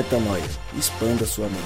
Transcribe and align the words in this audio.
Metanoia. 0.00 0.48
Expanda 0.78 1.26
sua 1.26 1.46
mente. 1.46 1.60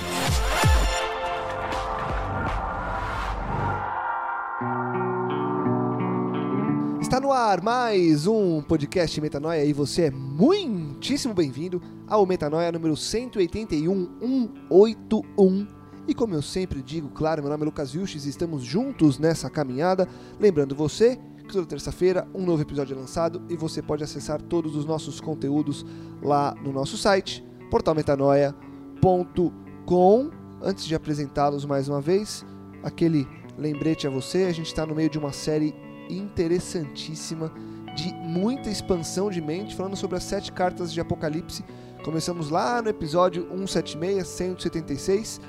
Está 7.01 7.21
no 7.21 7.31
ar 7.31 7.63
mais 7.63 8.27
um 8.27 8.61
podcast 8.61 9.21
Metanoia 9.21 9.65
e 9.65 9.73
você 9.73 10.07
é 10.07 10.11
muitíssimo 10.11 11.33
bem-vindo 11.33 11.81
ao 12.09 12.27
Metanoia 12.27 12.73
número 12.73 12.97
181181. 12.97 15.69
E 16.09 16.13
como 16.13 16.35
eu 16.35 16.43
sempre 16.43 16.83
digo, 16.83 17.11
claro, 17.11 17.41
meu 17.41 17.53
nome 17.53 17.63
é 17.63 17.67
Lucas 17.67 17.93
Vilches 17.93 18.27
e 18.27 18.31
estamos 18.31 18.65
juntos 18.65 19.17
nessa 19.17 19.49
caminhada. 19.49 20.09
Lembrando 20.41 20.75
você 20.75 21.21
que 21.47 21.53
toda 21.53 21.67
terça-feira 21.67 22.27
um 22.35 22.45
novo 22.45 22.63
episódio 22.63 22.97
é 22.97 22.99
lançado 22.99 23.41
e 23.49 23.57
você 23.57 23.81
pode 23.81 24.03
acessar 24.03 24.43
todos 24.43 24.75
os 24.75 24.85
nossos 24.85 25.21
conteúdos 25.21 25.87
lá 26.21 26.53
no 26.65 26.73
nosso 26.73 26.97
site, 26.97 27.45
portalmetanoia.com. 27.71 30.31
Antes 30.63 30.87
de 30.87 30.95
apresentá-los 30.95 31.67
mais 31.67 31.89
uma 31.89 32.01
vez, 32.01 32.47
aquele 32.83 33.29
lembrete 33.59 34.07
a 34.07 34.11
você, 34.11 34.45
a 34.45 34.53
gente 34.53 34.67
está 34.67 34.87
no 34.87 34.95
meio 34.95 35.11
de 35.11 35.19
uma 35.19 35.33
série 35.33 35.75
interessantíssima 36.09 37.53
de 37.95 38.13
muita 38.15 38.71
expansão 38.71 39.31
de 39.31 39.41
mente, 39.41 39.75
falando 39.75 39.97
sobre 39.97 40.17
as 40.17 40.25
sete 40.25 40.51
cartas 40.51 40.93
de 40.93 41.01
Apocalipse. 41.01 41.65
Começamos 42.05 42.51
lá 42.51 42.83
no 42.83 42.89
episódio 42.89 43.47
176, 43.51 44.27
176. 44.27 45.41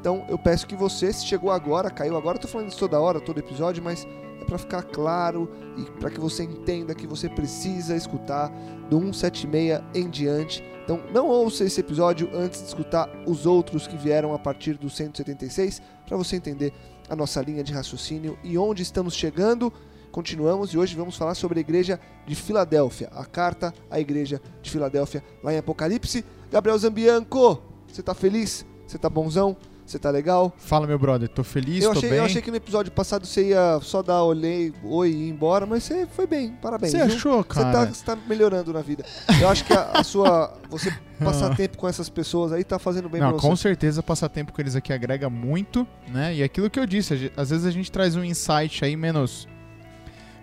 Então 0.00 0.24
eu 0.28 0.38
peço 0.38 0.66
que 0.66 0.76
você, 0.76 1.12
se 1.12 1.24
chegou 1.24 1.50
agora, 1.50 1.90
caiu 1.90 2.16
agora, 2.16 2.38
tô 2.38 2.48
falando 2.48 2.68
isso 2.68 2.78
toda 2.78 3.00
hora, 3.00 3.20
todo 3.20 3.38
episódio, 3.38 3.82
mas 3.82 4.06
é 4.40 4.44
para 4.44 4.58
ficar 4.58 4.82
claro 4.82 5.50
e 5.76 5.82
para 5.98 6.10
que 6.10 6.20
você 6.20 6.44
entenda 6.44 6.94
que 6.94 7.06
você 7.06 7.28
precisa 7.28 7.96
escutar 7.96 8.48
do 8.88 8.98
176 8.98 9.82
em 9.94 10.08
diante. 10.08 10.62
Então 10.84 11.00
não 11.12 11.28
ouça 11.28 11.64
esse 11.64 11.80
episódio 11.80 12.30
antes 12.34 12.60
de 12.60 12.68
escutar 12.68 13.08
os 13.26 13.46
outros 13.46 13.86
que 13.86 13.96
vieram 13.96 14.34
a 14.34 14.38
partir 14.38 14.74
do 14.74 14.90
176, 14.90 15.80
para 16.06 16.16
você 16.16 16.36
entender 16.36 16.72
a 17.08 17.16
nossa 17.16 17.40
linha 17.40 17.64
de 17.64 17.72
raciocínio 17.72 18.38
e 18.42 18.58
onde 18.58 18.82
estamos 18.82 19.14
chegando. 19.14 19.72
Continuamos 20.12 20.70
e 20.70 20.78
hoje 20.78 20.94
vamos 20.94 21.16
falar 21.16 21.34
sobre 21.34 21.58
a 21.58 21.60
igreja 21.60 21.98
de 22.26 22.34
Filadélfia, 22.34 23.08
a 23.12 23.24
carta 23.24 23.74
à 23.90 23.98
igreja 23.98 24.40
de 24.62 24.70
Filadélfia, 24.70 25.24
lá 25.42 25.52
em 25.52 25.58
Apocalipse. 25.58 26.24
Gabriel 26.52 26.78
Zambianco, 26.78 27.60
você 27.88 28.02
tá 28.02 28.14
feliz? 28.14 28.64
Você 28.86 28.98
tá 28.98 29.08
bonzão? 29.08 29.56
Você 29.86 29.98
tá 29.98 30.08
legal? 30.10 30.50
Fala, 30.56 30.86
meu 30.86 30.98
brother, 30.98 31.28
tô 31.28 31.44
feliz, 31.44 31.84
eu 31.84 31.92
tô 31.92 31.98
achei, 31.98 32.08
bem. 32.08 32.18
eu 32.18 32.24
achei 32.24 32.40
que 32.40 32.50
no 32.50 32.56
episódio 32.56 32.90
passado 32.90 33.26
você 33.26 33.48
ia 33.50 33.78
só 33.82 34.02
dar 34.02 34.22
olhei, 34.22 34.72
oi 34.82 35.10
e 35.10 35.14
ir 35.26 35.28
embora, 35.28 35.66
mas 35.66 35.82
você 35.84 36.06
foi 36.06 36.26
bem, 36.26 36.52
parabéns. 36.62 36.92
Você 36.92 36.96
achou, 37.02 37.42
Você 37.42 37.48
cara? 37.48 37.70
tá, 37.72 37.84
você 37.92 38.02
tá 38.04 38.16
melhorando 38.16 38.72
na 38.72 38.80
vida. 38.80 39.04
Eu 39.38 39.46
acho 39.48 39.62
que 39.64 39.74
a, 39.74 39.90
a 39.92 40.02
sua. 40.02 40.56
Você 40.70 40.90
passar 41.22 41.54
tempo 41.54 41.76
com 41.76 41.86
essas 41.86 42.08
pessoas 42.08 42.50
aí 42.50 42.64
tá 42.64 42.78
fazendo 42.78 43.10
bem 43.10 43.20
Não, 43.20 43.32
pra 43.32 43.40
com 43.40 43.54
você. 43.54 43.62
certeza 43.64 44.02
passar 44.02 44.30
tempo 44.30 44.52
com 44.54 44.60
eles 44.62 44.74
aqui 44.74 44.90
agrega 44.90 45.28
muito, 45.28 45.86
né? 46.08 46.34
E 46.34 46.42
aquilo 46.42 46.70
que 46.70 46.80
eu 46.80 46.86
disse, 46.86 47.30
às 47.36 47.50
vezes 47.50 47.66
a 47.66 47.70
gente 47.70 47.92
traz 47.92 48.16
um 48.16 48.24
insight 48.24 48.82
aí 48.84 48.96
menos. 48.96 49.46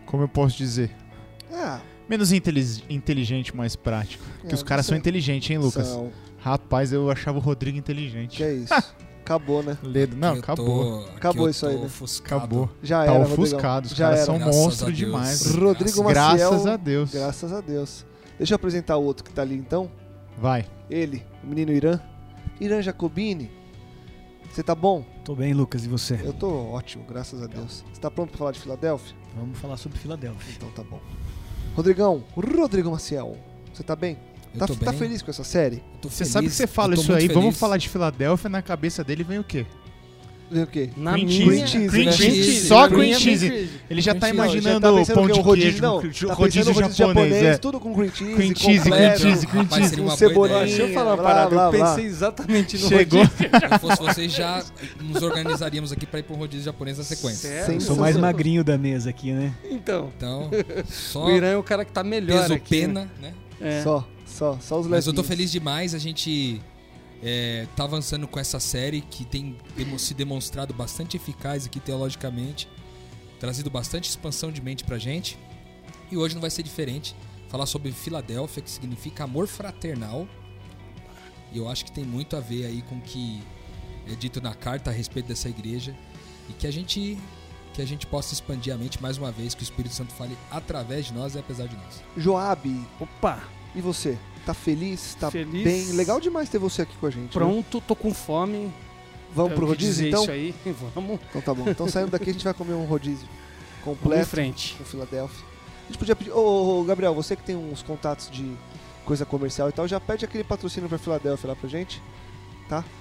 Como 0.06 0.22
eu 0.24 0.28
posso 0.30 0.56
dizer? 0.58 0.92
Ah, 1.52 1.80
Menos 2.08 2.32
intelig- 2.32 2.84
inteligente, 2.90 3.56
mais 3.56 3.76
prático. 3.76 4.24
Porque 4.40 4.54
É, 4.54 4.56
os 4.56 4.62
caras 4.64 4.86
são 4.86 4.98
inteligentes, 4.98 5.50
hein, 5.50 5.58
Lucas? 5.58 5.88
são. 5.88 6.12
Rapaz, 6.40 6.92
eu 6.92 7.10
achava 7.10 7.38
o 7.38 7.42
Rodrigo 7.42 7.78
inteligente. 7.78 8.38
Que 8.38 8.44
é 8.44 8.54
isso. 8.54 8.74
Acabou, 9.36 9.64
né? 9.64 9.78
Ledo. 9.84 10.16
Não, 10.18 10.34
acabou. 10.34 11.04
tô- 11.06 11.10
Acabou 11.16 11.50
isso 11.50 11.66
aí, 11.66 11.78
né? 11.78 11.86
ofuscado. 11.86 12.36
Acabou. 12.44 12.70
Já 12.84 13.06
Tá 13.06 13.14
era, 13.14 13.24
ofuscado. 13.24 13.88
Os 13.88 13.94
Já 13.96 14.06
caras 14.06 14.20
era. 14.20 14.26
são 14.26 14.38
Graças 14.38 14.56
a 14.56 14.60
monstro 14.64 14.86
Deus. 14.88 14.98
demais. 14.98 15.46
Rodrigo 15.56 16.04
Graças- 16.04 16.04
Maciel. 16.04 16.50
Graças 16.50 16.66
a 16.68 16.78
Deus. 16.78 17.12
Graças 17.12 17.54
a 17.54 17.62
Deus. 17.62 18.06
Deixa 18.38 18.54
eu 18.54 18.56
apresentar 18.56 18.98
o 18.98 19.04
outro 19.04 19.24
que 19.24 19.32
tá 19.32 19.42
ali 19.42 19.56
então. 19.56 19.90
Vai. 20.38 20.66
Ele, 20.90 21.24
o 21.44 21.48
menino 21.48 21.72
Irã. 21.72 22.00
Irã 22.60 22.82
Jacobini. 22.82 23.52
Você 24.52 24.62
tá 24.64 24.76
bom? 24.76 25.06
Tô 25.24 25.34
bem, 25.36 25.54
Lucas, 25.54 25.86
e 25.86 25.88
você? 25.88 26.20
Eu 26.24 26.34
tô 26.34 26.50
ótimo, 26.72 27.06
graças 27.08 27.42
a 27.42 27.48
Deus. 27.48 27.86
Você 27.94 28.02
tá 28.02 28.12
pronto 28.12 28.30
pra 28.30 28.38
falar 28.40 28.52
de 28.52 28.60
Filadélfia? 28.60 29.16
Vamos 29.36 29.58
falar 29.60 29.78
sobre 29.78 29.98
Filadélfia. 29.98 30.54
Então 30.58 30.70
tá 30.72 30.84
bom. 30.84 31.00
Rodrigão, 31.76 32.24
Rodrigo 32.36 32.92
Maciel. 32.92 33.38
Você 33.74 33.82
tá 33.84 33.96
bem? 33.96 34.18
Eu 34.54 34.60
Tá, 34.60 34.68
tô 34.68 34.76
tá 34.76 34.92
feliz 34.94 35.22
com 35.22 35.32
essa 35.32 35.44
série? 35.44 35.82
Você 36.04 36.18
feliz, 36.18 36.34
sabe 36.34 36.48
que 36.48 36.54
você 36.54 36.68
fala 36.68 36.94
isso 36.94 37.14
aí, 37.14 37.28
vamos 37.28 37.44
feliz. 37.46 37.60
falar 37.60 37.78
de 37.78 37.88
Filadélfia, 37.90 38.50
na 38.50 38.62
cabeça 38.62 39.04
dele 39.04 39.24
vem 39.24 39.40
o 39.40 39.44
quê? 39.44 39.66
Vem 40.54 40.64
o 40.64 40.68
quê? 40.68 40.90
Na 40.98 41.14
Cream 41.14 41.26
minha... 41.28 41.66
cheese. 41.66 41.68
cheese, 41.72 41.88
Cream 41.88 42.06
né? 42.08 42.12
cheese. 42.12 42.42
Cream 42.42 42.62
Só 42.66 42.90
cheese. 42.90 42.90
cream 42.90 43.08
Cream 43.08 43.20
cheese. 43.22 43.70
Ele 43.90 44.02
já 44.02 44.14
tá 44.14 44.20
Cream 44.20 44.32
cheese. 44.32 44.58
imaginando 44.58 44.82
Já 44.86 44.92
tá 44.92 44.98
pensando 44.98 45.16
pão 45.16 45.26
que 45.26 45.32
é 45.32 45.36
de 45.36 45.40
rodízio, 45.40 45.72
queijo, 45.72 45.82
não, 45.82 46.02
tá 46.28 46.34
rodízio, 46.34 46.74
japonês, 46.94 47.34
é. 47.44 47.58
tudo 47.58 47.80
com 47.80 47.96
cream 47.96 48.12
cheese, 48.14 48.36
Cream 48.36 48.56
cheese, 48.58 48.90
cream 48.90 49.18
cheese, 49.18 49.48
cream 49.48 49.64
Rapaz, 49.64 49.82
cheese. 49.86 50.02
com 50.02 50.10
cebolinha. 50.10 50.60
Deixa 50.66 50.82
eu 50.82 50.94
falar 50.94 51.14
uma 51.14 51.24
parada, 51.24 51.50
blá, 51.50 51.66
eu 51.68 51.72
pensei 51.72 52.06
exatamente 52.06 52.78
no 52.78 52.90
Chegou. 52.90 53.20
rodízio. 53.24 53.38
Se 53.60 53.66
eu 53.74 53.80
fosse 53.80 54.02
vocês, 54.04 54.32
já 54.34 54.62
nos 55.00 55.24
organizaríamos 55.24 55.94
aqui 55.94 56.06
pra 56.06 56.20
ir 56.20 56.24
pro 56.24 56.36
rodízio 56.36 56.66
japonês 56.66 56.98
na 56.98 57.06
sequência. 57.06 57.50
Sério? 57.66 57.80
Sou 57.80 57.96
mais 57.96 58.18
magrinho 58.18 58.62
da 58.62 58.78
mesa 58.78 59.10
aqui, 59.10 59.32
né? 59.32 59.54
Então, 59.70 60.12
Então, 60.18 60.50
só 60.90 61.28
o 61.28 61.32
Irã 61.32 61.48
é 61.48 61.56
o 61.58 61.64
cara 61.64 61.86
que 61.86 61.94
tá 61.94 62.04
melhor 62.04 62.42
peso 62.42 62.54
aqui, 62.56 62.88
né? 62.88 62.88
pena, 62.88 63.12
né? 63.22 63.34
É. 63.62 63.84
Só, 63.84 64.06
só, 64.42 64.58
só 64.60 64.80
os 64.80 64.88
Mas 64.88 65.06
eu 65.06 65.14
tô 65.14 65.22
levinhos. 65.22 65.28
feliz 65.28 65.52
demais, 65.52 65.94
a 65.94 66.00
gente 66.00 66.60
é, 67.22 67.68
tá 67.76 67.84
avançando 67.84 68.28
com 68.28 68.40
essa 68.40 68.60
série 68.60 69.02
que 69.02 69.24
tem 69.24 69.56
se 70.00 70.16
demonstrado 70.16 70.74
bastante 70.74 71.16
eficaz 71.16 71.68
aqui 71.68 71.80
teologicamente, 71.80 72.68
trazido 73.40 73.70
bastante 73.70 74.10
expansão 74.10 74.52
de 74.52 74.60
mente 74.60 74.84
pra 74.84 74.98
gente. 74.98 75.38
E 76.12 76.18
hoje 76.18 76.34
não 76.34 76.42
vai 76.42 76.50
ser 76.50 76.64
diferente. 76.64 77.16
Falar 77.50 77.68
sobre 77.68 77.92
Filadélfia, 77.92 78.64
que 78.64 78.72
significa 78.72 79.26
amor 79.26 79.48
fraternal. 79.48 80.28
E 81.54 81.60
eu 81.60 81.70
acho 81.70 81.86
que 81.86 81.92
tem 81.92 82.04
muito 82.04 82.36
a 82.36 82.40
ver 82.40 82.66
aí 82.66 82.82
com 82.82 82.96
o 82.96 83.02
que 83.02 83.44
é 84.08 84.16
dito 84.16 84.42
na 84.42 84.56
carta 84.56 84.90
a 84.90 84.94
respeito 84.94 85.28
dessa 85.28 85.50
igreja. 85.50 85.96
E 86.50 86.54
que 86.54 86.66
a 86.66 86.72
gente 86.72 87.16
que 87.74 87.82
a 87.82 87.86
gente 87.86 88.06
possa 88.06 88.34
expandir 88.34 88.74
a 88.74 88.78
mente 88.78 89.02
mais 89.02 89.18
uma 89.18 89.32
vez, 89.32 89.54
que 89.56 89.62
o 89.62 89.64
Espírito 89.64 89.96
Santo 89.96 90.12
fale 90.14 90.38
através 90.50 91.06
de 91.06 91.14
nós 91.14 91.36
e 91.36 91.40
apesar 91.40 91.68
de 91.68 91.76
nós. 91.78 92.04
Joab, 92.18 92.70
Opa, 93.00 93.42
e 93.74 93.80
você? 93.80 94.18
Tá 94.46 94.54
feliz? 94.54 95.16
Tá 95.20 95.30
Feliz. 95.30 95.64
bem? 95.64 95.92
Legal 95.94 96.20
demais 96.20 96.50
ter 96.50 96.58
você 96.58 96.82
aqui 96.82 96.96
com 96.98 97.06
a 97.06 97.10
gente. 97.10 97.26
né? 97.26 97.30
pronto, 97.32 97.82
tô 97.82 97.96
com 97.96 98.14
fome. 98.14 98.72
Vamos 99.34 99.54
pro 99.54 99.66
que 99.66 99.72
rodízio 99.72 100.08
então? 100.08 100.24
Isso 100.24 100.32
aí, 100.32 100.56
vamos, 100.96 101.20
Então 101.30 101.42
tá 101.42 101.54
bom. 101.54 101.70
Então 101.70 101.88
saindo 101.90 102.12
daqui 102.12 102.30
a 102.30 102.34
gente 102.34 102.44
vai 102.44 102.54
comer 102.54 102.74
um 102.74 102.86
rodízio 102.86 103.28
vamos 103.86 104.00
em 104.00 104.02
completo 104.02 104.28
frente. 104.30 104.76
com 104.78 104.84
Filadélfia. 104.84 105.46
A 105.84 105.88
gente 105.88 105.98
podia 105.98 106.16
pedir. 106.16 106.32
Ô, 106.32 106.40
ô, 106.40 106.82
ô, 106.82 106.84
Gabriel, 106.84 107.14
você 107.14 107.36
que 107.36 107.44
tem 107.44 107.56
uns 107.56 107.82
contatos 107.84 108.30
de 108.30 108.52
coisa 109.06 109.26
comercial 109.26 109.70
e 109.70 109.72
tal, 109.72 109.88
já 109.88 110.00
pede 110.00 110.26
aquele 110.26 110.44
patrocínio 110.44 110.90
pra 110.90 110.98
Filadélfia 110.98 111.50
lá 111.50 111.56
pra 111.56 111.70
gente. 111.70 112.02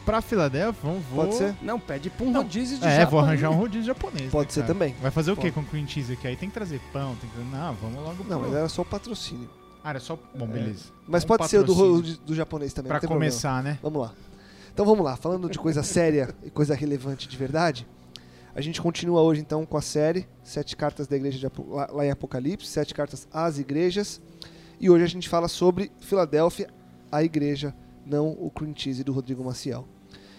Pra 0.05 0.21
Filadélfia, 0.21 0.81
vamos, 0.83 1.05
vou... 1.07 1.25
Pode 1.27 1.37
ser? 1.37 1.55
Não, 1.63 1.79
pede 1.79 2.11
pra 2.11 2.27
um 2.27 2.31
Não. 2.33 2.43
rodízio 2.43 2.79
de 2.79 2.85
É, 2.85 3.07
vou 3.07 3.21
arranjar 3.21 3.51
um 3.51 3.55
rodízio 3.55 3.87
japonês. 3.87 4.29
Pode 4.31 4.49
né, 4.49 4.53
ser 4.55 4.61
cara? 4.63 4.73
também. 4.73 4.97
Vai 5.01 5.13
fazer 5.13 5.31
o 5.31 5.37
quê 5.37 5.53
Pode. 5.53 5.53
com 5.53 5.65
cream 5.65 5.87
cheese 5.87 6.13
aqui? 6.13 6.27
Aí 6.27 6.35
tem 6.35 6.49
que 6.49 6.55
trazer 6.55 6.81
pão, 6.93 7.15
tem 7.21 7.31
que... 7.31 7.39
Não, 7.39 7.75
vamos 7.75 8.03
logo 8.03 8.25
Não, 8.29 8.41
pro... 8.41 8.49
mas 8.49 8.59
era 8.59 8.69
só 8.69 8.83
o 8.83 8.85
patrocínio. 8.85 9.49
Ah, 9.83 9.91
era 9.91 10.01
só... 10.01 10.19
Bom, 10.35 10.47
beleza. 10.47 10.87
Mas 11.07 11.25
Um 11.25 11.27
pode 11.29 11.49
ser 11.49 11.59
o 11.59 11.65
do, 11.65 12.03
do 12.03 12.35
japonês 12.35 12.73
também. 12.73 12.91
Tem 13.01 13.09
começar, 13.09 13.63
né? 13.63 13.79
Problema. 13.81 13.81
Vamos 13.83 14.03
lá. 14.03 14.31
Então 14.73 14.85
vamos 14.87 15.05
lá. 15.05 15.17
Falando 15.17 15.49
de 15.51 15.59
coisa 15.59 15.83
séria 15.83 16.35
e 16.45 16.51
coisa 16.51 16.75
relevante 16.75 17.27
de 17.29 17.37
verdade, 17.37 17.87
a 18.55 18.61
gente 18.61 18.81
continua 18.81 19.21
hoje 19.23 19.41
então 19.41 19.65
com 19.65 19.77
a 19.77 19.83
série 19.83 20.27
Sete 20.43 20.77
Cartas 20.77 21.07
da 21.07 21.17
Igreja 21.17 21.39
de 21.39 21.47
Apo- 21.47 21.67
lá, 21.75 21.89
lá 21.93 22.05
em 22.07 22.11
Apocalipse, 22.11 22.67
Sete 22.67 22.95
Cartas 22.95 23.27
às 23.33 23.59
Igrejas. 23.59 24.21
E 24.79 24.89
hoje 24.91 25.05
a 25.05 25.09
gente 25.09 25.29
fala 25.29 25.49
sobre 25.49 25.91
Filadélfia, 26.01 26.69
a 27.13 27.23
igreja, 27.23 27.75
não 28.07 28.29
o 28.31 28.51
cream 28.51 28.73
cheese 28.75 29.05
do 29.05 29.13
Rodrigo 29.13 29.45
Maciel. 29.45 29.87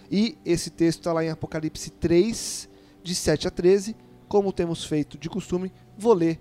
E 0.10 0.38
esse 0.46 0.70
texto 0.70 1.00
está 1.00 1.14
lá 1.14 1.24
em 1.24 1.30
Apocalipse 1.30 1.90
3, 1.92 2.68
de 3.04 3.16
7 3.16 3.48
a 3.48 3.52
13. 3.52 3.96
Como 4.28 4.52
temos 4.52 4.84
feito 4.84 5.18
de 5.18 5.30
costume, 5.30 5.72
vou 5.98 6.14
ler. 6.14 6.40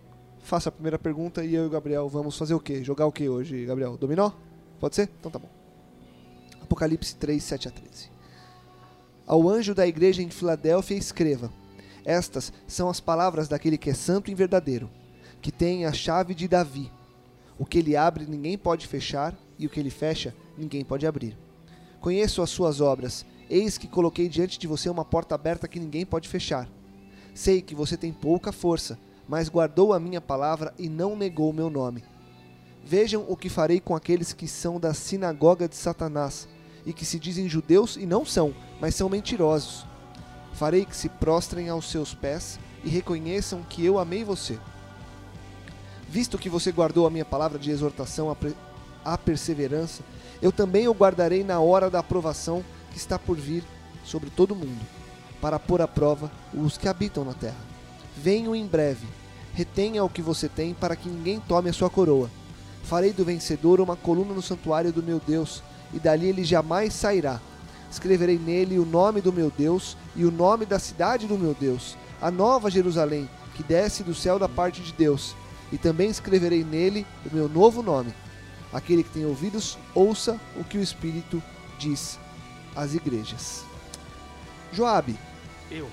Faça 0.51 0.69
a 0.69 0.73
primeira 0.73 0.99
pergunta 0.99 1.45
e 1.45 1.55
eu 1.55 1.63
e 1.63 1.67
o 1.69 1.71
Gabriel 1.71 2.09
vamos 2.09 2.37
fazer 2.37 2.55
o 2.55 2.59
quê? 2.59 2.83
Jogar 2.83 3.07
o 3.07 3.13
quê 3.13 3.29
hoje, 3.29 3.65
Gabriel? 3.65 3.97
Dominó? 3.97 4.33
Pode 4.81 4.97
ser? 4.97 5.09
Então 5.21 5.31
tá 5.31 5.39
bom. 5.39 5.49
Apocalipse 6.61 7.15
3, 7.15 7.41
7 7.41 7.69
a 7.69 7.71
13. 7.71 8.11
Ao 9.25 9.49
anjo 9.49 9.77
da 9.77 9.87
igreja 9.87 10.25
em 10.25 10.29
Filadélfia 10.29 10.97
escreva: 10.97 11.53
Estas 12.05 12.53
são 12.67 12.91
as 12.91 12.99
palavras 12.99 13.47
daquele 13.47 13.79
que 13.79 13.91
é 13.91 13.95
santo 13.95 14.29
e 14.29 14.35
verdadeiro, 14.35 14.91
que 15.41 15.53
tem 15.53 15.87
a 15.87 15.93
chave 15.93 16.35
de 16.35 16.49
Davi. 16.49 16.91
O 17.57 17.65
que 17.65 17.79
ele 17.79 17.95
abre 17.95 18.27
ninguém 18.27 18.59
pode 18.59 18.89
fechar, 18.89 19.39
e 19.57 19.67
o 19.67 19.71
que 19.71 19.79
ele 19.79 19.89
fecha 19.89 20.35
ninguém 20.59 20.85
pode 20.85 21.07
abrir. 21.07 21.39
Conheço 22.01 22.43
as 22.43 22.51
suas 22.51 22.81
obras, 22.81 23.25
eis 23.49 23.79
que 23.79 23.87
coloquei 23.87 24.29
diante 24.29 24.59
de 24.59 24.67
você 24.67 24.91
uma 24.91 25.05
porta 25.05 25.33
aberta 25.33 25.69
que 25.69 25.79
ninguém 25.79 26.05
pode 26.05 26.29
fechar. 26.29 26.69
Sei 27.33 27.63
que 27.63 27.73
você 27.73 27.97
tem 27.97 28.13
pouca 28.13 28.51
força, 28.51 28.99
mas 29.31 29.49
guardou 29.49 29.93
a 29.93 30.01
minha 30.01 30.21
palavra 30.21 30.75
e 30.77 30.89
não 30.89 31.15
negou 31.15 31.51
o 31.51 31.55
meu 31.55 31.71
nome. 31.71 32.03
Vejam 32.85 33.25
o 33.29 33.37
que 33.37 33.49
farei 33.49 33.79
com 33.79 33.95
aqueles 33.95 34.33
que 34.33 34.49
são 34.49 34.81
da 34.81 34.93
sinagoga 34.93 35.69
de 35.69 35.77
Satanás 35.77 36.49
e 36.85 36.93
que 36.93 37.05
se 37.05 37.17
dizem 37.17 37.49
judeus 37.49 37.97
e 37.97 38.05
não 38.05 38.27
são, 38.27 38.53
mas 38.81 38.97
são 38.97 39.09
mentirosos. 39.09 39.87
Farei 40.53 40.85
que 40.85 40.97
se 40.97 41.09
prostrem 41.09 41.69
aos 41.69 41.89
seus 41.89 42.13
pés 42.13 42.59
e 42.83 42.89
reconheçam 42.89 43.63
que 43.63 43.87
eu 43.87 44.01
amei 44.01 44.25
você. 44.25 44.59
Visto 46.09 46.37
que 46.37 46.51
você 46.51 46.73
guardou 46.73 47.07
a 47.07 47.11
minha 47.11 47.25
palavra 47.25 47.57
de 47.57 47.71
exortação, 47.71 48.37
há 49.05 49.17
perseverança, 49.17 50.03
eu 50.43 50.51
também 50.51 50.89
o 50.89 50.93
guardarei 50.93 51.45
na 51.45 51.61
hora 51.61 51.89
da 51.89 52.01
aprovação 52.01 52.65
que 52.91 52.99
está 52.99 53.17
por 53.17 53.37
vir 53.37 53.63
sobre 54.05 54.29
todo 54.29 54.55
o 54.55 54.57
mundo, 54.57 54.85
para 55.41 55.57
pôr 55.57 55.81
à 55.81 55.87
prova 55.87 56.33
os 56.53 56.77
que 56.77 56.89
habitam 56.89 57.25
na 57.25 57.33
terra. 57.33 57.71
Venho 58.17 58.57
em 58.57 58.67
breve. 58.67 59.20
Retenha 59.55 60.05
o 60.05 60.09
que 60.09 60.23
você 60.23 60.49
tem 60.49 60.75
para 60.75 60.97
que 60.97 61.09
ninguém 61.09 61.41
tome 61.41 61.69
a 61.69 61.73
sua 61.73 61.91
coroa. 61.91 62.31
Farei 62.85 63.13
do 63.13 63.25
vencedor 63.25 63.81
uma 63.81 63.97
coluna 63.97 64.33
no 64.35 64.43
santuário 64.43 64.93
do 64.93 65.03
meu 65.03 65.21
Deus, 65.25 65.63
e 65.93 65.99
dali 65.99 66.29
ele 66.29 66.45
jamais 66.45 66.95
sairá. 66.95 67.41
Escreverei 67.91 68.39
nele 68.39 68.79
o 68.79 68.87
nome 68.87 69.21
do 69.21 69.33
meu 69.33 69.51
Deus 69.51 69.97
e 70.15 70.25
o 70.25 70.31
nome 70.31 70.65
da 70.65 70.79
cidade 70.79 71.27
do 71.27 71.37
meu 71.37 71.55
Deus, 71.55 71.97
a 72.23 72.31
nova 72.31 72.71
Jerusalém, 72.71 73.29
que 73.55 73.63
desce 73.63 74.05
do 74.05 74.15
céu 74.15 74.39
da 74.39 74.49
parte 74.49 74.81
de 74.81 74.93
Deus. 74.93 75.35
E 75.73 75.79
também 75.79 76.09
escreverei 76.09 76.65
nele 76.65 77.07
o 77.31 77.35
meu 77.35 77.49
novo 77.49 77.83
nome. 77.83 78.15
Aquele 78.73 79.03
que 79.03 79.11
tem 79.11 79.27
ouvidos, 79.27 79.77
ouça 79.95 80.41
o 80.57 80.65
que 80.65 80.79
o 80.79 80.83
Espírito 80.83 81.43
diz 81.79 82.19
às 82.75 82.95
igrejas. 82.95 83.65
Joabe, 84.73 85.19
Eu. 85.71 85.89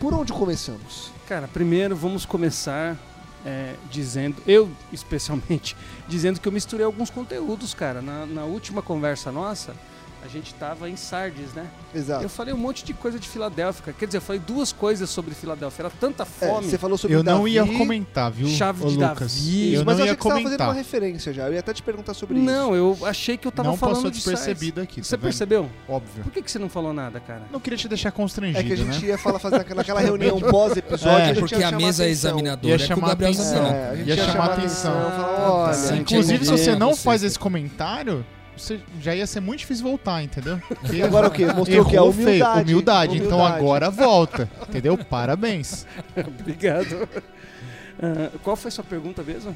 por 0.00 0.14
onde 0.14 0.32
começamos? 0.32 1.10
Cara, 1.30 1.46
primeiro 1.46 1.94
vamos 1.94 2.26
começar 2.26 2.96
é, 3.46 3.76
dizendo, 3.88 4.42
eu 4.48 4.68
especialmente, 4.92 5.76
dizendo 6.08 6.40
que 6.40 6.48
eu 6.48 6.50
misturei 6.50 6.84
alguns 6.84 7.08
conteúdos, 7.08 7.72
cara. 7.72 8.02
Na, 8.02 8.26
na 8.26 8.44
última 8.44 8.82
conversa 8.82 9.30
nossa, 9.30 9.72
a 10.24 10.28
gente 10.28 10.52
tava 10.54 10.88
em 10.88 10.96
Sardes, 10.96 11.54
né? 11.54 11.66
Exato. 11.94 12.22
Eu 12.22 12.28
falei 12.28 12.52
um 12.52 12.56
monte 12.58 12.84
de 12.84 12.92
coisa 12.92 13.18
de 13.18 13.26
Filadélfia. 13.26 13.92
Quer 13.98 14.06
dizer, 14.06 14.18
eu 14.18 14.22
falei 14.22 14.40
duas 14.46 14.70
coisas 14.72 15.08
sobre 15.08 15.34
Filadélfia. 15.34 15.82
Era 15.84 15.90
tanta 15.98 16.22
É, 16.22 16.26
fome. 16.26 16.68
você 16.68 16.76
falou 16.78 16.98
sobre 16.98 17.16
Eu 17.16 17.20
o 17.20 17.22
não 17.22 17.38
Davi, 17.38 17.52
ia 17.52 17.66
comentar, 17.66 18.30
viu, 18.30 18.46
chave 18.48 18.84
de 18.86 18.96
Lucas? 18.96 19.34
Davi. 19.34 19.74
Eu 19.74 19.84
mas 19.84 19.96
não 19.98 20.04
eu 20.04 20.06
ia 20.06 20.12
achei 20.12 20.16
que 20.16 20.22
você 20.22 20.28
estava 20.28 20.42
fazendo 20.42 20.60
uma 20.60 20.66
comentar. 20.66 20.74
referência 20.74 21.32
já. 21.32 21.46
Eu 21.46 21.52
ia 21.54 21.60
até 21.60 21.72
te 21.72 21.82
perguntar 21.82 22.14
sobre 22.14 22.36
isso. 22.38 22.44
Não, 22.44 22.74
eu 22.74 22.98
achei 23.04 23.36
que 23.36 23.46
eu 23.46 23.52
tava 23.52 23.68
Não 23.70 23.76
falando 23.76 23.94
passou 23.96 24.10
de 24.10 24.16
despercebido 24.18 24.80
aqui, 24.80 25.00
tá 25.00 25.06
Você 25.06 25.16
vendo? 25.16 25.22
percebeu? 25.22 25.70
Óbvio. 25.88 26.22
Por 26.24 26.32
que, 26.32 26.42
que 26.42 26.50
você 26.50 26.58
não 26.58 26.68
falou 26.68 26.92
nada, 26.92 27.18
cara? 27.18 27.42
Não 27.50 27.58
queria 27.58 27.78
te 27.78 27.88
deixar 27.88 28.12
constrangido, 28.12 28.58
É 28.60 28.62
que 28.62 28.72
a 28.72 28.76
gente 28.76 29.00
né? 29.02 29.08
ia 29.08 29.18
falar, 29.18 29.38
fazer 29.38 29.56
aquela, 29.56 29.80
aquela 29.82 30.00
reunião 30.00 30.38
pós-episódio. 30.50 31.18
É, 31.18 31.22
a 31.22 31.26
gente 31.28 31.40
Porque 31.40 31.56
ia 31.56 31.68
a 31.68 31.72
mesa 31.72 32.06
examinadora 32.06 32.68
Ia 32.68 32.74
é 32.74 32.78
chamar 32.86 33.12
atenção. 33.12 33.66
É, 33.66 33.90
a 33.90 33.94
Ia 33.94 34.14
ia 34.14 34.16
chamar 34.24 34.44
atenção. 34.52 35.08
atenção. 35.08 35.90
Olha, 35.92 36.00
Inclusive, 36.00 36.44
se 36.44 36.50
você 36.50 36.76
não 36.76 36.94
faz 36.94 37.22
esse 37.22 37.38
comentário, 37.38 38.24
você 38.60 38.80
já 39.00 39.14
ia 39.14 39.26
ser 39.26 39.40
muito 39.40 39.60
difícil 39.60 39.84
voltar, 39.84 40.22
entendeu? 40.22 40.60
Porque 40.68 40.96
E 40.96 41.02
agora 41.02 41.28
o 41.28 41.30
quê? 41.30 41.46
Mostrou? 41.46 41.86
A 41.86 41.92
Errou 41.92 42.12
feio. 42.12 42.26
humildade. 42.26 42.62
humildade. 42.72 43.16
Então 43.16 43.38
Humildade. 43.38 43.56
agora 43.56 43.90
volta, 43.90 44.50
entendeu? 44.68 44.96
Parabéns. 44.98 45.86
Obrigado. 46.16 47.08
Ah, 48.02 48.30
qual 48.42 48.56
foi 48.56 48.68
a 48.68 48.72
sua 48.72 48.84
pergunta 48.84 49.22
mesmo? 49.22 49.52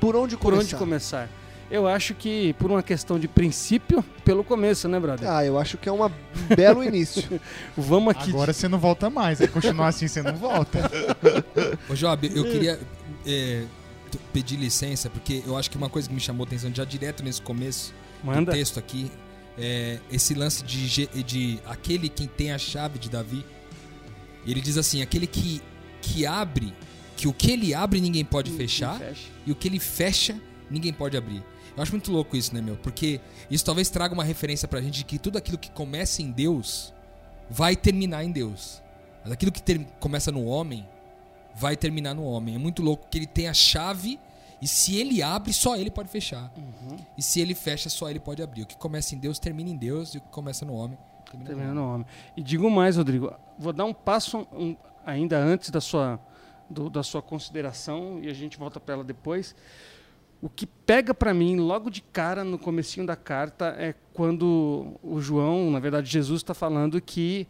Por 0.00 0.14
onde 0.16 0.36
Por 0.36 0.52
começar? 0.52 0.62
onde 0.62 0.76
começar? 0.76 1.28
Eu 1.70 1.86
acho 1.86 2.14
que 2.14 2.54
por 2.54 2.70
uma 2.70 2.82
questão 2.82 3.18
de 3.18 3.28
princípio, 3.28 4.02
pelo 4.24 4.42
começo, 4.42 4.88
né, 4.88 4.98
brother? 4.98 5.28
Ah, 5.30 5.44
eu 5.44 5.58
acho 5.58 5.76
que 5.76 5.86
é 5.86 5.92
um 5.92 5.98
belo 6.56 6.82
início. 6.82 7.40
Vamos 7.76 8.14
aqui. 8.16 8.30
Agora 8.30 8.54
você 8.54 8.68
não 8.68 8.78
volta 8.78 9.10
mais. 9.10 9.36
Se 9.38 9.48
continuar 9.48 9.88
assim, 9.88 10.08
você 10.08 10.22
não 10.22 10.34
volta. 10.34 10.90
Ô, 11.90 11.94
Job, 11.94 12.30
eu 12.34 12.44
queria 12.44 12.80
é, 13.26 13.64
pedir 14.32 14.56
licença, 14.56 15.10
porque 15.10 15.42
eu 15.46 15.58
acho 15.58 15.70
que 15.70 15.76
uma 15.76 15.90
coisa 15.90 16.08
que 16.08 16.14
me 16.14 16.20
chamou 16.20 16.44
a 16.44 16.46
atenção 16.46 16.70
já 16.74 16.84
direto 16.86 17.22
nesse 17.22 17.42
começo 17.42 17.92
Manda. 18.22 18.52
do 18.52 18.56
texto 18.56 18.78
aqui 18.78 19.10
é 19.58 19.98
esse 20.10 20.34
lance 20.34 20.62
de, 20.64 21.06
de 21.22 21.58
aquele 21.66 22.08
quem 22.08 22.26
tem 22.26 22.52
a 22.52 22.58
chave 22.58 22.98
de 22.98 23.08
Davi. 23.10 23.44
Ele 24.46 24.60
diz 24.60 24.76
assim: 24.78 25.02
aquele 25.02 25.26
que, 25.26 25.60
que 26.00 26.24
abre, 26.26 26.72
que 27.16 27.26
o 27.28 27.32
que 27.32 27.50
ele 27.52 27.74
abre 27.74 28.00
ninguém 28.00 28.24
pode 28.24 28.50
fechar, 28.52 28.98
Fecha. 28.98 29.28
e 29.46 29.52
o 29.52 29.54
que 29.54 29.68
ele 29.68 29.78
fecha 29.80 30.40
ninguém 30.70 30.92
pode 30.92 31.16
abrir. 31.16 31.42
Eu 31.76 31.82
acho 31.82 31.92
muito 31.92 32.10
louco 32.10 32.36
isso, 32.36 32.52
né, 32.54 32.60
meu? 32.60 32.76
Porque 32.76 33.20
isso 33.50 33.64
talvez 33.64 33.88
traga 33.88 34.12
uma 34.14 34.24
referência 34.24 34.66
pra 34.66 34.80
gente 34.80 34.94
de 34.98 35.04
que 35.04 35.18
tudo 35.18 35.38
aquilo 35.38 35.56
que 35.58 35.70
começa 35.70 36.20
em 36.22 36.30
Deus 36.30 36.92
vai 37.50 37.76
terminar 37.76 38.24
em 38.24 38.32
Deus. 38.32 38.82
Mas 39.22 39.32
aquilo 39.32 39.52
que 39.52 39.62
ter- 39.62 39.84
começa 40.00 40.32
no 40.32 40.44
homem 40.44 40.86
vai 41.54 41.76
terminar 41.76 42.14
no 42.14 42.24
homem. 42.24 42.54
É 42.56 42.58
muito 42.58 42.82
louco 42.82 43.06
que 43.10 43.18
ele 43.18 43.26
tem 43.26 43.48
a 43.48 43.54
chave 43.54 44.18
e 44.60 44.66
se 44.68 44.96
ele 44.96 45.22
abre, 45.22 45.52
só 45.52 45.76
ele 45.76 45.90
pode 45.90 46.08
fechar. 46.08 46.52
E 47.16 47.22
se 47.22 47.40
ele 47.40 47.54
fecha, 47.54 47.88
só 47.88 48.08
ele 48.10 48.18
pode 48.20 48.42
abrir. 48.42 48.62
O 48.62 48.66
que 48.66 48.76
começa 48.76 49.14
em 49.14 49.18
Deus 49.18 49.38
termina 49.38 49.70
em 49.70 49.76
Deus 49.76 50.14
e 50.14 50.18
o 50.18 50.20
que 50.20 50.28
começa 50.28 50.64
no 50.64 50.74
homem 50.74 50.98
termina 51.26 51.50
no 51.50 51.56
Terminando 51.56 51.78
homem. 51.78 51.94
homem. 51.94 52.06
E 52.36 52.42
digo 52.42 52.70
mais, 52.70 52.96
Rodrigo. 52.96 53.32
Vou 53.58 53.72
dar 53.72 53.84
um 53.84 53.94
passo 53.94 54.46
um- 54.52 54.76
ainda 55.04 55.38
antes 55.38 55.70
da 55.70 55.80
sua, 55.80 56.18
do- 56.68 56.88
da 56.90 57.02
sua 57.02 57.20
consideração 57.22 58.18
e 58.22 58.28
a 58.28 58.34
gente 58.34 58.58
volta 58.58 58.80
para 58.80 58.94
ela 58.94 59.04
depois. 59.04 59.54
O 60.40 60.48
que 60.48 60.66
pega 60.66 61.12
para 61.12 61.34
mim 61.34 61.56
logo 61.56 61.90
de 61.90 62.00
cara 62.00 62.44
no 62.44 62.58
comecinho 62.58 63.04
da 63.06 63.16
carta 63.16 63.74
é 63.78 63.94
quando 64.14 64.94
o 65.02 65.20
João, 65.20 65.70
na 65.70 65.80
verdade 65.80 66.08
Jesus, 66.08 66.40
está 66.40 66.54
falando 66.54 67.00
que 67.00 67.46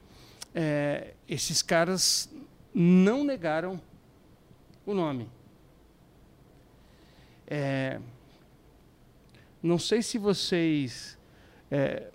é, 0.54 1.14
esses 1.28 1.60
caras 1.62 2.30
não 2.74 3.22
negaram 3.24 3.80
o 4.86 4.94
nome. 4.94 5.28
É, 7.50 7.98
não 9.62 9.78
sei 9.78 10.02
se 10.02 10.18
vocês 10.18 11.16
é, 11.70 12.10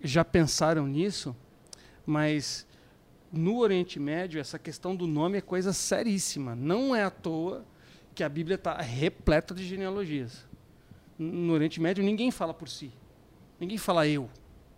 já 0.00 0.24
pensaram 0.24 0.86
nisso, 0.86 1.34
mas 2.06 2.66
no 3.32 3.58
Oriente 3.58 3.98
Médio 3.98 4.40
essa 4.40 4.58
questão 4.58 4.94
do 4.94 5.08
nome 5.08 5.38
é 5.38 5.40
coisa 5.40 5.72
seríssima. 5.72 6.54
Não 6.54 6.94
é 6.94 7.02
à 7.02 7.10
toa 7.10 7.64
que 8.14 8.22
a 8.22 8.28
Bíblia 8.28 8.54
está 8.54 8.80
repleta 8.80 9.52
de 9.52 9.66
genealogias. 9.66 10.46
No 11.18 11.52
Oriente 11.52 11.80
Médio 11.80 12.04
ninguém 12.04 12.30
fala 12.30 12.54
por 12.54 12.68
si. 12.68 12.92
Ninguém 13.58 13.76
fala 13.76 14.06
eu. 14.06 14.30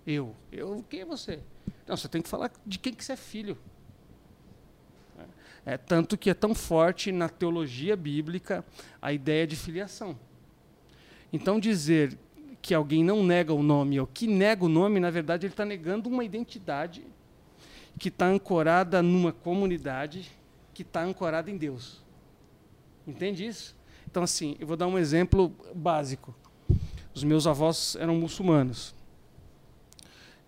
Eu. 0.07 0.35
Eu, 0.51 0.85
quem 0.89 1.01
é 1.01 1.05
você? 1.05 1.41
Não, 1.87 1.97
você 1.97 2.09
tem 2.09 2.23
que 2.23 2.29
falar 2.29 2.51
de 2.65 2.79
quem 2.79 2.95
que 2.95 3.05
você 3.05 3.13
é 3.13 3.17
filho. 3.17 3.59
É, 5.67 5.77
tanto 5.77 6.17
que 6.17 6.31
é 6.31 6.35
tão 6.35 6.55
forte 6.55 7.11
na 7.11 7.29
teologia 7.29 7.97
bíblica 7.97 8.65
a 9.03 9.13
ideia 9.13 9.45
de 9.45 9.57
filiação. 9.57 10.17
Então 11.33 11.59
dizer 11.59 12.17
que 12.63 12.73
alguém 12.73 13.03
não 13.03 13.25
nega 13.25 13.53
o 13.53 13.65
nome 13.65 13.99
ou 13.99 14.07
que 14.07 14.29
nega 14.29 14.65
o 14.65 14.69
nome, 14.69 15.01
na 15.01 15.11
verdade, 15.11 15.45
ele 15.45 15.53
está 15.53 15.65
negando 15.65 16.09
uma 16.09 16.25
identidade 16.25 17.05
que 17.99 18.09
está 18.09 18.27
ancorada 18.27 19.03
numa 19.03 19.33
comunidade 19.33 20.31
que 20.73 20.83
está 20.83 21.03
ancorada 21.03 21.51
em 21.51 21.57
Deus. 21.57 22.05
Entende 23.05 23.45
isso? 23.45 23.75
Então, 24.09 24.23
assim, 24.23 24.57
eu 24.61 24.67
vou 24.67 24.77
dar 24.77 24.87
um 24.87 24.99
exemplo 24.99 25.53
básico. 25.75 26.35
Os 27.13 27.25
meus 27.25 27.47
avós 27.47 27.97
eram 27.99 28.15
muçulmanos. 28.15 28.95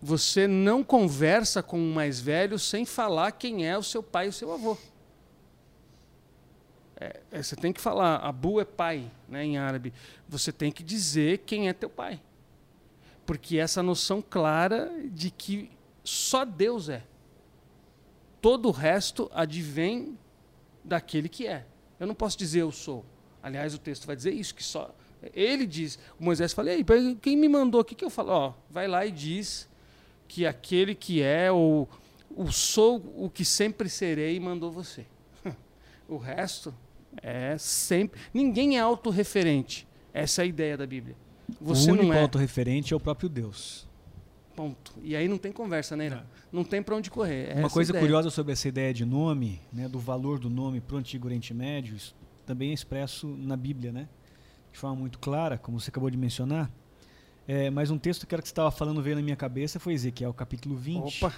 Você 0.00 0.46
não 0.46 0.84
conversa 0.84 1.60
com 1.60 1.78
o 1.78 1.94
mais 1.94 2.20
velho 2.20 2.56
sem 2.58 2.84
falar 2.84 3.32
quem 3.32 3.66
é 3.66 3.76
o 3.76 3.82
seu 3.82 4.02
pai 4.02 4.26
e 4.26 4.28
o 4.28 4.32
seu 4.32 4.52
avô. 4.52 4.76
É, 7.00 7.20
é, 7.30 7.42
você 7.42 7.54
tem 7.54 7.72
que 7.72 7.80
falar, 7.80 8.16
Abu 8.16 8.60
é 8.60 8.64
pai, 8.64 9.08
né, 9.28 9.44
em 9.44 9.56
árabe. 9.56 9.92
Você 10.28 10.50
tem 10.50 10.72
que 10.72 10.82
dizer 10.82 11.38
quem 11.38 11.68
é 11.68 11.72
teu 11.72 11.88
pai. 11.88 12.20
Porque 13.24 13.58
essa 13.58 13.82
noção 13.82 14.20
clara 14.20 14.90
de 15.04 15.30
que 15.30 15.70
só 16.02 16.44
Deus 16.44 16.88
é. 16.88 17.04
Todo 18.40 18.68
o 18.68 18.72
resto 18.72 19.30
advém 19.32 20.18
daquele 20.84 21.28
que 21.28 21.46
é. 21.46 21.66
Eu 22.00 22.06
não 22.06 22.14
posso 22.14 22.36
dizer 22.36 22.62
eu 22.62 22.72
sou. 22.72 23.04
Aliás, 23.42 23.74
o 23.74 23.78
texto 23.78 24.06
vai 24.06 24.16
dizer 24.16 24.32
isso, 24.32 24.54
que 24.54 24.64
só. 24.64 24.92
Ele 25.34 25.66
diz, 25.66 25.98
Moisés 26.18 26.52
fala, 26.52 26.70
Ei, 26.70 26.84
quem 27.20 27.36
me 27.36 27.48
mandou 27.48 27.80
aqui 27.80 27.94
que 27.94 28.04
eu 28.04 28.10
falo? 28.10 28.30
Ó, 28.30 28.54
vai 28.70 28.88
lá 28.88 29.06
e 29.06 29.10
diz 29.10 29.68
que 30.26 30.46
aquele 30.46 30.94
que 30.94 31.22
é, 31.22 31.50
ou 31.50 31.88
o 32.30 32.50
sou 32.50 32.96
o 33.16 33.30
que 33.30 33.44
sempre 33.44 33.88
serei, 33.88 34.38
mandou 34.40 34.70
você. 34.70 35.06
o 36.08 36.16
resto 36.16 36.74
é 37.22 37.56
sempre. 37.58 38.20
Ninguém 38.32 38.76
é 38.76 38.80
autorreferente. 38.80 39.86
Essa 40.12 40.42
é 40.42 40.44
a 40.44 40.46
ideia 40.46 40.76
da 40.76 40.86
Bíblia. 40.86 41.16
Você 41.60 41.90
o 41.90 41.94
único 41.94 42.08
não 42.08 42.14
é. 42.14 42.22
autorreferente 42.22 42.92
é 42.92 42.96
o 42.96 43.00
próprio 43.00 43.28
Deus. 43.28 43.86
Ponto. 44.54 44.92
E 45.02 45.14
aí 45.14 45.28
não 45.28 45.38
tem 45.38 45.52
conversa, 45.52 45.96
né, 45.96 46.06
Irã? 46.06 46.22
Não 46.50 46.64
tem 46.64 46.82
para 46.82 46.96
onde 46.96 47.10
correr. 47.10 47.50
É 47.50 47.54
Uma 47.60 47.70
coisa 47.70 47.92
ideia. 47.92 48.02
curiosa 48.02 48.28
sobre 48.28 48.52
essa 48.52 48.66
ideia 48.66 48.92
de 48.92 49.04
nome, 49.04 49.60
né, 49.72 49.88
do 49.88 49.98
valor 49.98 50.38
do 50.38 50.50
nome 50.50 50.80
para 50.80 50.96
o 50.96 50.98
Antigo 50.98 51.26
Oriente 51.26 51.54
Médio, 51.54 51.94
isso 51.94 52.14
também 52.44 52.70
é 52.70 52.74
expresso 52.74 53.28
na 53.28 53.56
Bíblia, 53.56 53.92
né? 53.92 54.08
De 54.72 54.78
forma 54.78 54.96
muito 54.96 55.18
clara, 55.18 55.58
como 55.58 55.78
você 55.78 55.90
acabou 55.90 56.10
de 56.10 56.16
mencionar. 56.16 56.70
É, 57.46 57.70
mas 57.70 57.90
um 57.90 57.98
texto 57.98 58.26
que 58.26 58.34
era 58.34 58.42
que 58.42 58.48
você 58.48 58.52
estava 58.52 58.70
falando 58.70 59.00
veio 59.00 59.16
na 59.16 59.22
minha 59.22 59.36
cabeça 59.36 59.78
foi 59.78 59.92
Ezequiel, 59.92 60.34
capítulo 60.34 60.74
20. 60.74 61.24
Opa, 61.24 61.34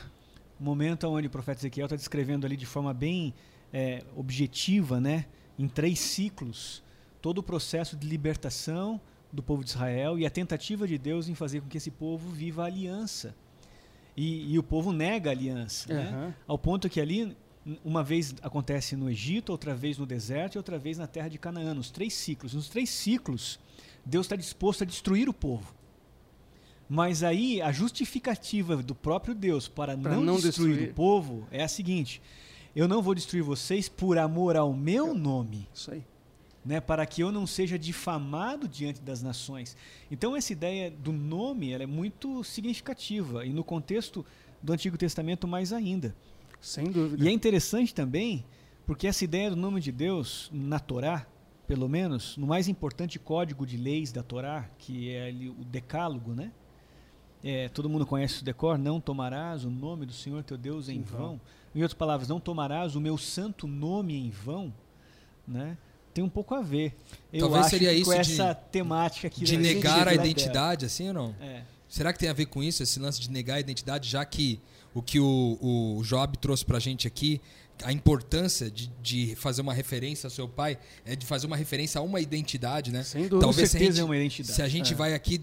O 0.58 0.64
momento 0.64 1.06
onde 1.08 1.26
o 1.26 1.30
profeta 1.30 1.60
Ezequiel 1.60 1.86
está 1.86 1.96
descrevendo 1.96 2.46
ali 2.46 2.56
de 2.56 2.66
forma 2.66 2.94
bem 2.94 3.34
é, 3.72 4.02
objetiva, 4.16 5.00
né, 5.00 5.26
em 5.60 5.68
três 5.68 5.98
ciclos, 5.98 6.82
todo 7.20 7.38
o 7.38 7.42
processo 7.42 7.94
de 7.94 8.08
libertação 8.08 8.98
do 9.30 9.42
povo 9.42 9.62
de 9.62 9.70
Israel 9.70 10.18
e 10.18 10.24
a 10.24 10.30
tentativa 10.30 10.88
de 10.88 10.96
Deus 10.96 11.28
em 11.28 11.34
fazer 11.34 11.60
com 11.60 11.68
que 11.68 11.76
esse 11.76 11.90
povo 11.90 12.30
viva 12.30 12.62
a 12.62 12.66
aliança. 12.66 13.36
E, 14.16 14.54
e 14.54 14.58
o 14.58 14.62
povo 14.62 14.90
nega 14.90 15.28
a 15.28 15.32
aliança, 15.32 15.92
né? 15.92 16.08
Aham. 16.08 16.34
ao 16.48 16.58
ponto 16.58 16.88
que 16.88 16.98
ali 16.98 17.36
Uma 17.84 18.02
vez 18.02 18.34
acontece 18.40 18.96
no 18.96 19.10
Egito, 19.10 19.50
outra 19.52 19.74
vez 19.74 19.98
no 19.98 20.06
deserto 20.06 20.54
e 20.54 20.58
outra 20.58 20.78
vez 20.78 20.96
na 20.96 21.06
terra 21.06 21.28
de 21.28 21.38
Canaã. 21.38 21.74
Nos 21.74 21.90
três 21.90 22.14
ciclos. 22.14 22.54
Nos 22.54 22.70
três 22.70 22.88
ciclos, 22.88 23.60
Deus 24.04 24.24
está 24.24 24.36
disposto 24.36 24.82
a 24.82 24.86
destruir 24.86 25.28
o 25.28 25.34
povo. 25.34 25.74
Mas 26.88 27.22
aí 27.22 27.60
a 27.60 27.70
justificativa 27.70 28.76
do 28.82 28.94
próprio 28.94 29.34
Deus 29.34 29.68
para 29.68 29.94
não, 29.94 30.22
não 30.22 30.40
destruir, 30.40 30.70
destruir. 30.70 30.90
o 30.90 30.94
povo 30.94 31.46
é 31.50 31.62
a 31.62 31.68
seguinte: 31.68 32.20
eu 32.74 32.86
não 32.88 33.02
vou 33.02 33.14
destruir 33.14 33.42
vocês 33.42 33.88
por 33.88 34.16
amor 34.18 34.56
ao 34.56 34.72
meu 34.72 35.14
nome 35.14 35.68
Isso 35.74 35.90
aí. 35.92 36.04
né, 36.64 36.80
para 36.80 37.04
que 37.06 37.22
eu 37.22 37.32
não 37.32 37.46
seja 37.46 37.78
difamado 37.78 38.68
diante 38.68 39.00
das 39.00 39.22
nações. 39.22 39.76
Então 40.10 40.36
essa 40.36 40.52
ideia 40.52 40.90
do 40.90 41.12
nome 41.12 41.72
ela 41.72 41.82
é 41.82 41.86
muito 41.86 42.42
significativa 42.44 43.44
e 43.44 43.50
no 43.52 43.64
contexto 43.64 44.24
do 44.62 44.72
Antigo 44.72 44.96
Testamento 44.98 45.48
mais 45.48 45.72
ainda. 45.72 46.14
Sem 46.60 46.84
dúvida. 46.90 47.24
E 47.24 47.28
é 47.28 47.30
interessante 47.32 47.94
também 47.94 48.44
porque 48.86 49.06
essa 49.06 49.24
ideia 49.24 49.50
do 49.50 49.56
nome 49.56 49.80
de 49.80 49.90
Deus 49.92 50.50
na 50.52 50.78
Torá, 50.78 51.26
pelo 51.66 51.88
menos 51.88 52.36
no 52.36 52.46
mais 52.46 52.68
importante 52.68 53.18
código 53.18 53.64
de 53.64 53.76
leis 53.76 54.12
da 54.12 54.22
Torá, 54.22 54.68
que 54.78 55.10
é 55.10 55.32
o 55.58 55.64
Decálogo, 55.64 56.34
né? 56.34 56.52
É, 57.42 57.68
todo 57.70 57.88
mundo 57.88 58.04
conhece 58.06 58.42
o 58.42 58.44
decor, 58.44 58.76
não 58.78 59.00
tomarás 59.00 59.64
o 59.64 59.70
nome 59.70 60.04
do 60.06 60.12
Senhor 60.12 60.42
teu 60.44 60.58
Deus 60.58 60.88
em 60.88 60.96
Em 60.98 61.02
vão. 61.02 61.18
vão. 61.20 61.40
Em 61.74 61.82
outras 61.82 61.96
palavras, 61.96 62.28
não 62.28 62.38
tomarás 62.40 62.96
o 62.96 63.00
meu 63.00 63.16
santo 63.16 63.66
nome 63.66 64.14
em 64.16 64.28
vão, 64.30 64.72
né? 65.46 65.76
Tem 66.12 66.22
um 66.24 66.28
pouco 66.28 66.54
a 66.54 66.60
ver. 66.60 66.94
Eu 67.32 67.40
Talvez 67.42 67.60
acho 67.66 67.70
seria 67.70 67.92
isso 67.92 68.10
com 68.10 68.14
de- 68.14 68.32
essa 68.32 68.54
temática 68.54 69.28
aqui 69.28 69.44
De 69.44 69.56
negar 69.56 70.08
a 70.08 70.12
identidade 70.14 70.30
identidade, 70.30 70.86
assim 70.86 71.08
ou 71.08 71.14
não? 71.14 71.32
dela. 71.32 71.50
É. 71.52 71.62
Será 71.88 72.12
que 72.12 72.18
tem 72.18 72.28
a 72.28 72.32
ver 72.32 72.46
com 72.46 72.62
isso, 72.62 72.82
esse 72.82 72.98
lance 73.00 73.20
de 73.20 73.30
negar 73.30 73.54
a 73.56 73.60
identidade, 73.60 74.08
já 74.08 74.24
que 74.24 74.60
o 74.92 75.00
que 75.00 75.18
o, 75.20 75.96
o 75.98 76.02
Job 76.04 76.36
trouxe 76.38 76.64
pra 76.64 76.78
gente 76.80 77.06
aqui, 77.06 77.40
a 77.84 77.92
importância 77.92 78.68
de, 78.70 78.88
de 79.00 79.34
fazer 79.36 79.62
uma 79.62 79.72
referência 79.72 80.26
ao 80.26 80.30
seu 80.30 80.48
pai, 80.48 80.76
é 81.06 81.14
de 81.16 81.24
fazer 81.24 81.46
uma 81.46 81.56
referência 81.56 81.98
a 82.00 82.02
uma 82.02 82.20
identidade, 82.20 82.92
né? 82.92 83.02
Sem 83.04 83.22
dúvida. 83.22 83.40
Talvez 83.46 83.68
Com 83.68 83.70
se 83.70 83.76
a 83.76 83.78
certeza 83.78 83.92
gente- 83.92 84.00
é 84.00 84.04
uma 84.04 84.16
identidade. 84.16 84.54
Se 84.54 84.62
a 84.62 84.68
gente 84.68 84.92
É. 84.92 84.96
vai 84.96 85.14
aqui, 85.14 85.40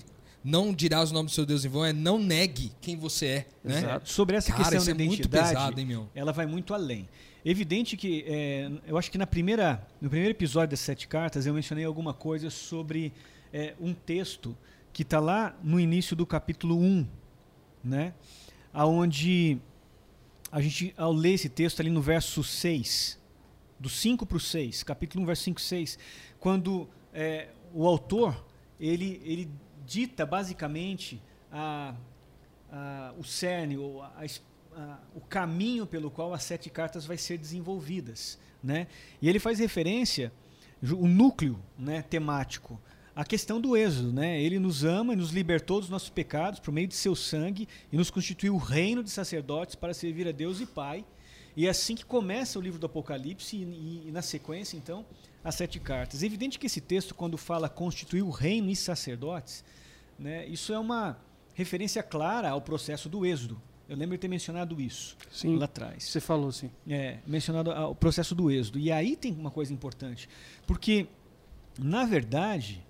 não 0.47 0.73
dirás 0.73 1.11
o 1.11 1.13
nome 1.13 1.25
do 1.25 1.31
seu 1.33 1.45
Deus 1.45 1.65
em 1.65 1.67
vão, 1.67 1.83
é 1.83 1.91
não 1.91 2.17
negue 2.17 2.71
quem 2.79 2.95
você 2.95 3.25
é, 3.25 3.47
né? 3.61 3.77
Exato. 3.79 4.09
Sobre 4.09 4.37
essa 4.37 4.53
Cara, 4.53 4.63
questão 4.63 4.95
da 4.95 5.03
é 5.03 5.05
muito 5.05 5.27
pesado, 5.27 5.77
hein, 5.77 5.85
meu? 5.85 6.09
ela 6.15 6.31
vai 6.31 6.45
muito 6.45 6.73
além. 6.73 7.09
Evidente 7.43 7.97
que, 7.97 8.23
é, 8.25 8.71
eu 8.87 8.97
acho 8.97 9.11
que 9.11 9.17
na 9.17 9.27
primeira, 9.27 9.85
no 9.99 10.09
primeiro 10.09 10.31
episódio 10.31 10.69
das 10.69 10.79
Sete 10.79 11.05
Cartas, 11.05 11.45
eu 11.45 11.53
mencionei 11.53 11.83
alguma 11.83 12.13
coisa 12.13 12.49
sobre 12.49 13.11
é, 13.51 13.75
um 13.77 13.93
texto 13.93 14.57
que 14.93 15.01
está 15.01 15.19
lá 15.19 15.53
no 15.61 15.81
início 15.81 16.15
do 16.15 16.25
capítulo 16.25 16.79
1, 16.79 17.05
né? 17.83 18.13
Onde 18.73 19.57
a 20.49 20.61
gente, 20.61 20.93
ao 20.95 21.11
ler 21.11 21.33
esse 21.33 21.49
texto 21.49 21.81
ali 21.81 21.89
no 21.89 22.01
verso 22.01 22.41
6, 22.41 23.19
do 23.77 23.89
5 23.89 24.25
para 24.25 24.37
o 24.37 24.39
6, 24.39 24.83
capítulo 24.83 25.23
1, 25.23 25.27
verso 25.27 25.43
5 25.43 25.59
e 25.59 25.63
6, 25.63 25.99
quando 26.39 26.87
é, 27.13 27.49
o 27.73 27.85
autor, 27.85 28.45
ele, 28.79 29.21
ele 29.25 29.49
dita 29.87 30.25
basicamente 30.25 31.21
a, 31.51 31.95
a, 32.71 33.13
o 33.17 33.23
cerne, 33.23 33.77
ou 33.77 34.03
a, 34.03 34.11
a- 34.75 34.99
o 35.15 35.21
caminho 35.21 35.87
pelo 35.87 36.11
qual 36.11 36.33
as 36.33 36.43
sete 36.43 36.69
cartas 36.69 37.05
vai 37.05 37.17
ser 37.17 37.37
desenvolvidas. 37.37 38.37
Né? 38.63 38.87
E 39.21 39.29
ele 39.29 39.39
faz 39.39 39.59
referência, 39.59 40.31
o 40.83 41.07
núcleo 41.07 41.57
né, 41.79 42.01
temático, 42.01 42.79
a 43.15 43.23
questão 43.25 43.59
do 43.61 43.75
êxodo. 43.77 44.11
Né? 44.11 44.41
Ele 44.41 44.59
nos 44.59 44.83
ama 44.83 45.13
e 45.13 45.15
nos 45.15 45.31
libertou 45.31 45.79
dos 45.79 45.89
nossos 45.89 46.09
pecados 46.09 46.59
por 46.59 46.71
meio 46.71 46.87
de 46.87 46.95
seu 46.95 47.15
sangue 47.15 47.67
e 47.91 47.95
nos 47.97 48.11
constituiu 48.11 48.53
o 48.55 48.59
reino 48.59 49.01
de 49.03 49.09
sacerdotes 49.09 49.73
para 49.75 49.93
servir 49.93 50.27
a 50.27 50.31
Deus 50.31 50.59
e 50.59 50.65
Pai. 50.65 51.05
E 51.55 51.65
é 51.65 51.69
assim 51.69 51.95
que 51.95 52.05
começa 52.05 52.59
o 52.59 52.61
livro 52.61 52.77
do 52.79 52.85
Apocalipse 52.85 53.55
e, 53.55 53.63
e- 53.63 54.03
e 54.09 54.11
na 54.11 54.21
sequência, 54.21 54.77
então, 54.77 55.03
as 55.43 55.55
sete 55.55 55.79
cartas. 55.79 56.23
É 56.23 56.25
evidente 56.25 56.59
que 56.59 56.65
esse 56.65 56.81
texto, 56.81 57.15
quando 57.15 57.37
fala 57.37 57.69
constituir 57.69 58.21
o 58.21 58.29
reino 58.29 58.69
e 58.69 58.75
sacerdotes, 58.75 59.63
né, 60.17 60.45
isso 60.47 60.73
é 60.73 60.79
uma 60.79 61.17
referência 61.53 62.03
clara 62.03 62.49
ao 62.49 62.61
processo 62.61 63.09
do 63.09 63.25
êxodo. 63.25 63.61
Eu 63.87 63.95
lembro 63.95 64.17
de 64.17 64.21
ter 64.21 64.27
mencionado 64.27 64.81
isso 64.81 65.15
Sim. 65.31 65.55
lá 65.55 65.65
atrás. 65.65 66.03
Você 66.03 66.19
falou, 66.19 66.51
sim. 66.51 66.69
É, 66.87 67.19
mencionado 67.25 67.71
o 67.71 67.95
processo 67.95 68.35
do 68.35 68.51
êxodo. 68.51 68.77
E 68.77 68.91
aí 68.91 69.15
tem 69.15 69.33
uma 69.33 69.49
coisa 69.49 69.73
importante, 69.73 70.27
porque, 70.65 71.07
na 71.79 72.05
verdade, 72.05 72.85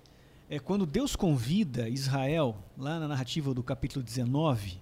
é 0.50 0.58
quando 0.58 0.84
Deus 0.84 1.14
convida 1.14 1.88
Israel, 1.88 2.56
lá 2.76 2.98
na 2.98 3.06
narrativa 3.06 3.54
do 3.54 3.62
capítulo 3.62 4.04
19, 4.04 4.80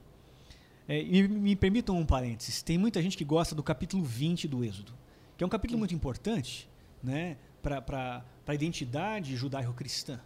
é, 0.88 1.02
e 1.02 1.28
me 1.28 1.54
permitam 1.54 1.98
um 1.98 2.06
parênteses, 2.06 2.62
tem 2.62 2.78
muita 2.78 3.02
gente 3.02 3.16
que 3.16 3.24
gosta 3.24 3.54
do 3.54 3.62
capítulo 3.62 4.02
20 4.02 4.48
do 4.48 4.64
Êxodo, 4.64 4.92
que 5.36 5.44
é 5.44 5.46
um 5.46 5.50
capítulo 5.50 5.78
muito 5.78 5.94
importante 5.94 6.68
né, 7.02 7.36
para 7.66 8.24
a 8.46 8.54
identidade 8.54 9.36
judaico-cristã. 9.36 10.20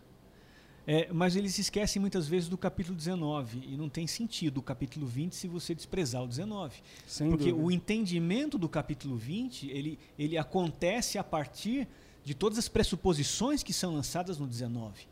É, 0.87 1.09
mas 1.13 1.37
eles 1.37 1.59
esquecem 1.59 2.01
muitas 2.01 2.27
vezes 2.27 2.49
do 2.49 2.59
capítulo 2.59 2.97
19, 2.97 3.63
e 3.67 3.77
não 3.77 3.89
tem 3.89 4.07
sentido 4.07 4.59
o 4.59 4.63
capítulo 4.63 5.07
20 5.07 5.35
se 5.35 5.47
você 5.47 5.75
desprezar 5.75 6.23
o 6.23 6.27
19. 6.27 6.83
Sem 7.07 7.29
Porque 7.29 7.51
dúvida. 7.51 7.67
o 7.67 7.71
entendimento 7.71 8.59
do 8.59 8.69
capítulo 8.69 9.17
20, 9.17 9.71
ele, 9.71 9.99
ele 10.19 10.37
acontece 10.37 11.19
a 11.19 11.25
partir 11.25 11.87
de 12.25 12.35
todas 12.35 12.59
as 12.59 12.69
pressuposições 12.69 13.63
que 13.63 13.73
são 13.73 13.95
lançadas 13.95 14.39
no 14.39 14.47
19. 14.47 15.07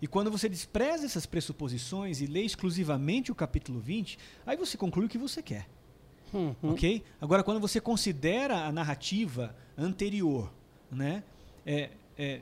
E 0.00 0.06
quando 0.06 0.30
você 0.30 0.48
despreza 0.48 1.06
essas 1.06 1.24
pressuposições 1.26 2.20
e 2.20 2.26
lê 2.26 2.42
exclusivamente 2.42 3.32
o 3.32 3.34
capítulo 3.34 3.80
20, 3.80 4.18
aí 4.44 4.56
você 4.56 4.76
conclui 4.76 5.06
o 5.06 5.08
que 5.08 5.18
você 5.18 5.42
quer. 5.42 5.68
Uhum. 6.32 6.54
Ok? 6.62 7.02
Agora, 7.20 7.42
quando 7.42 7.60
você 7.60 7.80
considera 7.80 8.66
a 8.66 8.72
narrativa 8.72 9.56
anterior, 9.78 10.52
né, 10.90 11.22
é, 11.64 11.90
é, 12.18 12.40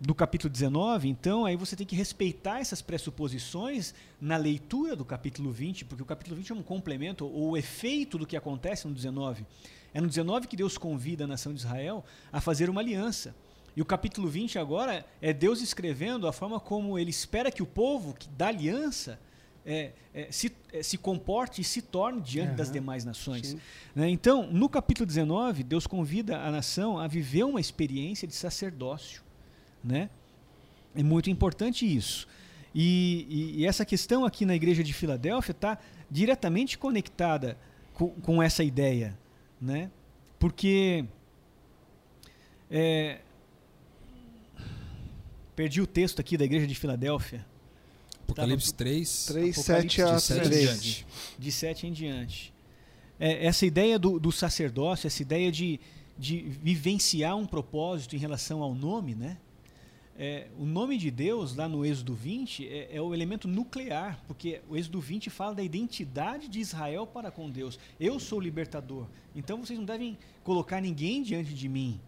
do 0.00 0.14
capítulo 0.14 0.50
19, 0.50 1.08
então 1.08 1.44
aí 1.44 1.56
você 1.56 1.76
tem 1.76 1.86
que 1.86 1.96
respeitar 1.96 2.60
essas 2.60 2.80
pressuposições 2.80 3.94
na 4.20 4.36
leitura 4.36 4.96
do 4.96 5.04
capítulo 5.04 5.50
20, 5.50 5.84
porque 5.84 6.02
o 6.02 6.06
capítulo 6.06 6.36
20 6.36 6.52
é 6.52 6.54
um 6.54 6.62
complemento, 6.62 7.26
ou 7.26 7.50
o 7.50 7.56
efeito 7.56 8.18
do 8.18 8.26
que 8.26 8.36
acontece 8.36 8.86
no 8.86 8.94
19. 8.94 9.46
É 9.92 10.00
no 10.00 10.06
19 10.06 10.46
que 10.46 10.56
Deus 10.56 10.78
convida 10.78 11.24
a 11.24 11.26
nação 11.26 11.52
de 11.52 11.60
Israel 11.60 12.04
a 12.32 12.40
fazer 12.40 12.70
uma 12.70 12.80
aliança. 12.80 13.34
E 13.76 13.82
o 13.82 13.84
capítulo 13.84 14.28
20 14.28 14.58
agora 14.58 15.04
é 15.20 15.32
Deus 15.32 15.60
escrevendo 15.60 16.26
a 16.26 16.32
forma 16.32 16.58
como 16.58 16.98
ele 16.98 17.10
espera 17.10 17.50
que 17.50 17.62
o 17.62 17.66
povo 17.66 18.14
que 18.14 18.28
aliança 18.42 19.18
é, 19.64 19.92
é, 20.14 20.28
se, 20.32 20.52
é, 20.72 20.82
se 20.82 20.96
comporte 20.98 21.60
e 21.60 21.64
se 21.64 21.82
torne 21.82 22.20
diante 22.20 22.54
das 22.54 22.68
Aham. 22.68 22.72
demais 22.74 23.04
nações. 23.04 23.56
Né? 23.94 24.08
Então, 24.08 24.50
no 24.50 24.68
capítulo 24.68 25.06
19, 25.06 25.62
Deus 25.62 25.86
convida 25.86 26.38
a 26.40 26.50
nação 26.50 26.98
a 26.98 27.06
viver 27.06 27.44
uma 27.44 27.60
experiência 27.60 28.26
de 28.26 28.34
sacerdócio. 28.34 29.22
Né? 29.84 30.08
É 30.94 31.02
muito 31.02 31.28
importante 31.30 31.84
isso. 31.86 32.26
E, 32.74 33.26
e- 33.28 33.60
e 33.60 33.66
essa 33.66 33.84
questão 33.84 34.24
aqui 34.24 34.44
na 34.46 34.54
igreja 34.54 34.82
de 34.82 34.92
Filadélfia 34.92 35.52
está 35.52 35.78
diretamente 36.10 36.78
conectada 36.78 37.56
com, 37.94 38.08
com 38.10 38.42
essa 38.42 38.62
ideia. 38.64 39.16
Né? 39.60 39.90
Porque. 40.38 41.04
é, 42.70 43.18
perdi 45.54 45.80
o 45.80 45.86
texto 45.86 46.20
aqui 46.20 46.36
da 46.36 46.44
igreja 46.44 46.66
de 46.66 46.74
Filadélfia. 46.74 47.44
Apocalipse 48.32 48.74
3. 48.74 49.26
3, 49.26 49.58
Apocalipse 49.58 49.96
7 49.96 50.02
a 50.02 50.14
de 50.14 50.22
sete 50.22 50.38
em 50.38 50.42
13. 50.42 50.60
diante. 50.60 51.06
de 51.38 51.52
7 51.52 51.86
em 51.86 51.92
diante. 51.92 52.54
É, 53.18 53.46
essa 53.46 53.66
ideia 53.66 53.98
do, 53.98 54.18
do 54.18 54.32
sacerdócio, 54.32 55.06
essa 55.06 55.22
ideia 55.22 55.52
de, 55.52 55.78
de 56.18 56.40
vivenciar 56.62 57.36
um 57.36 57.46
propósito 57.46 58.16
em 58.16 58.18
relação 58.18 58.62
ao 58.62 58.74
nome, 58.74 59.14
né? 59.14 59.36
É, 60.22 60.48
o 60.58 60.66
nome 60.66 60.98
de 60.98 61.10
Deus, 61.10 61.56
lá 61.56 61.66
no 61.66 61.82
Êxodo 61.82 62.14
20, 62.14 62.68
é, 62.68 62.96
é 62.96 63.00
o 63.00 63.14
elemento 63.14 63.48
nuclear, 63.48 64.22
porque 64.26 64.60
o 64.68 64.76
Êxodo 64.76 65.00
20 65.00 65.30
fala 65.30 65.54
da 65.54 65.62
identidade 65.62 66.46
de 66.46 66.60
Israel 66.60 67.06
para 67.06 67.30
com 67.30 67.48
Deus. 67.48 67.78
Eu 67.98 68.20
sou 68.20 68.38
o 68.38 68.42
libertador, 68.42 69.06
então 69.34 69.64
vocês 69.64 69.78
não 69.78 69.86
devem 69.86 70.18
colocar 70.44 70.78
ninguém 70.78 71.22
diante 71.22 71.54
de 71.54 71.68
mim. 71.70 71.98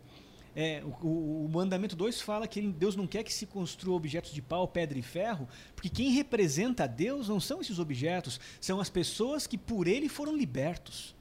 É, 0.54 0.82
o, 0.84 1.06
o- 1.06 1.44
o 1.46 1.48
mandamento 1.48 1.96
2 1.96 2.20
fala 2.20 2.46
que 2.46 2.60
Deus 2.60 2.94
não 2.94 3.06
quer 3.06 3.22
que 3.24 3.32
se 3.32 3.46
construa 3.46 3.96
objetos 3.96 4.32
de 4.32 4.42
pau, 4.42 4.68
pedra 4.68 4.98
e 4.98 5.02
ferro, 5.02 5.48
porque 5.74 5.88
quem 5.88 6.10
representa 6.12 6.84
a 6.84 6.86
Deus 6.86 7.28
não 7.28 7.40
são 7.40 7.60
esses 7.60 7.78
objetos, 7.78 8.38
são 8.60 8.78
as 8.80 8.90
pessoas 8.90 9.46
que 9.46 9.56
por 9.56 9.86
ele 9.88 10.08
foram 10.10 10.36
libertos. 10.36 11.14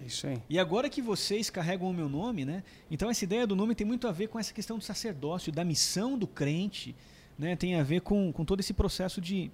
É 0.00 0.06
Isso 0.06 0.26
aí. 0.26 0.40
E 0.48 0.58
agora 0.58 0.88
que 0.90 1.00
vocês 1.02 1.48
carregam 1.50 1.88
o 1.90 1.94
meu 1.94 2.08
nome, 2.08 2.44
né? 2.44 2.62
Então 2.90 3.08
essa 3.10 3.24
ideia 3.24 3.46
do 3.46 3.56
nome 3.56 3.74
tem 3.74 3.86
muito 3.86 4.06
a 4.06 4.12
ver 4.12 4.28
com 4.28 4.38
essa 4.38 4.52
questão 4.52 4.78
do 4.78 4.84
sacerdócio, 4.84 5.50
da 5.50 5.64
missão 5.64 6.16
do 6.18 6.26
crente, 6.26 6.94
né? 7.38 7.56
Tem 7.56 7.74
a 7.74 7.82
ver 7.82 8.02
com, 8.02 8.30
com 8.32 8.44
todo 8.44 8.60
esse 8.60 8.72
processo 8.74 9.20
de 9.20 9.50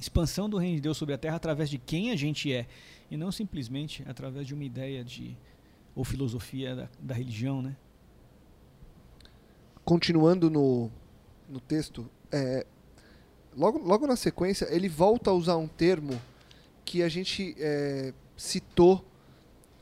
expansão 0.00 0.48
do 0.48 0.56
reino 0.56 0.76
de 0.76 0.82
Deus 0.82 0.96
sobre 0.96 1.14
a 1.14 1.18
terra 1.18 1.36
através 1.36 1.68
de 1.68 1.76
quem 1.78 2.10
a 2.10 2.16
gente 2.16 2.52
é, 2.52 2.66
e 3.10 3.16
não 3.16 3.30
simplesmente 3.30 4.02
através 4.08 4.46
de 4.46 4.54
uma 4.54 4.64
ideia 4.64 5.04
de 5.04 5.36
ou 5.94 6.04
filosofia 6.04 6.74
da, 6.76 6.88
da 7.00 7.14
religião, 7.14 7.60
né? 7.60 7.76
Continuando 9.88 10.50
no, 10.50 10.90
no 11.48 11.60
texto, 11.60 12.10
é, 12.30 12.66
logo, 13.56 13.78
logo 13.78 14.06
na 14.06 14.16
sequência, 14.16 14.68
ele 14.70 14.86
volta 14.86 15.30
a 15.30 15.32
usar 15.32 15.56
um 15.56 15.66
termo 15.66 16.20
que 16.84 17.02
a 17.02 17.08
gente 17.08 17.56
é, 17.58 18.12
citou 18.36 19.02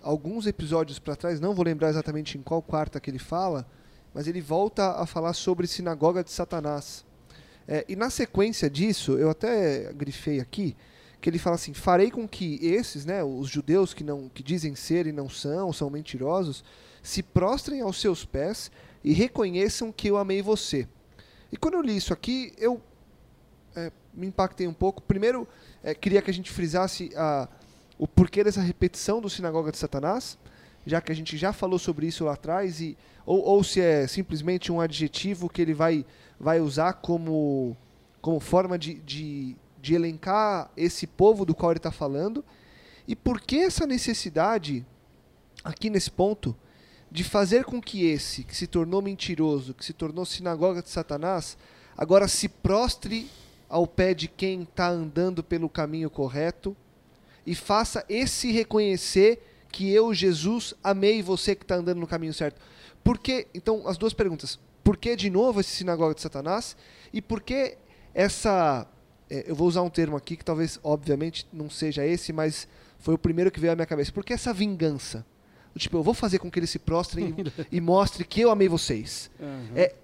alguns 0.00 0.46
episódios 0.46 1.00
para 1.00 1.16
trás, 1.16 1.40
não 1.40 1.56
vou 1.56 1.64
lembrar 1.64 1.88
exatamente 1.88 2.38
em 2.38 2.40
qual 2.40 2.62
quarta 2.62 3.00
que 3.00 3.10
ele 3.10 3.18
fala, 3.18 3.66
mas 4.14 4.28
ele 4.28 4.40
volta 4.40 4.92
a 4.92 5.06
falar 5.06 5.32
sobre 5.32 5.66
sinagoga 5.66 6.22
de 6.22 6.30
Satanás. 6.30 7.04
É, 7.66 7.84
e 7.88 7.96
na 7.96 8.08
sequência 8.08 8.70
disso, 8.70 9.18
eu 9.18 9.28
até 9.28 9.92
grifei 9.92 10.38
aqui, 10.38 10.76
que 11.20 11.28
ele 11.28 11.38
fala 11.40 11.56
assim: 11.56 11.74
farei 11.74 12.12
com 12.12 12.28
que 12.28 12.64
esses, 12.64 13.04
né, 13.04 13.24
os 13.24 13.48
judeus 13.48 13.92
que 13.92 14.04
não 14.04 14.28
que 14.28 14.44
dizem 14.44 14.76
ser 14.76 15.08
e 15.08 15.10
não 15.10 15.28
são, 15.28 15.72
são 15.72 15.90
mentirosos, 15.90 16.62
se 17.02 17.24
prostrem 17.24 17.80
aos 17.80 18.00
seus 18.00 18.24
pés 18.24 18.70
e 19.06 19.12
reconheçam 19.12 19.92
que 19.92 20.08
eu 20.08 20.16
amei 20.16 20.42
você. 20.42 20.88
E 21.52 21.56
quando 21.56 21.74
eu 21.74 21.80
li 21.80 21.96
isso 21.96 22.12
aqui, 22.12 22.52
eu 22.58 22.82
é, 23.76 23.92
me 24.12 24.26
impactei 24.26 24.66
um 24.66 24.72
pouco. 24.72 25.00
Primeiro, 25.00 25.46
é, 25.80 25.94
queria 25.94 26.20
que 26.20 26.28
a 26.28 26.34
gente 26.34 26.50
frisasse 26.50 27.12
a, 27.14 27.48
o 27.96 28.08
porquê 28.08 28.42
dessa 28.42 28.60
repetição 28.60 29.20
do 29.20 29.30
sinagoga 29.30 29.70
de 29.70 29.78
Satanás, 29.78 30.36
já 30.84 31.00
que 31.00 31.12
a 31.12 31.14
gente 31.14 31.36
já 31.36 31.52
falou 31.52 31.78
sobre 31.78 32.08
isso 32.08 32.24
lá 32.24 32.32
atrás, 32.32 32.80
e, 32.80 32.98
ou, 33.24 33.40
ou 33.42 33.62
se 33.62 33.80
é 33.80 34.08
simplesmente 34.08 34.72
um 34.72 34.80
adjetivo 34.80 35.48
que 35.48 35.62
ele 35.62 35.72
vai, 35.72 36.04
vai 36.40 36.58
usar 36.58 36.94
como, 36.94 37.76
como 38.20 38.40
forma 38.40 38.76
de, 38.76 38.94
de, 38.94 39.54
de 39.80 39.94
elencar 39.94 40.68
esse 40.76 41.06
povo 41.06 41.44
do 41.44 41.54
qual 41.54 41.70
ele 41.70 41.78
está 41.78 41.92
falando, 41.92 42.44
e 43.06 43.14
por 43.14 43.40
que 43.40 43.58
essa 43.58 43.86
necessidade, 43.86 44.84
aqui 45.62 45.90
nesse 45.90 46.10
ponto, 46.10 46.56
de 47.16 47.24
fazer 47.24 47.64
com 47.64 47.80
que 47.80 48.04
esse, 48.04 48.44
que 48.44 48.54
se 48.54 48.66
tornou 48.66 49.00
mentiroso, 49.00 49.72
que 49.72 49.82
se 49.82 49.94
tornou 49.94 50.26
sinagoga 50.26 50.82
de 50.82 50.90
Satanás, 50.90 51.56
agora 51.96 52.28
se 52.28 52.46
prostre 52.46 53.30
ao 53.70 53.86
pé 53.86 54.12
de 54.12 54.28
quem 54.28 54.64
está 54.64 54.90
andando 54.90 55.42
pelo 55.42 55.66
caminho 55.66 56.10
correto 56.10 56.76
e 57.46 57.54
faça 57.54 58.04
esse 58.06 58.52
reconhecer 58.52 59.42
que 59.72 59.90
eu, 59.90 60.12
Jesus, 60.12 60.74
amei 60.84 61.22
você 61.22 61.54
que 61.54 61.64
está 61.64 61.76
andando 61.76 62.00
no 62.00 62.06
caminho 62.06 62.34
certo. 62.34 62.60
Por 63.02 63.16
que, 63.16 63.46
então, 63.54 63.88
as 63.88 63.96
duas 63.96 64.12
perguntas. 64.12 64.58
Por 64.84 64.98
que, 64.98 65.16
de 65.16 65.30
novo, 65.30 65.60
esse 65.60 65.70
sinagoga 65.70 66.14
de 66.14 66.20
Satanás? 66.20 66.76
E 67.14 67.22
por 67.22 67.40
que 67.40 67.78
essa. 68.12 68.86
É, 69.30 69.50
eu 69.50 69.54
vou 69.54 69.66
usar 69.66 69.80
um 69.80 69.88
termo 69.88 70.18
aqui 70.18 70.36
que 70.36 70.44
talvez, 70.44 70.78
obviamente, 70.84 71.48
não 71.50 71.70
seja 71.70 72.04
esse, 72.04 72.30
mas 72.30 72.68
foi 72.98 73.14
o 73.14 73.18
primeiro 73.18 73.50
que 73.50 73.58
veio 73.58 73.72
à 73.72 73.74
minha 73.74 73.86
cabeça. 73.86 74.12
Por 74.12 74.22
que 74.22 74.34
essa 74.34 74.52
vingança? 74.52 75.24
Tipo, 75.76 75.98
eu 75.98 76.02
vou 76.02 76.14
fazer 76.14 76.38
com 76.38 76.50
que 76.50 76.58
eles 76.58 76.70
se 76.70 76.78
prostrem 76.78 77.34
e, 77.70 77.76
e 77.76 77.80
mostre 77.80 78.24
que 78.24 78.40
eu 78.40 78.50
amei 78.50 78.68
vocês. 78.68 79.30
Uhum. 79.38 79.72
É, 79.74 79.94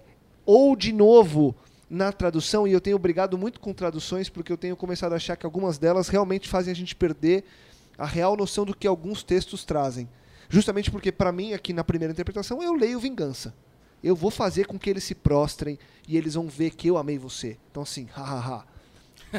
ou, 0.45 0.75
de 0.75 0.91
novo, 0.91 1.55
na 1.89 2.11
tradução, 2.11 2.67
e 2.67 2.71
eu 2.71 2.81
tenho 2.81 2.97
brigado 2.97 3.37
muito 3.37 3.59
com 3.59 3.73
traduções, 3.73 4.29
porque 4.29 4.51
eu 4.51 4.57
tenho 4.57 4.75
começado 4.75 5.13
a 5.13 5.15
achar 5.15 5.35
que 5.35 5.45
algumas 5.45 5.77
delas 5.77 6.07
realmente 6.07 6.49
fazem 6.49 6.71
a 6.71 6.75
gente 6.75 6.95
perder 6.95 7.43
a 7.97 8.05
real 8.05 8.35
noção 8.35 8.65
do 8.65 8.75
que 8.75 8.87
alguns 8.87 9.23
textos 9.23 9.63
trazem. 9.63 10.09
Justamente 10.49 10.91
porque, 10.91 11.11
para 11.11 11.31
mim, 11.31 11.53
aqui 11.53 11.73
na 11.73 11.83
primeira 11.83 12.11
interpretação, 12.11 12.61
eu 12.61 12.73
leio 12.73 12.99
vingança. 12.99 13.53
Eu 14.03 14.15
vou 14.15 14.29
fazer 14.29 14.65
com 14.67 14.77
que 14.77 14.89
eles 14.89 15.03
se 15.03 15.15
prostrem 15.15 15.79
e 16.07 16.17
eles 16.17 16.33
vão 16.33 16.47
ver 16.47 16.71
que 16.71 16.87
eu 16.87 16.97
amei 16.97 17.17
você. 17.17 17.57
Então, 17.71 17.83
assim, 17.83 18.07
hahaha. 18.11 18.65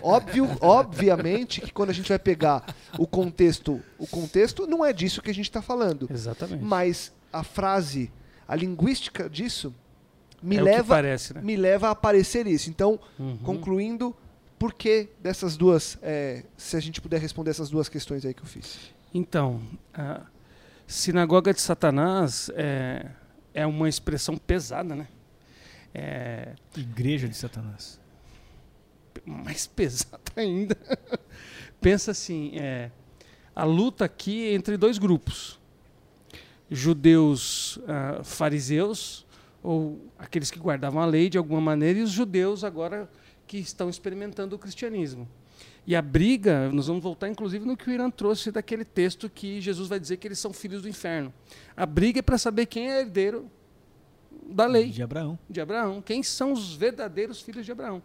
Óbvio, 0.03 0.49
obviamente 0.61 1.61
que 1.61 1.73
quando 1.73 1.91
a 1.91 1.93
gente 1.93 2.09
vai 2.09 2.19
pegar 2.19 2.65
o 2.99 3.07
contexto, 3.07 3.81
o 3.99 4.07
contexto 4.07 4.67
não 4.67 4.85
é 4.85 4.93
disso 4.93 5.23
que 5.23 5.31
a 5.31 5.35
gente 5.35 5.47
está 5.47 5.63
falando. 5.63 6.09
Exatamente. 6.11 6.63
Mas 6.63 7.13
a 7.33 7.43
frase, 7.43 8.11
a 8.47 8.55
linguística 8.55 9.29
disso 9.29 9.75
me 10.43 10.57
é 10.57 10.63
leva 10.63 10.95
parece, 10.95 11.35
né? 11.35 11.41
me 11.43 11.57
leva 11.57 11.89
a 11.89 11.91
aparecer 11.91 12.47
isso. 12.47 12.69
Então, 12.71 12.99
Uhum. 13.19 13.39
concluindo, 13.39 14.15
por 14.59 14.73
que 14.73 15.09
dessas 15.21 15.57
duas, 15.57 15.99
é, 16.03 16.45
se 16.57 16.77
a 16.77 16.81
gente 16.81 17.01
puder 17.01 17.21
responder 17.21 17.51
essas 17.51 17.71
duas 17.71 17.89
questões 17.89 18.25
aí 18.25 18.33
que 18.35 18.43
eu 18.43 18.47
fiz. 18.47 18.79
Então, 19.13 19.61
a 19.93 20.23
sinagoga 20.87 21.53
de 21.53 21.61
Satanás 21.61 22.51
é, 22.55 23.07
é 23.53 23.67
uma 23.67 23.89
expressão 23.89 24.37
pesada, 24.37 24.95
né? 24.95 25.09
É 25.95 26.55
Igreja 26.77 27.29
de 27.29 27.37
Satanás. 27.37 28.01
Mais 29.25 29.67
pesada 29.69 30.21
ainda. 30.37 30.77
Pensa 31.81 32.11
assim, 32.11 32.53
é, 32.59 32.91
a 33.55 33.65
luta 33.65 34.05
aqui 34.05 34.49
é 34.49 34.55
entre 34.55 34.77
dois 34.77 34.99
grupos. 34.99 35.59
Judeus 36.71 37.79
ah, 37.87 38.23
fariseus, 38.25 39.27
ou 39.63 40.01
aqueles 40.19 40.51
que 40.51 40.59
guardavam 40.59 41.01
a 41.01 41.07
lei 41.07 41.29
de 41.29 41.39
alguma 41.39 41.61
maneira, 41.61 41.99
e 41.99 42.03
os 42.03 42.11
judeus 42.11 42.65
agora 42.65 43.09
que 43.47 43.59
estão 43.59 43.89
experimentando 43.89 44.57
o 44.57 44.59
cristianismo. 44.59 45.29
E 45.87 45.95
a 45.95 46.01
briga, 46.01 46.71
nós 46.73 46.87
vamos 46.87 47.03
voltar 47.03 47.29
inclusive 47.29 47.65
no 47.67 47.77
que 47.77 47.91
o 47.91 47.93
Irã 47.93 48.11
trouxe 48.11 48.51
daquele 48.51 48.85
texto 48.85 49.29
que 49.29 49.61
Jesus 49.61 49.89
vai 49.89 50.01
dizer 50.01 50.17
que 50.17 50.27
eles 50.27 50.39
são 50.39 50.53
filhos 50.53 50.83
do 50.83 50.89
inferno. 50.89 51.33
A 51.77 51.85
briga 51.85 52.21
é 52.21 52.23
para 52.23 52.39
saber 52.39 52.67
quem 52.67 52.91
é 52.91 53.01
herdeiro 53.01 53.51
da 54.47 54.67
lei 54.67 54.91
De 54.91 55.03
Abraão. 55.03 55.39
de 55.49 55.61
Abraão, 55.61 56.03
quem 56.03 56.23
são 56.23 56.53
os 56.53 56.75
verdadeiros 56.75 57.41
filhos 57.43 57.67
de 57.67 57.73
Abraão. 57.73 58.03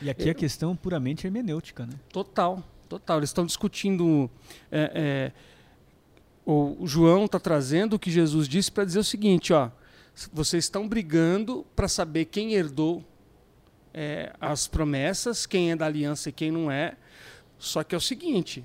E 0.00 0.10
aqui 0.10 0.28
a 0.28 0.34
questão 0.34 0.76
puramente 0.76 1.26
hermenêutica, 1.26 1.86
né? 1.86 1.94
Total, 2.12 2.62
total. 2.88 3.18
Eles 3.18 3.30
estão 3.30 3.46
discutindo. 3.46 4.30
é, 4.70 4.92
é, 4.94 5.32
o 6.44 6.76
o 6.80 6.86
João 6.86 7.24
está 7.24 7.40
trazendo 7.40 7.94
o 7.94 7.98
que 7.98 8.10
Jesus 8.10 8.48
disse 8.48 8.70
para 8.70 8.84
dizer 8.84 8.98
o 8.98 9.04
seguinte: 9.04 9.52
ó, 9.52 9.70
vocês 10.32 10.64
estão 10.64 10.88
brigando 10.88 11.66
para 11.74 11.88
saber 11.88 12.26
quem 12.26 12.54
herdou 12.54 13.04
é, 13.92 14.32
as 14.40 14.68
promessas, 14.68 15.46
quem 15.46 15.72
é 15.72 15.76
da 15.76 15.86
aliança 15.86 16.28
e 16.28 16.32
quem 16.32 16.50
não 16.50 16.70
é. 16.70 16.96
Só 17.58 17.82
que 17.82 17.94
é 17.94 17.98
o 17.98 18.00
seguinte: 18.00 18.64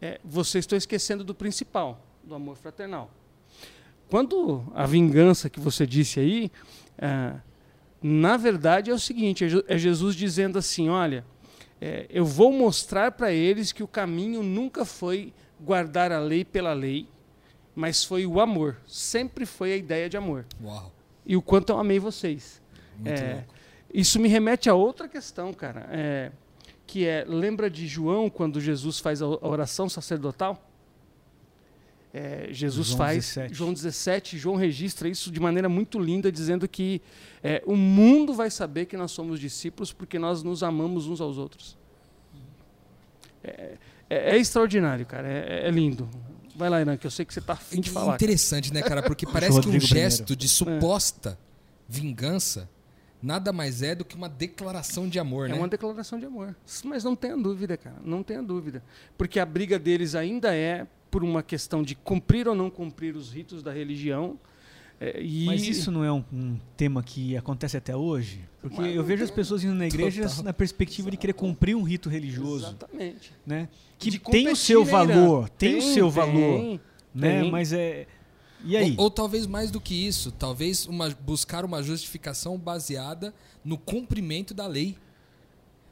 é, 0.00 0.20
vocês 0.24 0.62
estão 0.62 0.78
esquecendo 0.78 1.24
do 1.24 1.34
principal, 1.34 2.00
do 2.22 2.34
amor 2.34 2.56
fraternal. 2.56 3.10
Quando 4.08 4.64
a 4.74 4.86
vingança 4.86 5.50
que 5.50 5.60
você 5.60 5.86
disse 5.86 6.18
aí, 6.18 6.50
é, 6.98 7.34
na 8.02 8.36
verdade 8.36 8.90
é 8.90 8.94
o 8.94 8.98
seguinte: 8.98 9.44
é 9.44 9.74
é 9.74 9.78
Jesus 9.78 10.14
dizendo 10.14 10.58
assim, 10.58 10.88
olha 10.88 11.24
é, 11.80 12.06
eu 12.10 12.26
vou 12.26 12.52
mostrar 12.52 13.12
para 13.12 13.32
eles 13.32 13.72
que 13.72 13.82
o 13.82 13.88
caminho 13.88 14.42
nunca 14.42 14.84
foi 14.84 15.32
guardar 15.58 16.12
a 16.12 16.20
lei 16.20 16.44
pela 16.44 16.74
lei, 16.74 17.08
mas 17.74 18.04
foi 18.04 18.26
o 18.26 18.38
amor. 18.38 18.76
Sempre 18.86 19.46
foi 19.46 19.72
a 19.72 19.76
ideia 19.76 20.08
de 20.08 20.16
amor. 20.16 20.44
Uau. 20.62 20.92
E 21.24 21.36
o 21.36 21.42
quanto 21.42 21.70
eu 21.70 21.78
amei 21.78 21.98
vocês. 21.98 22.60
É. 23.04 23.44
Isso 23.92 24.20
me 24.20 24.28
remete 24.28 24.68
a 24.68 24.74
outra 24.74 25.08
questão, 25.08 25.54
cara. 25.54 25.88
é, 25.90 26.32
que 26.86 27.06
é, 27.06 27.24
lembra 27.26 27.70
de 27.70 27.86
João 27.86 28.28
quando 28.28 28.60
Jesus 28.60 28.98
faz 28.98 29.22
a 29.22 29.26
oração 29.26 29.88
sacerdotal? 29.88 30.69
É, 32.12 32.48
Jesus 32.50 32.88
João 32.88 32.98
faz 32.98 33.16
17. 33.36 33.54
João 33.54 33.72
17, 33.72 34.36
João 34.38 34.56
registra 34.56 35.08
isso 35.08 35.30
de 35.30 35.38
maneira 35.38 35.68
muito 35.68 35.98
linda, 35.98 36.30
dizendo 36.32 36.66
que 36.66 37.00
é, 37.42 37.62
o 37.64 37.76
mundo 37.76 38.34
vai 38.34 38.50
saber 38.50 38.86
que 38.86 38.96
nós 38.96 39.12
somos 39.12 39.38
discípulos 39.38 39.92
porque 39.92 40.18
nós 40.18 40.42
nos 40.42 40.62
amamos 40.64 41.06
uns 41.06 41.20
aos 41.20 41.38
outros. 41.38 41.78
É, 43.42 43.76
é- 44.08 44.30
é 44.34 44.36
extraordinário, 44.38 45.06
cara. 45.06 45.28
É, 45.28 45.68
é 45.68 45.70
lindo. 45.70 46.08
Vai 46.56 46.68
lá, 46.68 46.80
Irã, 46.80 46.96
que 46.96 47.06
eu 47.06 47.10
sei 47.10 47.24
que 47.24 47.32
você 47.32 47.38
está 47.38 47.52
afim 47.54 47.80
de 47.80 47.88
falar. 47.90 48.06
cara. 48.12 48.16
Interessante, 48.16 48.72
né, 48.72 48.82
cara? 48.82 49.02
Porque 49.02 49.24
parece 49.30 49.60
que 49.60 49.68
um 49.68 49.80
gesto 49.80 50.34
de 50.36 50.48
suposta 50.48 51.38
vingança 51.88 52.68
nada 53.22 53.52
mais 53.52 53.82
é 53.82 53.94
do 53.94 54.04
que 54.04 54.14
uma 54.16 54.28
declaração 54.28 55.08
de 55.08 55.18
amor, 55.18 55.46
É 55.48 55.52
né? 55.52 55.58
uma 55.58 55.68
declaração 55.68 56.18
de 56.18 56.26
amor. 56.26 56.54
Mas 56.84 57.04
não 57.04 57.14
tenha 57.14 57.36
dúvida, 57.36 57.76
cara. 57.76 57.96
Não 58.04 58.22
tenha 58.22 58.42
dúvida. 58.42 58.82
Porque 59.16 59.38
a 59.38 59.46
briga 59.46 59.78
deles 59.78 60.14
ainda 60.14 60.54
é 60.54 60.86
por 61.10 61.24
uma 61.24 61.42
questão 61.42 61.82
de 61.82 61.94
cumprir 61.94 62.46
ou 62.48 62.54
não 62.54 62.70
cumprir 62.70 63.16
os 63.16 63.32
ritos 63.32 63.62
da 63.62 63.72
religião. 63.72 64.38
É, 65.00 65.20
e 65.22 65.46
Mas 65.46 65.66
isso 65.66 65.90
não 65.90 66.04
é 66.04 66.12
um, 66.12 66.22
um 66.32 66.58
tema 66.76 67.02
que 67.02 67.34
acontece 67.36 67.76
até 67.76 67.96
hoje? 67.96 68.40
Porque 68.60 68.80
Mas 68.80 68.94
eu 68.94 69.02
vejo 69.02 69.24
as 69.24 69.30
pessoas 69.30 69.64
indo 69.64 69.74
na 69.74 69.86
igreja 69.86 70.28
Total. 70.28 70.44
na 70.44 70.52
perspectiva 70.52 71.10
de 71.10 71.16
querer 71.16 71.32
cumprir 71.32 71.74
um 71.74 71.82
rito 71.82 72.08
religioso, 72.10 72.66
Exatamente. 72.66 73.32
né? 73.46 73.68
Que 73.98 74.10
De 74.10 74.18
tem 74.18 74.48
o 74.48 74.56
seu 74.56 74.84
né, 74.84 74.90
valor, 74.90 75.38
Irã? 75.44 75.48
tem, 75.56 75.76
o 75.78 75.82
seu 75.82 76.10
valor, 76.10 76.58
tem, 76.60 76.80
né? 77.14 77.40
tem. 77.42 77.50
Mas 77.50 77.72
é 77.72 78.06
e 78.62 78.76
aí? 78.76 78.94
Ou, 78.98 79.04
ou 79.04 79.10
talvez 79.10 79.46
mais 79.46 79.70
do 79.70 79.80
que 79.80 79.94
isso, 79.94 80.30
talvez 80.32 80.86
uma- 80.86 81.08
buscar 81.08 81.64
uma 81.64 81.82
justificação 81.82 82.58
baseada 82.58 83.32
no 83.64 83.78
cumprimento 83.78 84.52
da 84.52 84.66
lei. 84.66 84.96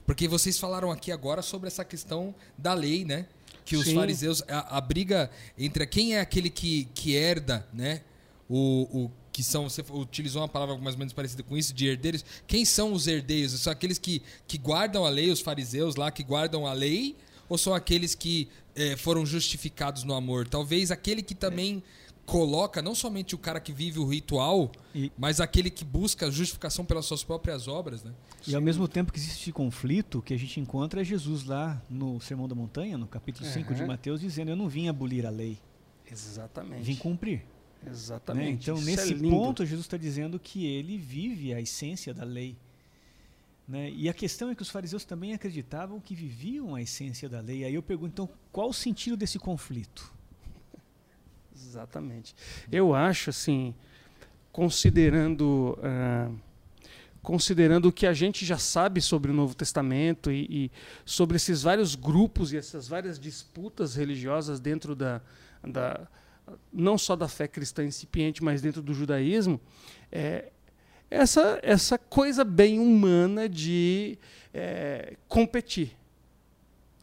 Porque 0.05 0.29
vocês 0.29 0.59
falaram 0.59 0.91
aqui 0.91 1.11
agora 1.13 1.43
sobre 1.43 1.67
essa 1.67 1.85
questão 1.85 2.35
da 2.57 2.75
lei, 2.75 3.05
né? 3.05 3.27
Que 3.69 3.77
os 3.77 3.85
Sim. 3.85 3.97
fariseus, 3.97 4.43
a, 4.49 4.79
a 4.79 4.81
briga 4.81 5.31
entre 5.59 5.87
quem 5.87 6.15
é 6.15 6.21
aquele 6.21 6.49
que, 6.49 6.89
que 6.95 7.15
herda, 7.15 7.69
né? 7.71 8.01
O, 8.49 9.05
o 9.05 9.11
que 9.31 9.43
são, 9.43 9.69
você 9.69 9.85
utilizou 9.91 10.41
uma 10.41 10.49
palavra 10.49 10.79
mais 10.79 10.95
ou 10.95 10.99
menos 10.99 11.13
parecida 11.13 11.43
com 11.43 11.55
isso, 11.55 11.75
de 11.75 11.87
herdeiros. 11.87 12.25
Quem 12.47 12.65
são 12.65 12.95
os 12.95 13.07
herdeiros? 13.07 13.53
São 13.61 13.71
aqueles 13.71 13.99
que, 13.99 14.23
que 14.47 14.57
guardam 14.57 15.05
a 15.05 15.11
lei, 15.11 15.31
os 15.31 15.41
fariseus 15.41 15.97
lá, 15.97 16.11
que 16.11 16.23
guardam 16.23 16.67
a 16.67 16.73
lei? 16.73 17.15
Ou 17.47 17.59
são 17.59 17.75
aqueles 17.75 18.15
que 18.15 18.49
eh, 18.75 18.97
foram 18.97 19.27
justificados 19.27 20.03
no 20.03 20.15
amor? 20.15 20.49
Talvez 20.49 20.91
aquele 20.91 21.23
que 21.23 21.35
também 21.35 21.83
coloca 22.29 22.83
não 22.83 22.95
somente 22.95 23.35
o 23.35 23.39
cara 23.39 23.59
que 23.59 23.73
vive 23.73 23.99
o 23.99 24.07
ritual, 24.07 24.71
E- 24.95 25.11
mas 25.17 25.41
aquele 25.41 25.71
que 25.71 25.83
busca 25.85 26.31
justificação 26.31 26.85
pelas 26.85 27.07
suas 27.07 27.25
próprias 27.25 27.67
obras, 27.67 28.05
né? 28.05 28.13
E 28.47 28.55
ao 28.55 28.61
mesmo 28.61 28.87
tempo 28.87 29.11
que 29.11 29.19
existe 29.19 29.51
conflito, 29.51 30.19
o 30.19 30.23
que 30.23 30.35
a 30.35 30.37
gente 30.39 30.61
encontra 30.61 31.01
é 31.01 31.05
Jesus 31.05 31.45
lá 31.45 31.83
no 31.89 32.21
Sermão 32.21 32.47
da 32.47 32.55
Montanha, 32.55 32.99
no 32.99 33.07
capítulo 33.07 33.49
5 33.49 33.75
de. 33.75 33.83
Mateus, 33.85 34.21
dizendo: 34.21 34.51
Eu 34.51 34.57
não 34.57 34.69
vim 34.69 34.89
abolir 34.89 35.25
a 35.27 35.31
lei, 35.31 35.59
Exatamente. 36.11 36.83
vim 36.83 36.97
cumprir. 36.97 37.45
né? 37.83 37.91
Exatamente. 37.91 38.63
Então, 38.65 38.77
Isso 38.77 38.85
nesse 38.85 39.15
é 39.15 39.31
ponto, 39.31 39.65
Jesus 39.65 39.87
está 39.87 39.97
dizendo 39.97 40.39
que 40.39 40.67
ele 40.67 40.99
vive 40.99 41.55
a 41.55 41.61
essência 41.61 42.13
da 42.13 42.25
lei. 42.25 42.57
Né? 43.67 43.91
E 43.91 44.09
a 44.09 44.13
questão 44.15 44.51
é 44.51 44.55
que 44.55 44.63
os 44.63 44.69
fariseus 44.71 45.05
também 45.05 45.33
acreditavam 45.33 46.01
que 46.01 46.15
viviam 46.15 46.75
a 46.75 46.83
essência 46.83 47.29
da 47.29 47.41
lei. 47.41 47.65
Aí 47.65 47.75
eu 47.75 47.83
pergunto, 47.83 48.11
então, 48.13 48.29
qual 48.51 48.69
o 48.69 48.73
sentido 48.75 49.17
desse 49.17 49.39
conflito? 49.39 50.13
Exatamente. 51.67 52.35
Eu 52.71 52.95
acho 52.95 53.31
assim, 53.31 53.75
considerando 54.53 55.79
ah, 55.83 56.31
considerando 57.23 57.89
o 57.89 57.93
que 57.93 58.07
a 58.07 58.15
gente 58.15 58.47
já 58.47 58.57
sabe 58.57 59.03
sobre 59.03 59.31
o 59.31 59.35
Novo 59.35 59.55
Testamento 59.55 60.33
e, 60.33 60.47
e 60.49 60.71
sobre 61.05 61.37
esses 61.37 61.63
vários 61.63 61.95
grupos 61.95 62.53
e 62.53 62.57
essas 62.57 62.89
várias 62.89 63.19
disputas 63.19 63.95
religiosas 63.95 64.61
dentro 64.61 64.95
da, 64.95 65.21
da 65.63 66.09
não 66.73 66.97
só 66.97 67.15
da 67.15 67.29
fé 67.29 67.47
cristã 67.47 67.85
incipiente, 67.85 68.43
mas 68.43 68.63
dentro 68.63 68.81
do 68.81 68.95
judaísmo, 68.95 69.61
é, 70.11 70.51
essa 71.11 71.59
essa 71.63 71.99
coisa 71.99 72.45
bem 72.45 72.79
humana 72.79 73.49
de 73.49 74.17
é, 74.55 75.17
competir 75.29 75.98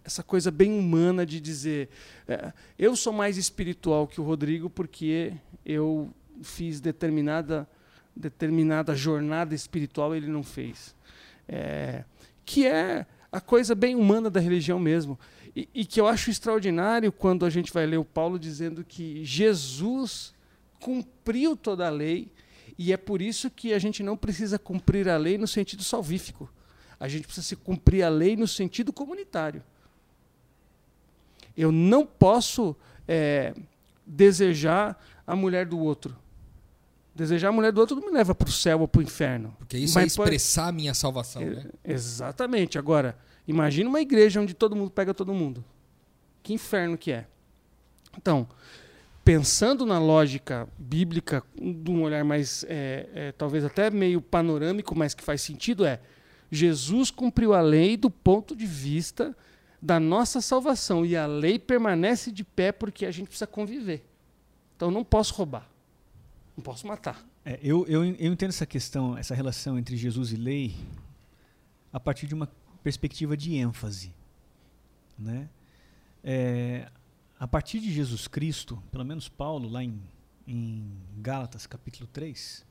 essa 0.05 0.21
coisa 0.21 0.51
bem 0.51 0.71
humana 0.77 1.25
de 1.25 1.41
dizer 1.41 1.89
é, 2.27 2.53
eu 2.77 2.95
sou 2.95 3.11
mais 3.11 3.37
espiritual 3.37 4.07
que 4.07 4.21
o 4.21 4.23
Rodrigo 4.23 4.69
porque 4.69 5.33
eu 5.65 6.13
fiz 6.43 6.79
determinada 6.79 7.67
determinada 8.15 8.95
jornada 8.95 9.53
espiritual 9.53 10.15
ele 10.15 10.27
não 10.27 10.43
fez. 10.43 10.95
É, 11.49 12.05
que 12.45 12.65
é 12.65 13.05
a 13.31 13.41
coisa 13.41 13.75
bem 13.75 13.95
humana 13.95 14.29
da 14.29 14.39
religião 14.39 14.79
mesmo. 14.79 15.19
E, 15.53 15.67
e 15.73 15.85
que 15.85 15.99
eu 15.99 16.07
acho 16.07 16.29
extraordinário 16.29 17.11
quando 17.11 17.45
a 17.45 17.49
gente 17.49 17.73
vai 17.73 17.85
ler 17.85 17.97
o 17.97 18.05
Paulo 18.05 18.39
dizendo 18.39 18.85
que 18.85 19.25
Jesus 19.25 20.33
cumpriu 20.79 21.57
toda 21.57 21.87
a 21.87 21.89
lei 21.89 22.31
e 22.77 22.93
é 22.93 22.97
por 22.97 23.21
isso 23.21 23.49
que 23.49 23.73
a 23.73 23.79
gente 23.79 24.01
não 24.03 24.15
precisa 24.15 24.57
cumprir 24.57 25.09
a 25.09 25.17
lei 25.17 25.37
no 25.37 25.47
sentido 25.47 25.83
salvífico. 25.83 26.49
A 26.97 27.09
gente 27.09 27.25
precisa 27.25 27.45
se 27.45 27.55
cumprir 27.55 28.03
a 28.03 28.09
lei 28.09 28.37
no 28.37 28.47
sentido 28.47 28.93
comunitário 28.93 29.61
eu 31.57 31.71
não 31.71 32.05
posso 32.05 32.75
é, 33.07 33.53
desejar 34.05 34.99
a 35.25 35.35
mulher 35.35 35.65
do 35.65 35.79
outro. 35.79 36.15
Desejar 37.13 37.49
a 37.49 37.51
mulher 37.51 37.71
do 37.71 37.79
outro 37.79 37.95
não 37.95 38.05
me 38.07 38.11
leva 38.11 38.35
para 38.35 38.49
o 38.49 38.51
céu 38.51 38.81
ou 38.81 38.87
para 38.87 38.99
o 38.99 39.03
inferno. 39.03 39.55
Porque 39.57 39.77
isso 39.77 39.95
Mas 39.95 40.13
é 40.13 40.17
pode- 40.17 40.35
expressar 40.35 40.67
a 40.67 40.71
minha 40.71 40.93
salvação, 40.93 41.41
É, 41.41 41.45
né? 41.45 41.65
Exatamente. 41.83 42.77
Agora, 42.77 43.17
imagina 43.47 43.89
uma 43.89 44.01
igreja 44.01 44.41
onde 44.41 44.53
todo 44.53 44.75
mundo 44.75 44.91
pega 44.91 45.13
todo 45.13 45.33
mundo. 45.33 45.63
Que 46.43 46.53
inferno 46.53 46.97
que 46.97 47.11
é. 47.11 47.25
Então, 48.17 48.47
pensando 49.23 49.85
na 49.85 49.97
lógica 49.97 50.67
bíblica, 50.77 51.41
de 51.55 51.89
um 51.89 52.03
olhar 52.03 52.23
mais, 52.23 52.65
é, 52.67 53.07
é, 53.15 53.31
talvez 53.31 53.63
até 53.63 53.89
meio 53.89 54.21
panorâmico, 54.21 54.93
mas 54.95 55.13
que 55.13 55.23
faz 55.23 55.41
sentido, 55.41 55.85
é 55.85 55.99
Jesus 56.51 57.09
cumpriu 57.09 57.53
a 57.53 57.61
lei 57.61 57.97
do 57.97 58.09
ponto 58.09 58.55
de 58.55 58.65
vista 58.65 59.35
da 59.81 59.99
nossa 59.99 60.41
salvação. 60.41 61.05
E 61.05 61.15
a 61.15 61.25
lei 61.25 61.59
permanece 61.59 62.31
de 62.31 62.43
pé 62.43 62.71
porque 62.71 63.05
a 63.05 63.11
gente 63.11 63.27
precisa 63.27 63.47
conviver. 63.47 64.05
Então, 64.75 64.91
não 64.91 65.03
posso 65.03 65.33
roubar. 65.33 65.69
Não 66.55 66.63
posso 66.63 66.87
matar. 66.87 67.25
É, 67.43 67.59
eu, 67.61 67.85
eu, 67.87 68.03
eu 68.03 68.33
entendo 68.33 68.49
essa 68.49 68.65
questão, 68.65 69.17
essa 69.17 69.35
relação 69.35 69.77
entre 69.77 69.95
Jesus 69.95 70.31
e 70.31 70.35
lei, 70.35 70.75
a 71.93 71.99
partir 71.99 72.25
de 72.25 72.33
uma 72.33 72.49
perspectiva 72.83 73.37
de 73.37 73.55
ênfase. 73.55 74.13
Né? 75.17 75.47
É, 76.23 76.89
a 77.39 77.47
partir 77.47 77.79
de 77.79 77.91
Jesus 77.91 78.27
Cristo, 78.27 78.81
pelo 78.91 79.05
menos 79.05 79.29
Paulo, 79.29 79.69
lá 79.69 79.83
em, 79.83 80.01
em 80.47 80.91
Gálatas 81.17 81.67
capítulo 81.67 82.07
3, 82.11 82.65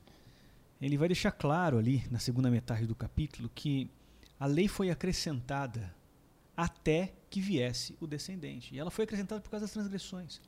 ele 0.81 0.97
vai 0.97 1.07
deixar 1.07 1.31
claro 1.31 1.77
ali, 1.77 2.03
na 2.11 2.19
segunda 2.19 2.51
metade 2.51 2.85
do 2.85 2.93
capítulo, 2.93 3.49
que 3.55 3.89
a 4.37 4.45
lei 4.45 4.67
foi 4.67 4.89
acrescentada 4.89 5.94
até 6.55 7.13
que 7.29 7.41
viesse 7.41 7.95
o 7.99 8.07
descendente. 8.07 8.73
E 8.73 8.79
ela 8.79 8.89
foi 8.91 9.03
acrescentada 9.03 9.41
por 9.41 9.49
causa 9.49 9.65
das 9.65 9.73
transgressões. 9.73 10.39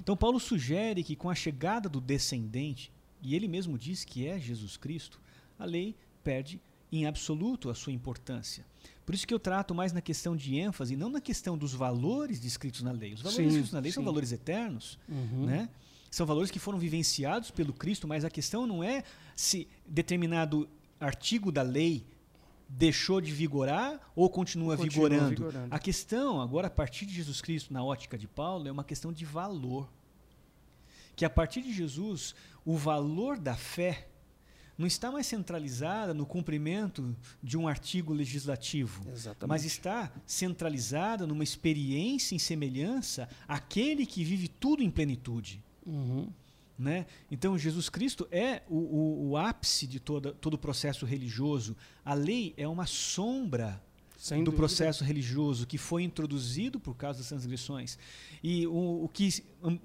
Então 0.00 0.16
Paulo 0.16 0.40
sugere 0.40 1.02
que 1.04 1.14
com 1.14 1.30
a 1.30 1.34
chegada 1.34 1.88
do 1.88 2.00
descendente, 2.00 2.90
e 3.22 3.34
ele 3.34 3.46
mesmo 3.48 3.78
diz 3.78 4.04
que 4.04 4.26
é 4.26 4.38
Jesus 4.38 4.76
Cristo, 4.76 5.20
a 5.58 5.64
lei 5.64 5.94
perde 6.22 6.60
em 6.90 7.06
absoluto 7.06 7.70
a 7.70 7.74
sua 7.74 7.92
importância. 7.92 8.64
Por 9.04 9.14
isso 9.14 9.26
que 9.26 9.34
eu 9.34 9.38
trato 9.38 9.74
mais 9.74 9.92
na 9.92 10.00
questão 10.00 10.34
de 10.36 10.56
ênfase, 10.56 10.96
não 10.96 11.08
na 11.08 11.20
questão 11.20 11.56
dos 11.58 11.72
valores 11.74 12.40
descritos 12.40 12.82
na 12.82 12.92
lei. 12.92 13.12
Os 13.14 13.20
valores 13.20 13.36
Sim, 13.36 13.44
descritos 13.48 13.72
na 13.72 13.80
lei 13.80 13.92
são 13.92 14.02
sim. 14.02 14.04
valores 14.06 14.32
eternos, 14.32 14.98
Uhum. 15.08 15.46
né? 15.46 15.68
São 16.10 16.24
valores 16.24 16.50
que 16.50 16.60
foram 16.60 16.78
vivenciados 16.78 17.50
pelo 17.50 17.72
Cristo, 17.72 18.06
mas 18.06 18.24
a 18.24 18.30
questão 18.30 18.66
não 18.68 18.84
é 18.84 19.02
se 19.34 19.66
determinado 19.84 20.68
artigo 21.00 21.50
da 21.50 21.62
lei 21.62 22.04
deixou 22.76 23.20
de 23.20 23.32
vigorar 23.32 24.00
ou 24.16 24.28
continua, 24.28 24.76
Continua 24.76 25.08
vigorando. 25.08 25.30
vigorando. 25.30 25.74
A 25.74 25.78
questão, 25.78 26.40
agora, 26.40 26.66
a 26.66 26.70
partir 26.70 27.06
de 27.06 27.14
Jesus 27.14 27.40
Cristo, 27.40 27.72
na 27.72 27.84
ótica 27.84 28.18
de 28.18 28.26
Paulo, 28.26 28.66
é 28.66 28.72
uma 28.72 28.84
questão 28.84 29.12
de 29.12 29.24
valor. 29.24 29.88
Que 31.14 31.24
a 31.24 31.30
partir 31.30 31.62
de 31.62 31.72
Jesus, 31.72 32.34
o 32.64 32.76
valor 32.76 33.38
da 33.38 33.54
fé 33.54 34.08
não 34.76 34.88
está 34.88 35.12
mais 35.12 35.28
centralizada 35.28 36.12
no 36.12 36.26
cumprimento 36.26 37.16
de 37.40 37.56
um 37.56 37.68
artigo 37.68 38.12
legislativo, 38.12 39.08
Exatamente. 39.08 39.48
mas 39.48 39.64
está 39.64 40.10
centralizada 40.26 41.28
numa 41.28 41.44
experiência 41.44 42.34
em 42.34 42.40
semelhança 42.40 43.28
àquele 43.46 44.04
que 44.04 44.24
vive 44.24 44.48
tudo 44.48 44.82
em 44.82 44.90
plenitude. 44.90 45.62
Uhum. 45.86 46.28
Né? 46.76 47.06
Então, 47.30 47.56
Jesus 47.56 47.88
Cristo 47.88 48.26
é 48.32 48.62
o, 48.68 48.76
o- 48.76 49.28
o 49.30 49.36
ápice 49.36 49.86
de 49.86 50.00
toda, 50.00 50.32
todo 50.32 50.54
o 50.54 50.58
processo 50.58 51.06
religioso. 51.06 51.76
A 52.04 52.14
lei 52.14 52.52
é 52.56 52.66
uma 52.66 52.84
sombra 52.84 53.80
Sem 54.18 54.38
do 54.40 54.46
dúvida. 54.46 54.56
processo 54.60 55.04
religioso 55.04 55.66
que 55.68 55.78
foi 55.78 56.02
introduzido 56.02 56.80
por 56.80 56.96
causa 56.96 57.20
das 57.20 57.28
transgressões. 57.28 57.96
E 58.42 58.66
o, 58.66 59.04
o 59.04 59.08
que 59.08 59.28
hum, 59.62 59.78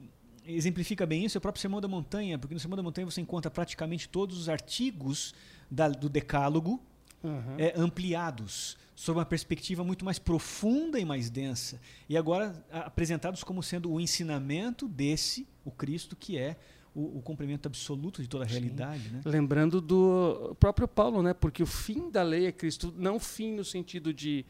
exemplifica 0.45 1.05
bem 1.05 1.25
isso 1.25 1.37
é 1.37 1.39
o 1.39 1.41
próprio 1.41 1.61
Sermão 1.61 1.79
da 1.79 1.87
Montanha, 1.87 2.39
porque 2.39 2.55
no 2.55 2.59
Sermão 2.59 2.75
da 2.77 2.81
Montanha 2.81 3.05
você 3.05 3.21
encontra 3.21 3.51
praticamente 3.51 4.09
todos 4.09 4.35
os 4.39 4.49
artigos 4.49 5.35
da- 5.69 5.89
do 5.89 6.09
Decálogo 6.09 6.81
Uhum. 7.21 7.55
é, 7.57 7.73
ampliados, 7.77 8.77
sob 8.95 9.19
uma 9.19 9.25
perspectiva 9.25 9.83
muito 9.83 10.05
mais 10.05 10.17
profunda 10.17 10.97
e 10.97 11.03
mais 11.03 11.29
densa. 11.29 11.79
E 12.07 12.15
agora 12.15 12.65
apresentados 12.71 13.43
como 13.43 13.61
sendo 13.61 13.91
o 13.91 13.99
ensinamento 13.99 14.87
desse, 14.87 15.45
o 15.65 15.69
Cristo, 15.71 16.15
que 16.15 16.37
é 16.37 16.57
o, 16.93 17.19
o 17.19 17.21
cumprimento 17.21 17.67
absoluto 17.67 18.21
de 18.21 18.27
toda 18.27 18.45
a 18.45 18.47
Sim. 18.47 18.55
realidade. 18.55 19.09
Né? 19.09 19.21
Lembrando 19.25 19.81
do 19.81 20.55
próprio 20.59 20.87
Paulo, 20.87 21.21
né? 21.21 21.33
Porque 21.33 21.61
o 21.61 21.65
fim 21.65 22.09
da 22.09 22.23
lei 22.23 22.47
é 22.47 22.51
Cristo, 22.51 22.93
não 22.97 23.19
fim 23.19 23.53
no 23.53 23.63
sentido 23.63 24.13
de 24.13 24.45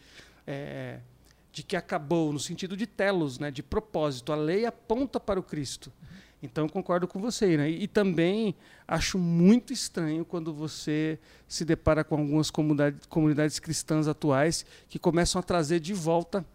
é, 0.47 0.99
de 1.51 1.63
que 1.63 1.75
acabou, 1.75 2.31
no 2.31 2.39
sentido 2.39 2.77
de 2.77 2.85
telos, 2.85 3.39
né? 3.39 3.51
De 3.51 3.63
propósito. 3.63 4.31
A 4.31 4.35
lei 4.35 4.65
aponta 4.65 5.19
para 5.19 5.39
o 5.39 5.43
Cristo. 5.43 5.91
Então 6.41 6.65
eu 6.65 6.69
concordo 6.71 7.07
com 7.07 7.19
você, 7.19 7.57
né? 7.57 7.69
E, 7.69 7.83
e 7.83 7.87
também 7.87 8.55
acho 8.87 9.17
muito 9.17 9.73
estranho 9.73 10.23
quando 10.23 10.53
você 10.53 11.19
se 11.47 11.65
depara 11.65 12.03
com 12.03 12.15
algumas 12.15 12.49
comunidades, 12.49 13.05
comunidades 13.07 13.59
cristãs 13.59 14.07
atuais 14.07 14.65
que 14.87 14.97
começam 14.97 15.39
a 15.39 15.43
trazer 15.43 15.79
de 15.79 15.93
volta 15.93 16.45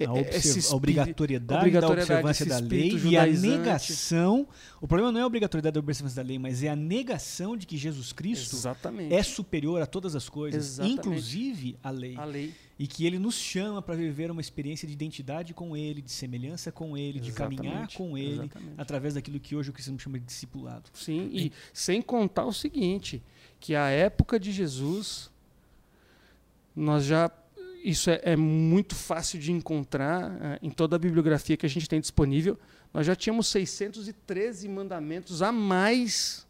A, 0.00 0.04
e- 0.04 0.06
observ- 0.20 0.58
esse 0.58 0.72
a 0.72 0.76
obrigatoriedade, 0.76 1.58
obrigatoriedade, 1.60 2.08
da 2.08 2.28
observância 2.28 2.46
da 2.46 2.58
lei 2.58 2.96
e 2.96 3.16
a 3.16 3.26
negação. 3.26 4.46
O 4.80 4.86
problema 4.86 5.10
não 5.10 5.20
é 5.20 5.22
a 5.22 5.26
obrigatoriedade 5.26 5.74
da 5.74 5.80
observância 5.80 6.22
da 6.22 6.26
lei, 6.28 6.38
mas 6.38 6.62
é 6.62 6.68
a 6.68 6.76
negação 6.76 7.56
de 7.56 7.66
que 7.66 7.76
Jesus 7.76 8.12
Cristo 8.12 8.54
Exatamente. 8.54 9.12
é 9.12 9.22
superior 9.22 9.82
a 9.82 9.86
todas 9.86 10.14
as 10.14 10.28
coisas, 10.28 10.64
Exatamente. 10.64 10.98
inclusive 11.00 11.76
a 11.82 11.90
lei. 11.90 12.16
a 12.16 12.24
lei. 12.24 12.54
E 12.78 12.86
que 12.86 13.04
ele 13.04 13.18
nos 13.18 13.34
chama 13.34 13.82
para 13.82 13.96
viver 13.96 14.30
uma 14.30 14.40
experiência 14.40 14.86
de 14.86 14.94
identidade 14.94 15.52
com 15.52 15.76
ele, 15.76 16.00
de 16.00 16.12
semelhança 16.12 16.70
com 16.70 16.96
ele, 16.96 17.18
de 17.18 17.32
caminhar 17.32 17.64
Exatamente, 17.64 17.96
com 17.96 18.16
ele, 18.16 18.34
exatamente. 18.34 18.72
através 18.78 19.14
daquilo 19.14 19.40
que 19.40 19.56
hoje 19.56 19.70
o 19.70 19.72
cristianismo 19.72 20.04
chama 20.04 20.18
de 20.20 20.24
discipulado. 20.26 20.88
Sim, 20.94 21.28
e 21.32 21.52
sem 21.72 22.00
contar 22.00 22.44
o 22.44 22.52
seguinte, 22.52 23.20
que 23.58 23.74
a 23.74 23.88
época 23.88 24.38
de 24.38 24.52
Jesus, 24.52 25.28
nós 26.76 27.04
já 27.04 27.28
isso 27.82 28.10
é, 28.10 28.20
é 28.22 28.36
muito 28.36 28.94
fácil 28.94 29.38
de 29.38 29.52
encontrar 29.52 30.36
eh, 30.40 30.58
em 30.62 30.70
toda 30.70 30.96
a 30.96 30.98
bibliografia 30.98 31.56
que 31.56 31.66
a 31.66 31.68
gente 31.68 31.88
tem 31.88 32.00
disponível. 32.00 32.58
Nós 32.92 33.06
já 33.06 33.14
tínhamos 33.14 33.46
613 33.48 34.68
mandamentos 34.68 35.42
a 35.42 35.52
mais 35.52 36.46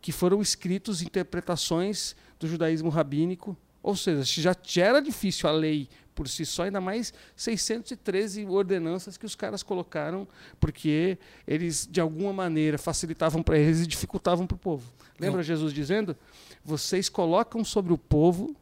que 0.00 0.12
foram 0.12 0.42
escritos 0.42 1.00
interpretações 1.00 2.14
do 2.38 2.46
judaísmo 2.46 2.90
rabínico. 2.90 3.56
Ou 3.82 3.96
seja, 3.96 4.22
já, 4.22 4.56
já 4.62 4.84
era 4.84 5.00
difícil 5.00 5.48
a 5.48 5.52
lei 5.52 5.88
por 6.14 6.28
si 6.28 6.46
só, 6.46 6.62
ainda 6.62 6.80
mais 6.80 7.12
613 7.34 8.46
ordenanças 8.46 9.16
que 9.16 9.26
os 9.26 9.34
caras 9.34 9.62
colocaram, 9.62 10.28
porque 10.60 11.18
eles, 11.46 11.88
de 11.90 12.00
alguma 12.00 12.32
maneira, 12.32 12.78
facilitavam 12.78 13.42
para 13.42 13.58
eles 13.58 13.80
e 13.80 13.86
dificultavam 13.86 14.46
para 14.46 14.54
o 14.54 14.58
povo. 14.58 14.92
Lembra 15.18 15.42
Jesus 15.42 15.72
dizendo? 15.72 16.16
Vocês 16.64 17.08
colocam 17.08 17.64
sobre 17.64 17.92
o 17.92 17.98
povo 17.98 18.56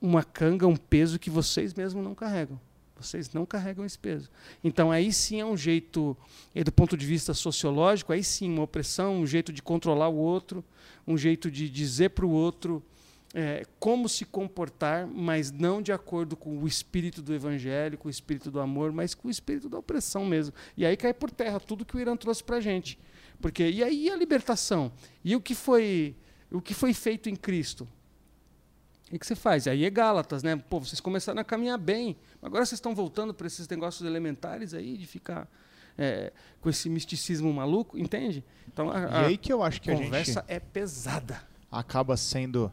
uma 0.00 0.22
canga, 0.22 0.66
um 0.66 0.76
peso 0.76 1.18
que 1.18 1.30
vocês 1.30 1.74
mesmos 1.74 2.04
não 2.04 2.14
carregam. 2.14 2.60
Vocês 2.96 3.32
não 3.32 3.46
carregam 3.46 3.84
esse 3.84 3.98
peso. 3.98 4.30
Então, 4.62 4.92
aí 4.92 5.12
sim 5.12 5.40
é 5.40 5.44
um 5.44 5.56
jeito, 5.56 6.16
e 6.54 6.62
do 6.62 6.70
ponto 6.70 6.96
de 6.96 7.06
vista 7.06 7.32
sociológico, 7.32 8.12
aí 8.12 8.22
sim, 8.22 8.50
uma 8.50 8.62
opressão, 8.62 9.16
um 9.16 9.26
jeito 9.26 9.52
de 9.52 9.62
controlar 9.62 10.08
o 10.08 10.16
outro, 10.16 10.62
um 11.06 11.16
jeito 11.16 11.50
de 11.50 11.68
dizer 11.68 12.10
para 12.10 12.26
o 12.26 12.30
outro 12.30 12.82
é, 13.32 13.64
como 13.78 14.08
se 14.08 14.24
comportar, 14.24 15.06
mas 15.06 15.50
não 15.50 15.80
de 15.80 15.92
acordo 15.92 16.36
com 16.36 16.58
o 16.58 16.66
espírito 16.66 17.22
do 17.22 17.32
evangelho, 17.32 17.96
com 17.96 18.08
o 18.08 18.10
espírito 18.10 18.50
do 18.50 18.60
amor, 18.60 18.92
mas 18.92 19.14
com 19.14 19.28
o 19.28 19.30
espírito 19.30 19.68
da 19.68 19.78
opressão 19.78 20.24
mesmo. 20.24 20.54
E 20.76 20.84
aí 20.84 20.96
cai 20.96 21.14
por 21.14 21.30
terra 21.30 21.60
tudo 21.60 21.84
que 21.84 21.96
o 21.96 22.00
Irã 22.00 22.16
trouxe 22.16 22.42
para 22.42 22.56
a 22.56 22.60
gente. 22.60 22.98
Porque, 23.40 23.68
e 23.68 23.82
aí 23.82 24.10
a 24.10 24.16
libertação? 24.16 24.92
E 25.24 25.34
o 25.34 25.40
que 25.40 25.54
foi, 25.54 26.16
o 26.50 26.60
que 26.60 26.74
foi 26.74 26.92
feito 26.92 27.28
em 27.28 27.36
Cristo? 27.36 27.88
O 29.12 29.18
que 29.18 29.26
você 29.26 29.34
faz? 29.34 29.66
Aí 29.66 29.84
é 29.84 29.90
Gálatas, 29.90 30.42
né? 30.42 30.56
Pô, 30.56 30.78
vocês 30.78 31.00
começaram 31.00 31.40
a 31.40 31.44
caminhar 31.44 31.78
bem, 31.78 32.16
agora 32.40 32.64
vocês 32.64 32.78
estão 32.78 32.94
voltando 32.94 33.34
para 33.34 33.46
esses 33.46 33.66
negócios 33.68 34.06
elementares 34.06 34.72
aí, 34.72 34.96
de 34.96 35.06
ficar 35.06 35.48
é, 35.98 36.32
com 36.60 36.70
esse 36.70 36.88
misticismo 36.88 37.52
maluco, 37.52 37.98
entende? 37.98 38.44
Então, 38.72 38.90
a, 38.90 39.22
e 39.22 39.24
aí 39.26 39.36
que 39.36 39.52
eu 39.52 39.62
acho 39.62 39.80
que 39.80 39.90
a 39.90 39.96
conversa 39.96 40.44
é 40.46 40.60
pesada. 40.60 41.42
Acaba 41.70 42.16
sendo 42.16 42.72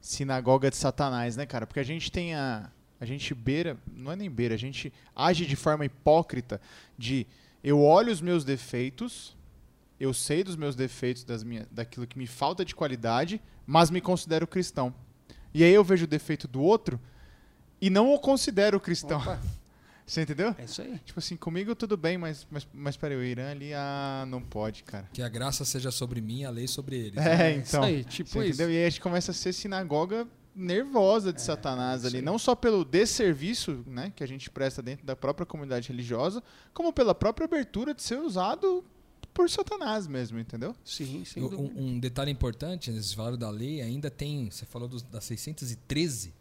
sinagoga 0.00 0.70
de 0.70 0.76
Satanás, 0.76 1.36
né, 1.36 1.46
cara? 1.46 1.66
Porque 1.66 1.80
a 1.80 1.84
gente 1.84 2.10
tem 2.10 2.34
a. 2.34 2.70
A 3.00 3.06
gente 3.06 3.34
beira, 3.34 3.76
não 3.92 4.12
é 4.12 4.16
nem 4.16 4.30
beira, 4.30 4.54
a 4.54 4.58
gente 4.58 4.90
age 5.14 5.44
de 5.44 5.56
forma 5.56 5.84
hipócrita 5.84 6.60
de 6.96 7.26
eu 7.62 7.82
olho 7.82 8.10
os 8.10 8.20
meus 8.20 8.44
defeitos, 8.44 9.36
eu 9.98 10.14
sei 10.14 10.42
dos 10.42 10.56
meus 10.56 10.74
defeitos, 10.74 11.22
das 11.24 11.42
minha, 11.42 11.66
daquilo 11.70 12.06
que 12.06 12.16
me 12.16 12.26
falta 12.26 12.64
de 12.64 12.74
qualidade, 12.74 13.42
mas 13.66 13.90
me 13.90 14.00
considero 14.00 14.46
cristão. 14.46 14.94
E 15.54 15.62
aí 15.62 15.72
eu 15.72 15.84
vejo 15.84 16.04
o 16.04 16.08
defeito 16.08 16.48
do 16.48 16.60
outro 16.60 17.00
e 17.80 17.88
não 17.88 18.12
o 18.12 18.18
considero 18.18 18.80
cristão. 18.80 19.20
Opa. 19.20 19.40
Você 20.06 20.20
entendeu? 20.20 20.54
É 20.58 20.64
isso 20.64 20.82
aí. 20.82 20.98
Tipo 20.98 21.18
assim, 21.18 21.34
comigo 21.34 21.74
tudo 21.74 21.96
bem, 21.96 22.18
mas, 22.18 22.46
mas, 22.50 22.68
mas 22.74 22.96
peraí, 22.96 23.16
o 23.16 23.24
Irã 23.24 23.50
ali, 23.50 23.72
ah, 23.72 24.26
não 24.28 24.42
pode, 24.42 24.82
cara. 24.82 25.08
Que 25.12 25.22
a 25.22 25.28
graça 25.30 25.64
seja 25.64 25.90
sobre 25.90 26.20
mim 26.20 26.40
e 26.40 26.44
a 26.44 26.50
lei 26.50 26.66
sobre 26.66 26.96
eles. 26.96 27.16
É, 27.16 27.36
né? 27.36 27.50
então. 27.52 27.62
Isso 27.62 27.82
aí, 27.82 28.04
tipo 28.04 28.42
isso. 28.42 28.48
Entendeu? 28.48 28.70
E 28.70 28.76
aí 28.76 28.86
a 28.86 28.90
gente 28.90 29.00
começa 29.00 29.30
a 29.30 29.34
ser 29.34 29.54
sinagoga 29.54 30.28
nervosa 30.54 31.32
de 31.32 31.40
é, 31.40 31.44
Satanás 31.44 32.04
ali, 32.04 32.22
não 32.22 32.38
só 32.38 32.54
pelo 32.54 32.84
desserviço 32.84 33.82
né, 33.86 34.12
que 34.14 34.22
a 34.22 34.28
gente 34.28 34.48
presta 34.48 34.80
dentro 34.80 35.04
da 35.04 35.16
própria 35.16 35.44
comunidade 35.44 35.88
religiosa, 35.88 36.42
como 36.72 36.92
pela 36.92 37.14
própria 37.14 37.46
abertura 37.46 37.92
de 37.92 38.02
ser 38.02 38.18
usado 38.18 38.84
por 39.34 39.50
Satanás 39.50 40.06
mesmo, 40.06 40.38
entendeu? 40.38 40.74
Sim, 40.84 41.24
sim. 41.24 41.40
Um, 41.40 41.72
um, 41.76 41.98
detalhe 41.98 42.30
importante, 42.30 42.90
nesse 42.92 43.14
valor 43.16 43.36
da 43.36 43.50
lei, 43.50 43.82
ainda 43.82 44.08
tem, 44.08 44.48
você 44.48 44.64
falou 44.64 44.88
dos, 44.88 45.02
das 45.02 45.24
613 45.24 46.32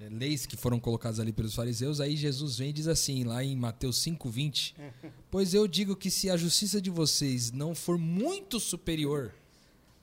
é, 0.00 0.08
leis 0.08 0.44
que 0.44 0.56
foram 0.56 0.80
colocadas 0.80 1.20
ali 1.20 1.32
pelos 1.32 1.54
fariseus, 1.54 2.00
aí 2.00 2.16
Jesus 2.16 2.58
vem 2.58 2.70
e 2.70 2.72
diz 2.72 2.88
assim, 2.88 3.22
lá 3.22 3.44
em 3.44 3.54
Mateus 3.54 4.04
5:20, 4.04 4.74
pois 5.30 5.54
eu 5.54 5.68
digo 5.68 5.94
que 5.94 6.10
se 6.10 6.28
a 6.28 6.36
justiça 6.36 6.80
de 6.80 6.90
vocês 6.90 7.52
não 7.52 7.74
for 7.74 7.96
muito 7.96 8.58
superior 8.58 9.32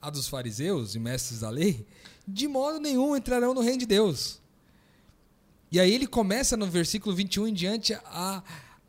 à 0.02 0.10
dos 0.10 0.28
fariseus 0.28 0.96
e 0.96 1.00
mestres 1.00 1.42
da 1.42 1.50
lei, 1.50 1.86
de 2.26 2.48
modo 2.48 2.80
nenhum 2.80 3.16
entrarão 3.16 3.54
no 3.54 3.62
reino 3.62 3.80
de 3.80 3.86
Deus. 3.86 4.40
E 5.70 5.80
aí 5.80 5.94
ele 5.94 6.08
começa 6.08 6.58
no 6.58 6.68
versículo 6.68 7.16
21 7.16 7.48
em 7.48 7.54
diante 7.54 7.94
a, 7.94 8.44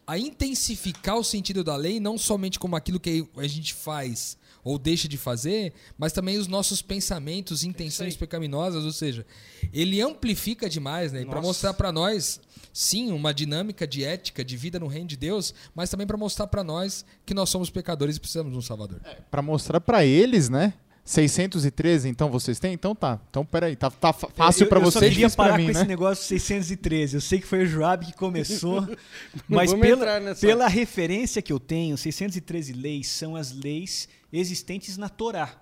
a 0.06 0.18
intensificar 0.18 1.16
o 1.16 1.24
sentido 1.24 1.62
da 1.62 1.76
lei, 1.76 2.00
não 2.00 2.18
somente 2.18 2.58
como 2.58 2.76
aquilo 2.76 3.00
que 3.00 3.26
a 3.36 3.46
gente 3.46 3.74
faz 3.74 4.36
ou 4.64 4.78
deixa 4.78 5.08
de 5.08 5.18
fazer, 5.18 5.72
mas 5.98 6.12
também 6.12 6.38
os 6.38 6.46
nossos 6.46 6.80
pensamentos, 6.80 7.64
intenções 7.64 8.14
é 8.14 8.18
pecaminosas, 8.18 8.84
ou 8.84 8.92
seja, 8.92 9.26
ele 9.72 10.00
amplifica 10.00 10.68
demais, 10.68 11.12
né? 11.12 11.24
Para 11.24 11.40
mostrar 11.40 11.74
para 11.74 11.90
nós, 11.90 12.40
sim, 12.72 13.10
uma 13.10 13.34
dinâmica 13.34 13.86
de 13.86 14.04
ética, 14.04 14.44
de 14.44 14.56
vida 14.56 14.78
no 14.78 14.86
reino 14.86 15.08
de 15.08 15.16
Deus, 15.16 15.52
mas 15.74 15.90
também 15.90 16.06
para 16.06 16.16
mostrar 16.16 16.46
para 16.46 16.62
nós 16.62 17.04
que 17.26 17.34
nós 17.34 17.50
somos 17.50 17.70
pecadores 17.70 18.16
e 18.16 18.20
precisamos 18.20 18.52
de 18.52 18.58
um 18.58 18.62
Salvador. 18.62 19.00
É, 19.04 19.16
para 19.30 19.42
mostrar 19.42 19.80
para 19.80 20.04
eles, 20.04 20.48
né? 20.48 20.74
613, 21.04 22.08
então 22.08 22.30
vocês 22.30 22.60
têm? 22.60 22.72
Então 22.72 22.94
tá. 22.94 23.20
Então 23.28 23.44
peraí, 23.44 23.74
tá, 23.74 23.90
tá 23.90 24.12
fácil 24.12 24.68
para 24.68 24.78
vocês. 24.78 25.02
Eu 25.02 25.10
queria 25.10 25.30
parar 25.30 25.58
mim, 25.58 25.66
com 25.66 25.72
né? 25.72 25.80
esse 25.80 25.88
negócio 25.88 26.24
613. 26.24 27.16
Eu 27.16 27.20
sei 27.20 27.40
que 27.40 27.46
foi 27.46 27.64
o 27.64 27.66
Joab 27.66 28.06
que 28.06 28.12
começou, 28.12 28.86
mas 29.48 29.74
pela, 29.74 30.34
pela 30.36 30.68
referência 30.68 31.42
que 31.42 31.52
eu 31.52 31.58
tenho, 31.58 31.96
613 31.96 32.72
leis 32.72 33.08
são 33.08 33.34
as 33.34 33.52
leis 33.52 34.08
existentes 34.32 34.96
na 34.96 35.08
Torá. 35.08 35.60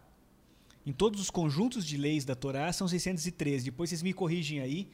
Em 0.84 0.92
todos 0.92 1.20
os 1.20 1.30
conjuntos 1.30 1.86
de 1.86 1.96
leis 1.96 2.24
da 2.24 2.34
Torá 2.34 2.72
são 2.72 2.86
613. 2.86 3.64
Depois 3.66 3.90
vocês 3.90 4.02
me 4.02 4.12
corrigem 4.12 4.60
aí. 4.60 4.88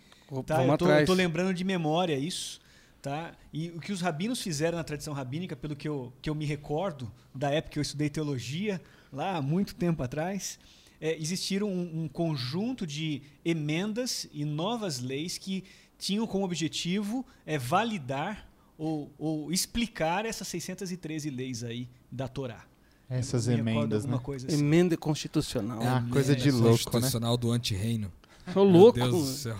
Tá? 0.44 0.64
Eu 0.64 0.78
tô, 0.78 0.88
eu 0.88 1.06
tô 1.06 1.14
lembrando 1.14 1.54
de 1.54 1.64
memória 1.64 2.16
isso. 2.16 2.60
Tá? 3.02 3.32
E 3.52 3.70
o 3.70 3.80
que 3.80 3.92
os 3.92 4.00
rabinos 4.00 4.42
fizeram 4.42 4.78
na 4.78 4.84
tradição 4.84 5.14
rabínica, 5.14 5.54
pelo 5.54 5.76
que 5.76 5.88
eu, 5.88 6.12
que 6.20 6.28
eu 6.28 6.34
me 6.34 6.44
recordo, 6.44 7.10
da 7.32 7.50
época 7.50 7.74
que 7.74 7.78
eu 7.78 7.82
estudei 7.82 8.10
teologia, 8.10 8.80
lá 9.12 9.36
há 9.36 9.42
muito 9.42 9.74
tempo 9.74 10.02
atrás, 10.02 10.58
é, 11.00 11.16
existiram 11.20 11.68
um, 11.68 12.04
um, 12.04 12.08
conjunto 12.08 12.86
de 12.86 13.22
emendas 13.44 14.28
e 14.32 14.44
novas 14.44 15.00
leis 15.00 15.38
que 15.38 15.64
tinham 15.98 16.26
como 16.26 16.44
objetivo 16.44 17.24
é, 17.44 17.58
validar 17.58 18.48
ou, 18.78 19.10
ou 19.18 19.52
explicar 19.52 20.24
essas 20.24 20.48
613 20.48 21.30
leis 21.30 21.64
aí 21.64 21.88
da 22.10 22.28
Torá. 22.28 22.64
Essas 23.08 23.46
emendas, 23.46 24.04
né? 24.04 24.18
Coisa 24.22 24.48
assim. 24.48 24.58
Emenda 24.58 24.96
constitucional. 24.96 25.80
É 25.80 25.88
uma 25.88 26.08
coisa 26.10 26.34
de 26.34 26.50
louco, 26.50 26.90
constitucional 26.90 27.32
né? 27.32 27.38
do 27.38 27.52
anti-reino. 27.52 28.12
Tô 28.52 28.64
louco. 28.64 28.98
Meu 28.98 29.10
Deus 29.10 29.26
do 29.26 29.32
céu. 29.32 29.58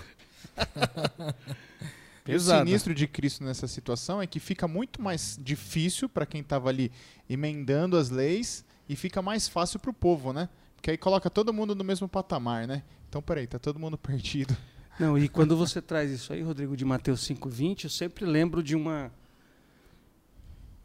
o 2.26 2.40
sinistro 2.40 2.94
de 2.94 3.06
Cristo 3.06 3.44
nessa 3.44 3.68
situação 3.68 4.20
é 4.20 4.26
que 4.26 4.40
fica 4.40 4.66
muito 4.66 5.00
mais 5.00 5.38
difícil 5.40 6.09
para 6.09 6.26
quem 6.26 6.40
estava 6.40 6.68
ali 6.68 6.90
emendando 7.30 7.96
as 7.96 8.11
leis 8.11 8.64
e 8.88 8.96
fica 8.96 9.20
mais 9.20 9.49
fácil 9.49 9.79
para 9.79 9.90
o 9.90 9.94
povo, 9.94 10.33
né? 10.33 10.49
Porque 10.77 10.90
aí 10.90 10.96
coloca 10.96 11.29
todo 11.29 11.53
mundo 11.53 11.75
no 11.75 11.83
mesmo 11.83 12.09
patamar, 12.09 12.66
né? 12.66 12.83
Então, 13.09 13.20
peraí, 13.20 13.46
tá 13.46 13.59
todo 13.59 13.79
mundo 13.79 13.96
perdido. 13.99 14.57
Não, 14.99 15.18
e 15.18 15.29
quando 15.29 15.57
você 15.57 15.83
traz 15.83 16.11
isso 16.11 16.33
aí, 16.33 16.42
Rodrigo, 16.42 16.77
de 16.77 16.85
Mateus 16.85 17.27
5:20, 17.27 17.85
eu 17.85 17.90
sempre 17.90 18.25
lembro 18.25 18.62
de 18.62 18.75
uma 18.75 19.11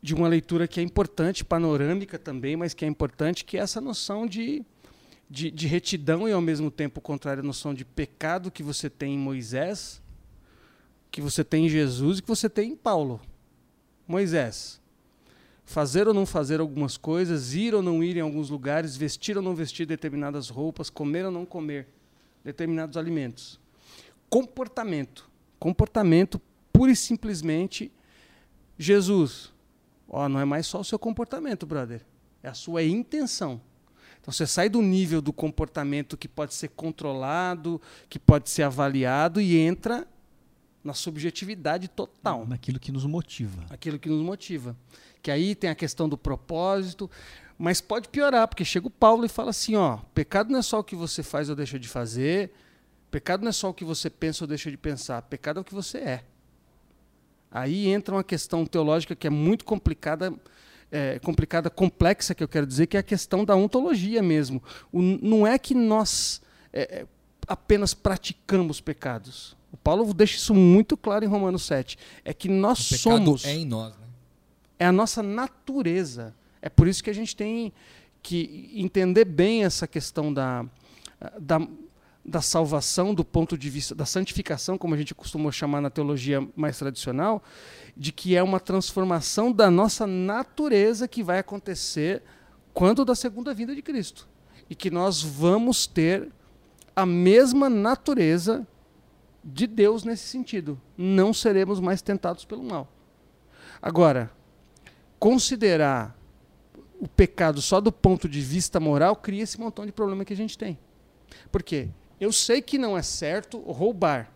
de 0.02 0.16
uma 0.16 0.28
leitura 0.28 0.68
que 0.68 0.80
é 0.80 0.84
importante, 0.84 1.46
panorâmica 1.46 2.18
também, 2.18 2.58
mas 2.58 2.74
que 2.74 2.84
é 2.84 2.88
importante, 2.88 3.46
que 3.46 3.56
é 3.56 3.60
essa 3.60 3.80
noção 3.80 4.26
de, 4.26 4.66
de, 5.30 5.52
de 5.52 5.68
retidão 5.68 6.28
e, 6.28 6.32
ao 6.32 6.42
mesmo 6.42 6.72
tempo, 6.72 7.00
contrária 7.00 7.42
à 7.42 7.44
noção 7.44 7.72
de 7.72 7.86
pecado 7.86 8.50
que 8.50 8.64
você 8.64 8.90
tem 8.90 9.14
em 9.14 9.20
Moisés, 9.20 10.02
que 11.12 11.22
você 11.22 11.44
tem 11.44 11.68
em 11.68 11.70
Jesus 11.70 12.18
e 12.18 12.22
que 12.24 12.28
você 12.28 12.50
tem 12.50 12.72
em 12.72 12.76
Paulo. 12.76 13.22
Moisés, 14.08 14.81
fazer 15.71 16.07
ou 16.07 16.13
não 16.13 16.25
fazer 16.25 16.60
algumas 16.60 16.97
coisas, 16.97 17.53
ir 17.53 17.73
ou 17.73 17.81
não 17.81 18.03
ir 18.03 18.17
em 18.17 18.19
alguns 18.19 18.49
lugares, 18.49 18.97
vestir 18.97 19.38
ou 19.38 19.41
não 19.41 19.55
vestir 19.55 19.86
determinadas 19.86 20.49
roupas, 20.49 20.89
comer 20.89 21.25
ou 21.25 21.31
não 21.31 21.45
comer 21.45 21.88
determinados 22.43 22.97
alimentos. 22.97 23.60
Comportamento. 24.29 25.29
Comportamento, 25.57 26.41
pura 26.73 26.91
e 26.91 26.95
simplesmente, 26.95 27.91
Jesus. 28.77 29.53
Ó, 30.10 30.27
não 30.27 30.39
é 30.39 30.45
mais 30.45 30.67
só 30.67 30.81
o 30.81 30.84
seu 30.84 30.99
comportamento, 30.99 31.65
brother. 31.65 32.05
É 32.43 32.49
a 32.49 32.53
sua 32.53 32.84
intenção. 32.84 33.62
Então 34.19 34.31
você 34.31 34.45
sai 34.45 34.67
do 34.67 34.81
nível 34.81 35.21
do 35.21 35.31
comportamento 35.31 36.17
que 36.17 36.27
pode 36.27 36.53
ser 36.53 36.69
controlado, 36.69 37.81
que 38.10 38.19
pode 38.19 38.49
ser 38.49 38.63
avaliado 38.63 39.39
e 39.39 39.57
entra 39.57 40.05
na 40.84 40.94
subjetividade 40.94 41.88
total. 41.88 42.46
Naquilo 42.48 42.80
que 42.80 42.91
nos 42.91 43.06
motiva. 43.06 43.63
Aquilo 43.70 44.00
que 44.00 44.10
nos 44.10 44.22
motiva 44.22 44.76
que 45.22 45.32
aí 45.32 45.56
tem 45.56 45.70
a 45.70 45.76
questão 45.76 46.10
do 46.10 46.17
propósito, 46.17 47.10
mas 47.58 47.80
pode 47.80 48.10
piorar, 48.10 48.48
porque 48.48 48.65
chega 48.65 48.88
o 48.88 48.91
Paulo 48.91 49.26
e 49.26 49.30
fala 49.30 49.52
assim, 49.52 49.76
ó, 49.76 49.98
pecado 50.13 50.52
não 50.52 50.60
é 50.60 50.62
só 50.62 50.80
o 50.80 50.84
que 50.84 50.96
você 50.96 51.22
faz 51.22 51.50
ou 51.50 51.56
deixa 51.56 51.78
de 51.78 51.88
fazer, 51.88 52.52
pecado 53.12 53.41
não 53.41 53.50
é 53.50 53.52
só 53.52 53.70
o 53.70 53.74
que 53.74 53.86
você 53.86 54.10
pensa 54.10 54.44
ou 54.44 54.48
deixa 54.48 54.72
de 54.72 54.78
pensar, 54.78 55.22
pecado 55.24 55.60
é 55.60 55.62
o 55.62 55.63
que 55.63 55.74
você 55.74 56.00
é. 56.00 56.24
Aí 57.52 57.88
entra 57.88 58.15
uma 58.15 58.24
questão 58.24 58.65
teológica 58.65 59.15
que 59.15 59.28
é 59.28 59.30
muito 59.30 59.65
complicada, 59.65 60.34
é, 60.89 61.20
complicada, 61.20 61.70
complexa, 61.70 62.34
que 62.34 62.44
eu 62.44 62.48
quero 62.48 62.65
dizer, 62.65 62.88
que 62.88 62.98
é 62.98 63.02
a 63.02 63.04
questão 63.04 63.44
da 63.44 63.56
ontologia 63.56 64.24
mesmo. 64.24 64.63
O, 64.91 65.02
não 65.02 65.46
é 65.46 65.60
que 65.60 65.76
nós 65.76 66.41
é, 66.72 67.02
é 67.02 67.08
apenas 67.48 67.94
praticamos 67.94 68.80
pecados. 68.80 69.58
O 69.71 69.77
Paulo 69.77 70.13
deixa 70.13 70.38
isso 70.38 70.53
muito 70.53 70.97
claro 70.97 71.23
em 71.23 71.27
Romanos 71.27 71.63
7. 71.63 71.97
É 72.25 72.34
que 72.34 72.49
nós 72.49 72.79
somos. 72.79 73.45
É 73.45 73.53
em 73.53 73.65
nós, 73.65 73.97
né? 73.97 74.05
É 74.77 74.86
a 74.86 74.91
nossa 74.91 75.23
natureza. 75.23 76.36
É 76.62 76.69
por 76.69 76.88
isso 76.88 77.03
que 77.03 77.10
a 77.10 77.13
gente 77.13 77.36
tem 77.36 77.71
que 78.21 78.71
entender 78.75 79.25
bem 79.25 79.63
essa 79.63 79.88
questão 79.88 80.34
da, 80.34 80.65
da, 81.39 81.60
da 82.23 82.41
salvação 82.41 83.13
do 83.13 83.25
ponto 83.25 83.57
de 83.57 83.69
vista 83.69 83.95
da 83.95 84.05
santificação, 84.05 84.77
como 84.77 84.93
a 84.93 84.97
gente 84.97 85.15
costuma 85.15 85.51
chamar 85.51 85.81
na 85.81 85.89
teologia 85.89 86.47
mais 86.55 86.77
tradicional, 86.77 87.41
de 87.95 88.12
que 88.12 88.36
é 88.36 88.43
uma 88.43 88.60
transformação 88.60 89.51
da 89.51 89.71
nossa 89.71 90.05
natureza 90.05 91.07
que 91.07 91.23
vai 91.23 91.39
acontecer 91.39 92.21
quando 92.73 93.03
da 93.03 93.15
segunda 93.15 93.53
vinda 93.53 93.73
de 93.73 93.81
Cristo. 93.81 94.27
E 94.69 94.75
que 94.75 94.91
nós 94.91 95.21
vamos 95.21 95.88
ter 95.88 96.31
a 96.95 97.05
mesma 97.05 97.69
natureza 97.69 98.67
de 99.43 99.67
Deus 99.67 100.04
nesse 100.04 100.27
sentido. 100.27 100.80
Não 100.97 101.34
seremos 101.34 101.80
mais 101.80 102.01
tentados 102.01 102.45
pelo 102.45 102.63
mal. 102.63 102.88
Agora, 103.82 104.32
considerar 105.19 106.15
o 106.99 107.08
pecado 107.08 107.62
só 107.62 107.82
do 107.82 107.91
ponto 107.91 108.30
de 108.30 108.41
vista 108.41 108.80
moral 108.80 109.15
cria 109.15 109.43
esse 109.43 109.60
montão 109.60 109.86
de 109.86 109.91
problema 109.91 110.23
que 110.23 110.34
a 110.34 110.38
gente 110.38 110.58
tem. 110.58 110.77
Por 111.51 111.63
quê? 111.63 111.89
Eu 112.19 112.32
sei 112.32 112.62
que 112.62 112.77
não 112.77 112.95
é 112.95 113.01
certo 113.01 113.60
roubar. 113.60 114.32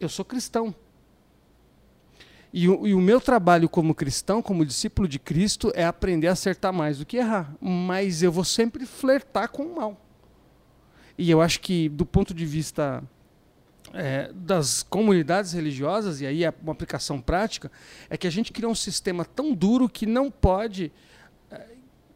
Eu 0.00 0.08
sou 0.08 0.24
cristão. 0.24 0.74
E 2.50 2.68
o, 2.68 2.86
e 2.86 2.94
o, 2.94 3.00
meu 3.00 3.20
trabalho 3.20 3.68
como 3.68 3.94
cristão, 3.94 4.40
como 4.40 4.64
discípulo 4.64 5.08
de 5.08 5.18
Cristo, 5.18 5.72
é 5.74 5.84
aprender 5.84 6.28
a 6.28 6.32
acertar 6.32 6.72
mais 6.72 6.98
do 6.98 7.04
que 7.04 7.16
errar. 7.16 7.54
Mas 7.60 8.22
eu 8.22 8.32
vou 8.32 8.44
sempre 8.44 8.86
flertar 8.86 9.50
com 9.50 9.64
o 9.64 9.76
mal. 9.76 10.00
E 11.18 11.30
eu 11.30 11.42
acho 11.42 11.60
que, 11.60 11.88
do 11.88 12.06
ponto 12.06 12.32
de 12.32 12.46
vista 12.46 13.02
é, 13.94 14.30
das 14.34 14.82
comunidades 14.82 15.52
religiosas, 15.52 16.20
e 16.20 16.26
aí 16.26 16.44
é 16.44 16.52
uma 16.62 16.72
aplicação 16.72 17.20
prática, 17.20 17.70
é 18.10 18.16
que 18.16 18.26
a 18.26 18.30
gente 18.30 18.52
criou 18.52 18.72
um 18.72 18.74
sistema 18.74 19.24
tão 19.24 19.54
duro 19.54 19.88
que 19.88 20.04
não 20.04 20.30
pode. 20.30 20.92
É, 21.50 21.66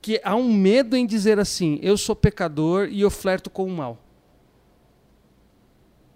que 0.02 0.20
há 0.24 0.34
um 0.34 0.52
medo 0.52 0.96
em 0.96 1.06
dizer 1.06 1.38
assim: 1.38 1.78
eu 1.80 1.96
sou 1.96 2.16
pecador 2.16 2.88
e 2.90 3.00
eu 3.00 3.10
flerto 3.10 3.48
com 3.48 3.64
o 3.64 3.70
mal. 3.70 4.02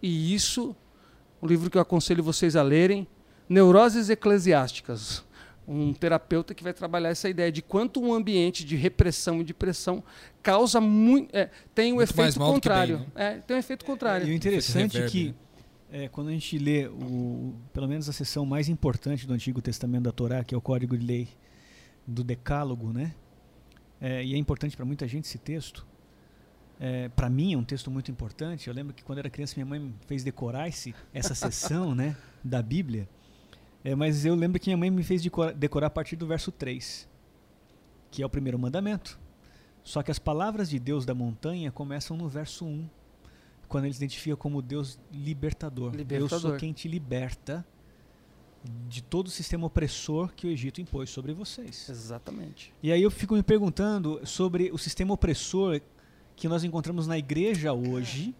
E 0.02 0.34
isso, 0.34 0.74
um 1.40 1.46
livro 1.46 1.70
que 1.70 1.78
eu 1.78 1.82
aconselho 1.82 2.24
vocês 2.24 2.56
a 2.56 2.62
lerem, 2.62 3.06
Neuroses 3.48 4.10
Eclesiásticas. 4.10 5.24
Um 5.66 5.94
terapeuta 5.94 6.54
que 6.54 6.64
vai 6.64 6.72
trabalhar 6.72 7.10
essa 7.10 7.28
ideia 7.28 7.52
de 7.52 7.62
quanto 7.62 8.02
um 8.02 8.12
ambiente 8.12 8.64
de 8.64 8.74
repressão 8.74 9.40
e 9.40 9.44
de 9.44 9.54
pressão 9.54 10.02
causa 10.42 10.80
muito. 10.80 11.32
É, 11.32 11.50
tem 11.72 11.92
o 11.92 11.96
muito 11.96 12.10
efeito 12.10 12.36
contrário. 12.36 12.98
Bem, 12.98 13.06
né? 13.14 13.34
é, 13.36 13.38
tem 13.38 13.56
um 13.56 13.60
efeito 13.60 13.84
contrário. 13.84 14.26
E 14.26 14.32
o 14.32 14.34
interessante 14.34 14.98
é 15.00 15.06
que 15.06 15.32
é, 15.92 16.08
quando 16.08 16.28
a 16.28 16.32
gente 16.32 16.58
lê, 16.58 16.86
o, 16.86 17.54
pelo 17.70 17.86
menos 17.86 18.08
a 18.08 18.12
seção 18.12 18.46
mais 18.46 18.70
importante 18.70 19.26
do 19.26 19.34
Antigo 19.34 19.60
Testamento 19.60 20.04
da 20.04 20.12
Torá, 20.12 20.42
que 20.42 20.54
é 20.54 20.58
o 20.58 20.60
Código 20.60 20.96
de 20.96 21.04
Lei 21.04 21.28
do 22.06 22.24
Decálogo, 22.24 22.92
né? 22.94 23.14
É, 24.00 24.24
e 24.24 24.34
é 24.34 24.38
importante 24.38 24.74
para 24.74 24.86
muita 24.86 25.06
gente 25.06 25.26
esse 25.26 25.36
texto. 25.36 25.86
É, 26.80 27.10
para 27.10 27.28
mim 27.28 27.52
é 27.52 27.58
um 27.58 27.62
texto 27.62 27.90
muito 27.90 28.10
importante. 28.10 28.68
Eu 28.68 28.74
lembro 28.74 28.94
que 28.94 29.04
quando 29.04 29.18
era 29.18 29.28
criança 29.28 29.52
minha 29.54 29.66
mãe 29.66 29.78
me 29.78 29.94
fez 30.06 30.24
decorar 30.24 30.66
esse, 30.66 30.94
essa 31.12 31.34
seção 31.34 31.94
né, 31.94 32.16
da 32.42 32.62
Bíblia. 32.62 33.06
É, 33.84 33.94
mas 33.94 34.24
eu 34.24 34.34
lembro 34.34 34.58
que 34.58 34.70
minha 34.70 34.78
mãe 34.78 34.90
me 34.90 35.02
fez 35.02 35.22
decorar, 35.22 35.52
decorar 35.52 35.88
a 35.88 35.90
partir 35.90 36.16
do 36.16 36.26
verso 36.26 36.50
3, 36.50 37.06
que 38.10 38.22
é 38.22 38.26
o 38.26 38.30
primeiro 38.30 38.58
mandamento. 38.58 39.20
Só 39.84 40.02
que 40.02 40.10
as 40.10 40.18
palavras 40.18 40.70
de 40.70 40.78
Deus 40.78 41.04
da 41.04 41.14
montanha 41.14 41.70
começam 41.70 42.16
no 42.16 42.28
verso 42.28 42.64
1 42.64 42.88
quando 43.72 43.86
ele 43.86 43.94
se 43.94 44.00
identifica 44.00 44.36
como 44.36 44.60
Deus 44.60 45.00
libertador. 45.10 45.94
libertador. 45.96 46.34
Eu 46.34 46.40
sou 46.40 46.56
quem 46.58 46.74
te 46.74 46.86
liberta 46.86 47.66
de 48.86 49.02
todo 49.02 49.28
o 49.28 49.30
sistema 49.30 49.66
opressor 49.66 50.30
que 50.34 50.46
o 50.46 50.50
Egito 50.50 50.82
impôs 50.82 51.08
sobre 51.08 51.32
vocês. 51.32 51.88
Exatamente. 51.88 52.70
E 52.82 52.92
aí 52.92 53.02
eu 53.02 53.10
fico 53.10 53.34
me 53.34 53.42
perguntando 53.42 54.20
sobre 54.26 54.70
o 54.70 54.76
sistema 54.76 55.14
opressor 55.14 55.80
que 56.36 56.46
nós 56.48 56.62
encontramos 56.64 57.06
na 57.06 57.16
igreja 57.16 57.72
hoje, 57.72 58.34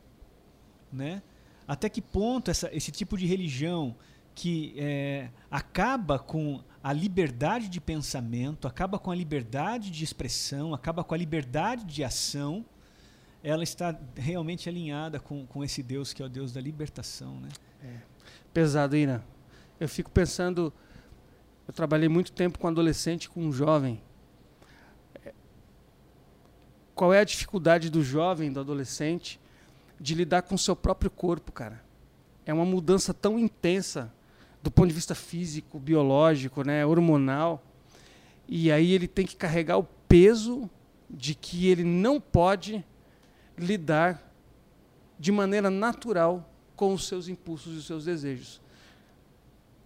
né? 0.92 1.22
Até 1.66 1.88
que 1.88 2.02
ponto 2.02 2.50
essa, 2.50 2.68
esse 2.70 2.92
tipo 2.92 3.16
de 3.16 3.24
religião 3.24 3.96
que 4.34 4.74
é, 4.76 5.30
acaba 5.50 6.18
com 6.18 6.62
a 6.84 6.92
liberdade 6.92 7.70
de 7.70 7.80
pensamento, 7.80 8.68
acaba 8.68 8.98
com 8.98 9.10
a 9.10 9.14
liberdade 9.14 9.90
de 9.90 10.04
expressão, 10.04 10.74
acaba 10.74 11.02
com 11.02 11.14
a 11.14 11.16
liberdade 11.16 11.86
de 11.86 12.04
ação, 12.04 12.66
ela 13.42 13.62
está 13.62 13.98
realmente 14.16 14.68
alinhada 14.68 15.18
com, 15.18 15.44
com 15.46 15.64
esse 15.64 15.82
Deus 15.82 16.12
que 16.12 16.22
é 16.22 16.26
o 16.26 16.28
Deus 16.28 16.52
da 16.52 16.60
libertação, 16.60 17.40
né? 17.40 17.48
É. 17.82 17.98
Pesado, 18.54 18.96
Ina. 18.96 19.24
Eu 19.80 19.88
fico 19.88 20.10
pensando, 20.10 20.72
eu 21.66 21.74
trabalhei 21.74 22.08
muito 22.08 22.30
tempo 22.30 22.58
com 22.58 22.68
adolescente, 22.68 23.28
com 23.28 23.44
um 23.44 23.52
jovem. 23.52 24.00
É, 25.24 25.32
qual 26.94 27.12
é 27.12 27.18
a 27.18 27.24
dificuldade 27.24 27.90
do 27.90 28.02
jovem, 28.02 28.52
do 28.52 28.60
adolescente, 28.60 29.40
de 29.98 30.14
lidar 30.14 30.42
com 30.42 30.54
o 30.54 30.58
seu 30.58 30.76
próprio 30.76 31.10
corpo, 31.10 31.50
cara? 31.50 31.82
É 32.46 32.54
uma 32.54 32.64
mudança 32.64 33.12
tão 33.12 33.38
intensa 33.38 34.12
do 34.62 34.70
ponto 34.70 34.88
de 34.88 34.94
vista 34.94 35.16
físico, 35.16 35.80
biológico, 35.80 36.62
né, 36.62 36.86
hormonal. 36.86 37.60
E 38.46 38.70
aí 38.70 38.92
ele 38.92 39.08
tem 39.08 39.26
que 39.26 39.34
carregar 39.34 39.78
o 39.78 39.84
peso 40.06 40.70
de 41.10 41.34
que 41.34 41.66
ele 41.66 41.82
não 41.82 42.20
pode 42.20 42.84
lidar 43.62 44.22
de 45.18 45.30
maneira 45.30 45.70
natural 45.70 46.50
com 46.74 46.92
os 46.92 47.06
seus 47.06 47.28
impulsos 47.28 47.74
e 47.74 47.78
os 47.78 47.86
seus 47.86 48.04
desejos. 48.04 48.60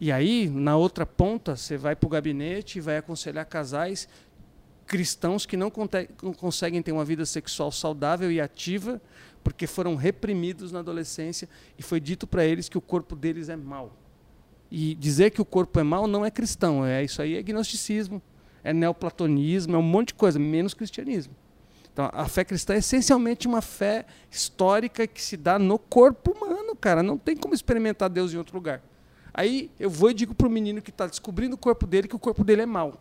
E 0.01 0.13
aí, 0.13 0.49
na 0.49 0.77
outra 0.77 1.07
ponta, 1.07 1.57
você 1.57 1.77
vai 1.77 1.97
para 1.97 2.07
o 2.07 2.11
gabinete 2.11 2.79
e 2.79 2.81
vai 2.81 2.99
aconselhar 2.99 3.47
casais 3.47 4.09
cristãos 4.87 5.45
que 5.45 5.57
não, 5.57 5.73
não 6.23 6.33
conseguem 6.33 6.81
ter 6.81 6.93
uma 6.93 7.05
vida 7.05 7.27
sexual 7.27 7.73
saudável 7.73 8.31
e 8.31 8.41
ativa 8.41 9.01
porque 9.43 9.67
foram 9.67 9.95
reprimidos 9.95 10.73
na 10.73 10.79
adolescência 10.79 11.49
e 11.79 11.83
foi 11.83 12.01
dito 12.01 12.27
para 12.27 12.45
eles 12.45 12.69
que 12.69 12.79
o 12.79 12.81
corpo 12.81 13.15
deles 13.17 13.49
é 13.49 13.57
mau. 13.57 13.97
E 14.71 14.95
dizer 14.95 15.31
que 15.31 15.41
o 15.41 15.45
corpo 15.45 15.79
é 15.79 15.83
mau 15.83 16.07
não 16.07 16.25
é 16.25 16.31
cristão, 16.31 16.85
é 16.85 17.05
isso 17.05 17.23
aí 17.23 17.37
é 17.37 17.43
gnosticismo, 17.43 18.21
é 18.65 18.73
neoplatonismo, 18.73 19.77
é 19.77 19.79
um 19.79 19.83
monte 19.83 20.09
de 20.09 20.15
coisa, 20.15 20.39
menos 20.39 20.75
cristianismo. 20.75 21.35
Então, 21.97 22.11
a 22.13 22.29
fé 22.29 22.45
cristã 22.45 22.75
é 22.75 22.77
essencialmente 22.77 23.49
uma 23.49 23.63
fé 23.63 24.05
histórica 24.31 25.07
que 25.07 25.23
se 25.23 25.35
dá 25.35 25.59
no 25.59 25.79
corpo 25.79 26.33
humano, 26.33 26.77
cara. 26.77 27.03
Não 27.03 27.17
tem 27.17 27.35
como 27.35 27.55
experimentar 27.55 28.11
Deus 28.11 28.35
em 28.35 28.37
outro 28.37 28.55
lugar. 28.55 28.83
Aí 29.33 29.71
eu 29.81 29.89
vou 29.89 30.11
e 30.11 30.15
digo 30.15 30.35
para 30.35 30.47
o 30.47 30.51
menino 30.51 30.83
que 30.83 30.91
está 30.91 31.07
descobrindo 31.07 31.55
o 31.55 31.59
corpo 31.59 31.87
dele 31.87 32.07
que 32.07 32.15
o 32.15 32.19
corpo 32.19 32.45
dele 32.45 32.61
é 32.61 32.67
mau. 32.67 33.01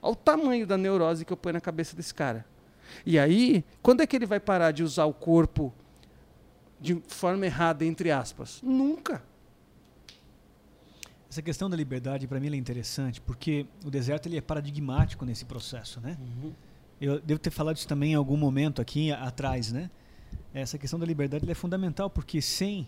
Olha 0.00 0.12
o 0.12 0.16
tamanho 0.16 0.66
da 0.66 0.78
neurose 0.78 1.26
que 1.26 1.32
eu 1.32 1.36
ponho 1.36 1.52
na 1.52 1.60
cabeça 1.60 1.94
desse 1.94 2.14
cara. 2.14 2.42
E 3.04 3.18
aí, 3.18 3.62
quando 3.82 4.00
é 4.00 4.06
que 4.06 4.16
ele 4.16 4.24
vai 4.24 4.40
parar 4.40 4.70
de 4.70 4.82
usar 4.82 5.04
o 5.04 5.12
corpo 5.12 5.74
de 6.80 7.02
forma 7.06 7.44
errada, 7.44 7.84
entre 7.84 8.10
aspas? 8.10 8.62
Nunca. 8.62 9.22
Essa 11.28 11.42
questão 11.42 11.68
da 11.68 11.76
liberdade, 11.76 12.26
para 12.26 12.40
mim, 12.40 12.50
é 12.50 12.56
interessante, 12.56 13.20
porque 13.20 13.66
o 13.84 13.90
deserto 13.90 14.24
ele 14.24 14.38
é 14.38 14.40
paradigmático 14.40 15.26
nesse 15.26 15.44
processo, 15.44 16.00
né? 16.00 16.16
Uhum. 16.18 16.54
Eu 17.00 17.20
devo 17.20 17.38
ter 17.38 17.50
falado 17.50 17.76
isso 17.76 17.88
também 17.88 18.12
em 18.12 18.14
algum 18.14 18.36
momento 18.36 18.80
aqui 18.80 19.12
atrás, 19.12 19.72
né? 19.72 19.90
Essa 20.54 20.78
questão 20.78 20.98
da 20.98 21.04
liberdade 21.04 21.48
é 21.50 21.54
fundamental, 21.54 22.08
porque 22.08 22.40
sem 22.40 22.86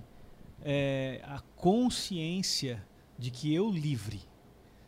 é, 0.62 1.20
a 1.24 1.40
consciência 1.56 2.82
de 3.18 3.30
que 3.30 3.52
eu 3.52 3.70
livre 3.70 4.22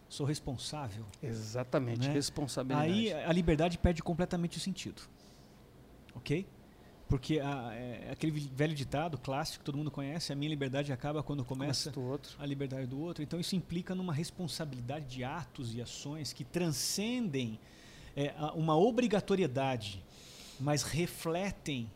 sou 0.08 0.26
responsável. 0.26 1.04
Exatamente, 1.22 2.08
né? 2.08 2.14
responsabilidade. 2.14 2.92
Aí 2.92 3.12
a 3.12 3.32
liberdade 3.32 3.78
perde 3.78 4.02
completamente 4.02 4.58
o 4.58 4.60
sentido. 4.60 5.02
Ok? 6.14 6.46
Porque 7.08 7.40
a, 7.40 7.72
é, 7.74 8.10
aquele 8.12 8.32
velho 8.32 8.74
ditado 8.74 9.18
clássico 9.18 9.64
todo 9.64 9.76
mundo 9.76 9.90
conhece, 9.90 10.32
a 10.32 10.36
minha 10.36 10.48
liberdade 10.48 10.92
acaba 10.92 11.22
quando 11.22 11.44
começa, 11.44 11.92
começa 11.92 12.36
a 12.38 12.46
liberdade 12.46 12.86
do 12.86 13.00
outro. 13.00 13.22
Então 13.22 13.38
isso 13.38 13.54
implica 13.54 13.94
numa 13.94 14.12
responsabilidade 14.12 15.06
de 15.06 15.24
atos 15.24 15.74
e 15.74 15.80
ações 15.80 16.32
que 16.32 16.44
transcendem 16.44 17.58
é, 18.16 18.34
uma 18.54 18.76
obrigatoriedade, 18.76 20.04
mas 20.58 20.82
refletem 20.82 21.90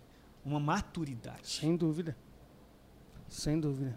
uma 0.45 0.61
maturidade. 0.61 1.47
Sem 1.47 1.77
dúvida. 1.77 2.17
Sem 3.29 3.59
dúvida. 3.59 3.97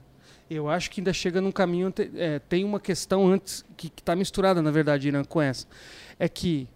Eu 0.50 0.70
acho 0.70 0.90
que 0.90 1.02
ainda 1.02 1.14
chega 1.14 1.40
num 1.42 1.52
caminho. 1.52 1.94
É, 2.16 2.40
tem 2.40 2.64
uma 2.64 2.80
questão 2.80 3.28
antes 3.28 3.64
que 3.76 3.88
está 3.88 4.16
misturada, 4.16 4.62
na 4.62 4.72
verdade, 4.72 5.08
Irã, 5.08 5.24
com 5.24 5.42
essa. 5.42 5.68
É 6.18 6.28
que 6.28 6.68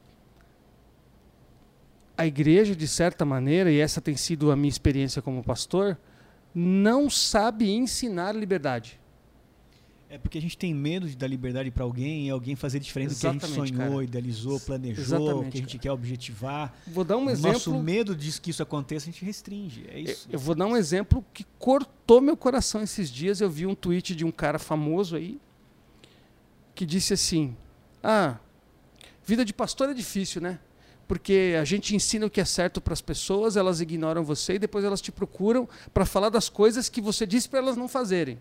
a 2.17 2.27
igreja, 2.27 2.75
de 2.75 2.87
certa 2.87 3.25
maneira, 3.25 3.71
e 3.71 3.79
essa 3.79 3.99
tem 3.99 4.15
sido 4.15 4.51
a 4.51 4.55
minha 4.55 4.69
experiência 4.69 5.23
como 5.23 5.43
pastor, 5.43 5.97
não 6.53 7.09
sabe 7.09 7.71
ensinar 7.71 8.35
liberdade. 8.35 9.00
É 10.11 10.17
porque 10.17 10.37
a 10.37 10.41
gente 10.41 10.57
tem 10.57 10.73
medo 10.73 11.07
de 11.07 11.15
dar 11.15 11.25
liberdade 11.25 11.71
para 11.71 11.85
alguém 11.85 12.27
e 12.27 12.29
alguém 12.29 12.53
fazer 12.53 12.81
diferente 12.81 13.11
Exatamente, 13.11 13.45
do 13.45 13.47
que 13.47 13.61
a 13.61 13.65
gente 13.65 13.77
sonhou, 13.77 13.91
cara. 13.93 14.03
idealizou, 14.03 14.59
planejou, 14.59 15.01
Exatamente, 15.01 15.51
que 15.51 15.57
a 15.57 15.61
gente 15.61 15.69
cara. 15.77 15.79
quer 15.83 15.91
objetivar. 15.93 16.73
Vou 16.85 17.05
dar 17.05 17.15
um 17.15 17.29
exemplo. 17.29 17.53
Nosso 17.53 17.79
medo 17.79 18.13
disso 18.13 18.41
que 18.41 18.49
isso 18.49 18.61
aconteça, 18.61 19.09
a 19.09 19.11
gente 19.13 19.23
restringe. 19.23 19.85
É 19.87 19.97
isso. 19.97 20.27
Eu, 20.27 20.33
eu 20.33 20.39
vou 20.39 20.53
dar 20.53 20.65
um 20.65 20.75
exemplo 20.75 21.23
que 21.33 21.45
cortou 21.57 22.19
meu 22.19 22.35
coração 22.35 22.83
esses 22.83 23.09
dias. 23.09 23.39
Eu 23.39 23.49
vi 23.49 23.65
um 23.65 23.73
tweet 23.73 24.13
de 24.13 24.25
um 24.25 24.31
cara 24.31 24.59
famoso 24.59 25.15
aí 25.15 25.39
que 26.75 26.85
disse 26.85 27.13
assim: 27.13 27.55
Ah, 28.03 28.37
vida 29.25 29.45
de 29.45 29.53
pastor 29.53 29.91
é 29.91 29.93
difícil, 29.93 30.41
né? 30.41 30.59
Porque 31.07 31.55
a 31.57 31.63
gente 31.63 31.95
ensina 31.95 32.25
o 32.25 32.29
que 32.29 32.41
é 32.41 32.45
certo 32.45 32.81
para 32.81 32.91
as 32.91 33.01
pessoas, 33.01 33.55
elas 33.55 33.79
ignoram 33.79 34.25
você 34.25 34.55
e 34.55 34.59
depois 34.59 34.83
elas 34.83 34.99
te 34.99 35.09
procuram 35.09 35.69
para 35.93 36.05
falar 36.05 36.27
das 36.27 36.49
coisas 36.49 36.89
que 36.89 36.99
você 36.99 37.25
disse 37.25 37.47
para 37.47 37.59
elas 37.59 37.77
não 37.77 37.87
fazerem 37.87 38.37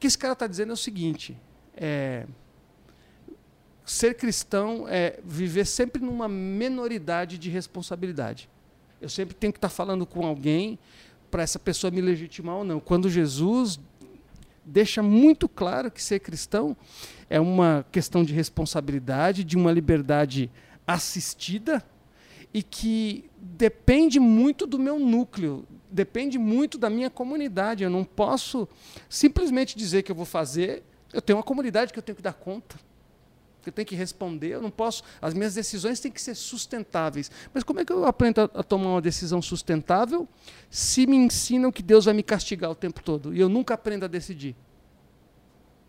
que 0.00 0.06
esse 0.06 0.18
cara 0.18 0.32
está 0.32 0.46
dizendo 0.46 0.70
é 0.70 0.72
o 0.72 0.76
seguinte: 0.76 1.36
é, 1.76 2.26
ser 3.84 4.14
cristão 4.14 4.86
é 4.88 5.20
viver 5.22 5.66
sempre 5.66 6.02
numa 6.02 6.26
menoridade 6.26 7.38
de 7.38 7.50
responsabilidade. 7.50 8.48
Eu 9.00 9.08
sempre 9.08 9.34
tenho 9.34 9.52
que 9.52 9.58
estar 9.58 9.68
tá 9.68 9.74
falando 9.74 10.06
com 10.06 10.26
alguém 10.26 10.78
para 11.30 11.42
essa 11.42 11.58
pessoa 11.58 11.90
me 11.90 12.00
legitimar 12.00 12.56
ou 12.56 12.64
não. 12.64 12.80
Quando 12.80 13.08
Jesus 13.08 13.78
deixa 14.64 15.02
muito 15.02 15.48
claro 15.48 15.90
que 15.90 16.02
ser 16.02 16.20
cristão 16.20 16.76
é 17.28 17.38
uma 17.38 17.86
questão 17.92 18.24
de 18.24 18.32
responsabilidade, 18.34 19.44
de 19.44 19.56
uma 19.56 19.70
liberdade 19.70 20.50
assistida 20.86 21.84
e 22.52 22.62
que 22.62 23.30
depende 23.36 24.18
muito 24.18 24.66
do 24.66 24.78
meu 24.78 24.98
núcleo, 24.98 25.66
depende 25.90 26.38
muito 26.38 26.78
da 26.78 26.88
minha 26.88 27.10
comunidade. 27.10 27.84
Eu 27.84 27.90
não 27.90 28.04
posso 28.04 28.68
simplesmente 29.08 29.76
dizer 29.76 30.02
que 30.02 30.12
eu 30.12 30.16
vou 30.16 30.24
fazer. 30.24 30.82
Eu 31.12 31.20
tenho 31.20 31.38
uma 31.38 31.42
comunidade 31.42 31.92
que 31.92 31.98
eu 31.98 32.02
tenho 32.02 32.16
que 32.16 32.22
dar 32.22 32.32
conta, 32.32 32.76
que 33.62 33.68
eu 33.68 33.72
tenho 33.72 33.86
que 33.86 33.94
responder. 33.94 34.48
Eu 34.48 34.62
não 34.62 34.70
posso. 34.70 35.02
As 35.20 35.34
minhas 35.34 35.54
decisões 35.54 36.00
têm 36.00 36.10
que 36.10 36.20
ser 36.20 36.34
sustentáveis. 36.34 37.30
Mas 37.52 37.64
como 37.64 37.80
é 37.80 37.84
que 37.84 37.92
eu 37.92 38.04
aprendo 38.04 38.42
a, 38.42 38.44
a 38.60 38.62
tomar 38.62 38.90
uma 38.90 39.02
decisão 39.02 39.42
sustentável 39.42 40.28
se 40.70 41.06
me 41.06 41.16
ensinam 41.16 41.72
que 41.72 41.82
Deus 41.82 42.04
vai 42.04 42.14
me 42.14 42.22
castigar 42.22 42.70
o 42.70 42.74
tempo 42.74 43.02
todo 43.02 43.34
e 43.34 43.40
eu 43.40 43.48
nunca 43.48 43.74
aprendo 43.74 44.04
a 44.04 44.08
decidir? 44.08 44.54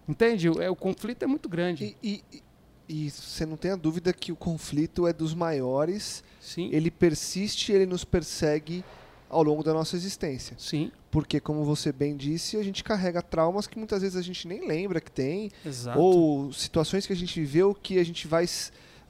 Entende? 0.07 0.49
O, 0.49 0.61
é, 0.61 0.69
o 0.69 0.75
conflito 0.75 1.23
é 1.23 1.27
muito 1.27 1.47
grande. 1.47 1.95
E, 2.01 2.23
e, 2.31 2.43
e 2.89 3.09
você 3.09 3.45
não 3.45 3.55
tem 3.55 3.71
a 3.71 3.75
dúvida 3.75 4.11
que 4.11 4.31
o 4.31 4.35
conflito 4.35 5.07
é 5.07 5.13
dos 5.13 5.33
maiores. 5.33 6.23
Sim. 6.41 6.69
Ele 6.73 6.89
persiste, 6.91 7.71
ele 7.71 7.85
nos 7.85 8.03
persegue 8.03 8.83
ao 9.31 9.41
longo 9.43 9.63
da 9.63 9.73
nossa 9.73 9.95
existência. 9.95 10.55
Sim, 10.59 10.91
Porque, 11.09 11.39
como 11.39 11.63
você 11.65 11.91
bem 11.91 12.15
disse, 12.15 12.57
a 12.57 12.63
gente 12.63 12.83
carrega 12.83 13.21
traumas 13.21 13.65
que 13.67 13.77
muitas 13.77 14.01
vezes 14.01 14.17
a 14.17 14.21
gente 14.21 14.47
nem 14.47 14.67
lembra 14.67 14.99
que 15.01 15.11
tem, 15.11 15.49
exato. 15.65 15.97
ou 15.99 16.51
situações 16.53 17.05
que 17.07 17.13
a 17.13 17.15
gente 17.15 17.39
viveu 17.39 17.73
que 17.73 17.97
a 17.97 18.03
gente 18.03 18.27
vai, 18.27 18.45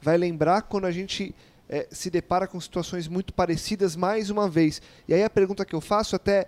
vai 0.01 0.17
lembrar 0.17 0.61
quando 0.63 0.85
a 0.85 0.91
gente 0.91 1.33
eh, 1.69 1.87
se 1.91 2.09
depara 2.09 2.47
com 2.47 2.59
situações 2.59 3.07
muito 3.07 3.33
parecidas 3.33 3.95
mais 3.95 4.29
uma 4.29 4.47
vez. 4.49 4.81
E 5.07 5.13
aí 5.13 5.23
a 5.23 5.29
pergunta 5.29 5.63
que 5.65 5.73
eu 5.75 5.81
faço 5.81 6.15
até, 6.15 6.47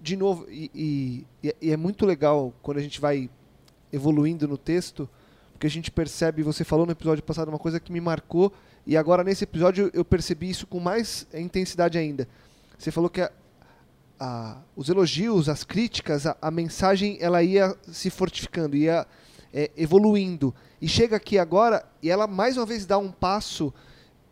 de 0.00 0.16
novo, 0.16 0.46
e- 0.50 0.70
e- 1.42 1.54
e 1.62 1.70
é 1.70 1.76
muito 1.76 2.04
legal 2.06 2.52
quando 2.62 2.78
a 2.78 2.82
gente 2.82 3.00
vai 3.00 3.30
evoluindo 3.92 4.46
no 4.48 4.58
texto, 4.58 5.08
porque 5.52 5.66
a 5.66 5.70
gente 5.70 5.90
percebe, 5.90 6.42
você 6.42 6.64
falou 6.64 6.84
no 6.86 6.92
episódio 6.92 7.22
passado 7.22 7.48
uma 7.48 7.58
coisa 7.58 7.78
que 7.78 7.92
me 7.92 8.00
marcou, 8.00 8.52
e 8.86 8.96
agora 8.96 9.22
nesse 9.24 9.44
episódio 9.44 9.90
eu 9.94 10.04
percebi 10.04 10.50
isso 10.50 10.66
com 10.66 10.80
mais 10.80 11.26
intensidade 11.32 11.96
ainda. 11.96 12.28
Você 12.78 12.90
falou 12.90 13.08
que 13.10 13.20
a- 13.20 13.32
a- 14.18 14.62
os 14.76 14.88
elogios, 14.88 15.48
as 15.48 15.64
críticas, 15.64 16.26
a, 16.26 16.36
a 16.40 16.50
mensagem 16.50 17.16
ela 17.20 17.42
ia 17.42 17.74
se 17.90 18.10
fortificando, 18.10 18.76
ia 18.76 19.06
é, 19.52 19.70
evoluindo. 19.76 20.52
E 20.80 20.88
chega 20.88 21.16
aqui 21.16 21.38
agora 21.38 21.86
e 22.02 22.10
ela 22.10 22.26
mais 22.26 22.56
uma 22.56 22.66
vez 22.66 22.84
dá 22.86 22.98
um 22.98 23.10
passo 23.12 23.72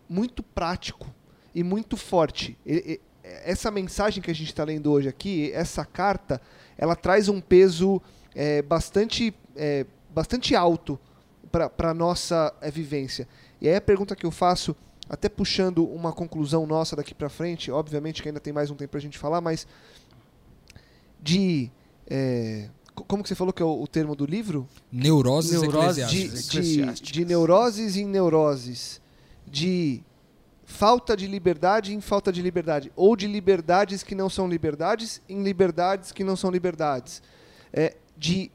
muito 0.08 0.42
prático 0.42 1.06
e 1.54 1.62
muito 1.62 1.96
forte. 1.96 2.58
E- 2.66 2.98
e- 2.98 3.00
essa 3.44 3.70
mensagem 3.70 4.20
que 4.22 4.30
a 4.30 4.34
gente 4.34 4.48
está 4.48 4.64
lendo 4.64 4.90
hoje 4.90 5.08
aqui, 5.08 5.52
essa 5.52 5.84
carta, 5.84 6.40
ela 6.76 6.96
traz 6.96 7.28
um 7.28 7.40
peso 7.40 8.02
é, 8.34 8.62
bastante, 8.62 9.32
é, 9.54 9.86
bastante 10.10 10.56
alto 10.56 10.98
para 11.50 11.90
a 11.90 11.94
nossa 11.94 12.52
é, 12.60 12.70
vivência. 12.70 13.28
E 13.60 13.68
aí 13.68 13.76
a 13.76 13.80
pergunta 13.80 14.16
que 14.16 14.26
eu 14.26 14.30
faço, 14.30 14.74
até 15.12 15.28
puxando 15.28 15.84
uma 15.84 16.10
conclusão 16.12 16.66
nossa 16.66 16.96
daqui 16.96 17.14
para 17.14 17.28
frente, 17.28 17.70
obviamente 17.70 18.22
que 18.22 18.28
ainda 18.30 18.40
tem 18.40 18.52
mais 18.52 18.70
um 18.70 18.74
tempo 18.74 18.92
para 18.92 18.98
a 18.98 19.02
gente 19.02 19.18
falar, 19.18 19.40
mas 19.42 19.66
de 21.20 21.70
é, 22.08 22.68
co- 22.94 23.04
como 23.04 23.22
que 23.22 23.28
você 23.28 23.34
falou 23.34 23.52
que 23.52 23.62
é 23.62 23.64
o, 23.66 23.82
o 23.82 23.86
termo 23.86 24.16
do 24.16 24.24
livro? 24.26 24.66
Neuroses, 24.90 25.52
Neuroses 25.60 26.08
De, 26.08 26.22
eclesiásticas. 26.22 26.48
de, 26.48 26.58
eclesiásticas. 26.58 27.12
de 27.12 27.24
neuroses 27.26 27.96
em 27.96 28.06
neuroses, 28.06 29.00
de 29.46 30.02
falta 30.64 31.14
de 31.16 31.26
liberdade 31.26 31.94
em 31.94 32.00
falta 32.00 32.32
de 32.32 32.40
liberdade, 32.40 32.90
ou 32.96 33.14
de 33.14 33.26
liberdades 33.26 34.02
que 34.02 34.14
não 34.14 34.30
são 34.30 34.48
liberdades 34.48 35.20
em 35.28 35.42
liberdades 35.42 36.10
que 36.10 36.24
não 36.24 36.36
são 36.36 36.50
liberdades, 36.50 37.22
é, 37.72 37.96
de 38.16 38.50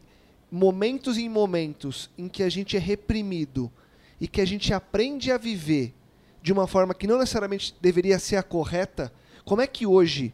momentos 0.51 1.18
em 1.18 1.30
momentos 1.30 2.10
em 2.18 2.28
que 2.28 2.41
a 2.41 2.49
gente 2.49 2.76
é 2.76 2.80
reprimido 2.80 3.72
e 4.20 4.28
que 4.28 4.41
a 4.41 4.45
gente 4.45 4.74
aprende 4.74 5.32
a 5.32 5.38
viver 5.38 5.93
de 6.48 6.54
uma 6.54 6.66
forma 6.66 6.93
que 6.93 7.06
não 7.06 7.20
necessariamente 7.20 7.76
deveria 7.82 8.18
ser 8.18 8.38
a 8.38 8.41
correta, 8.41 9.12
como 9.43 9.62
é 9.62 9.68
que 9.68 9.86
hoje, 9.86 10.34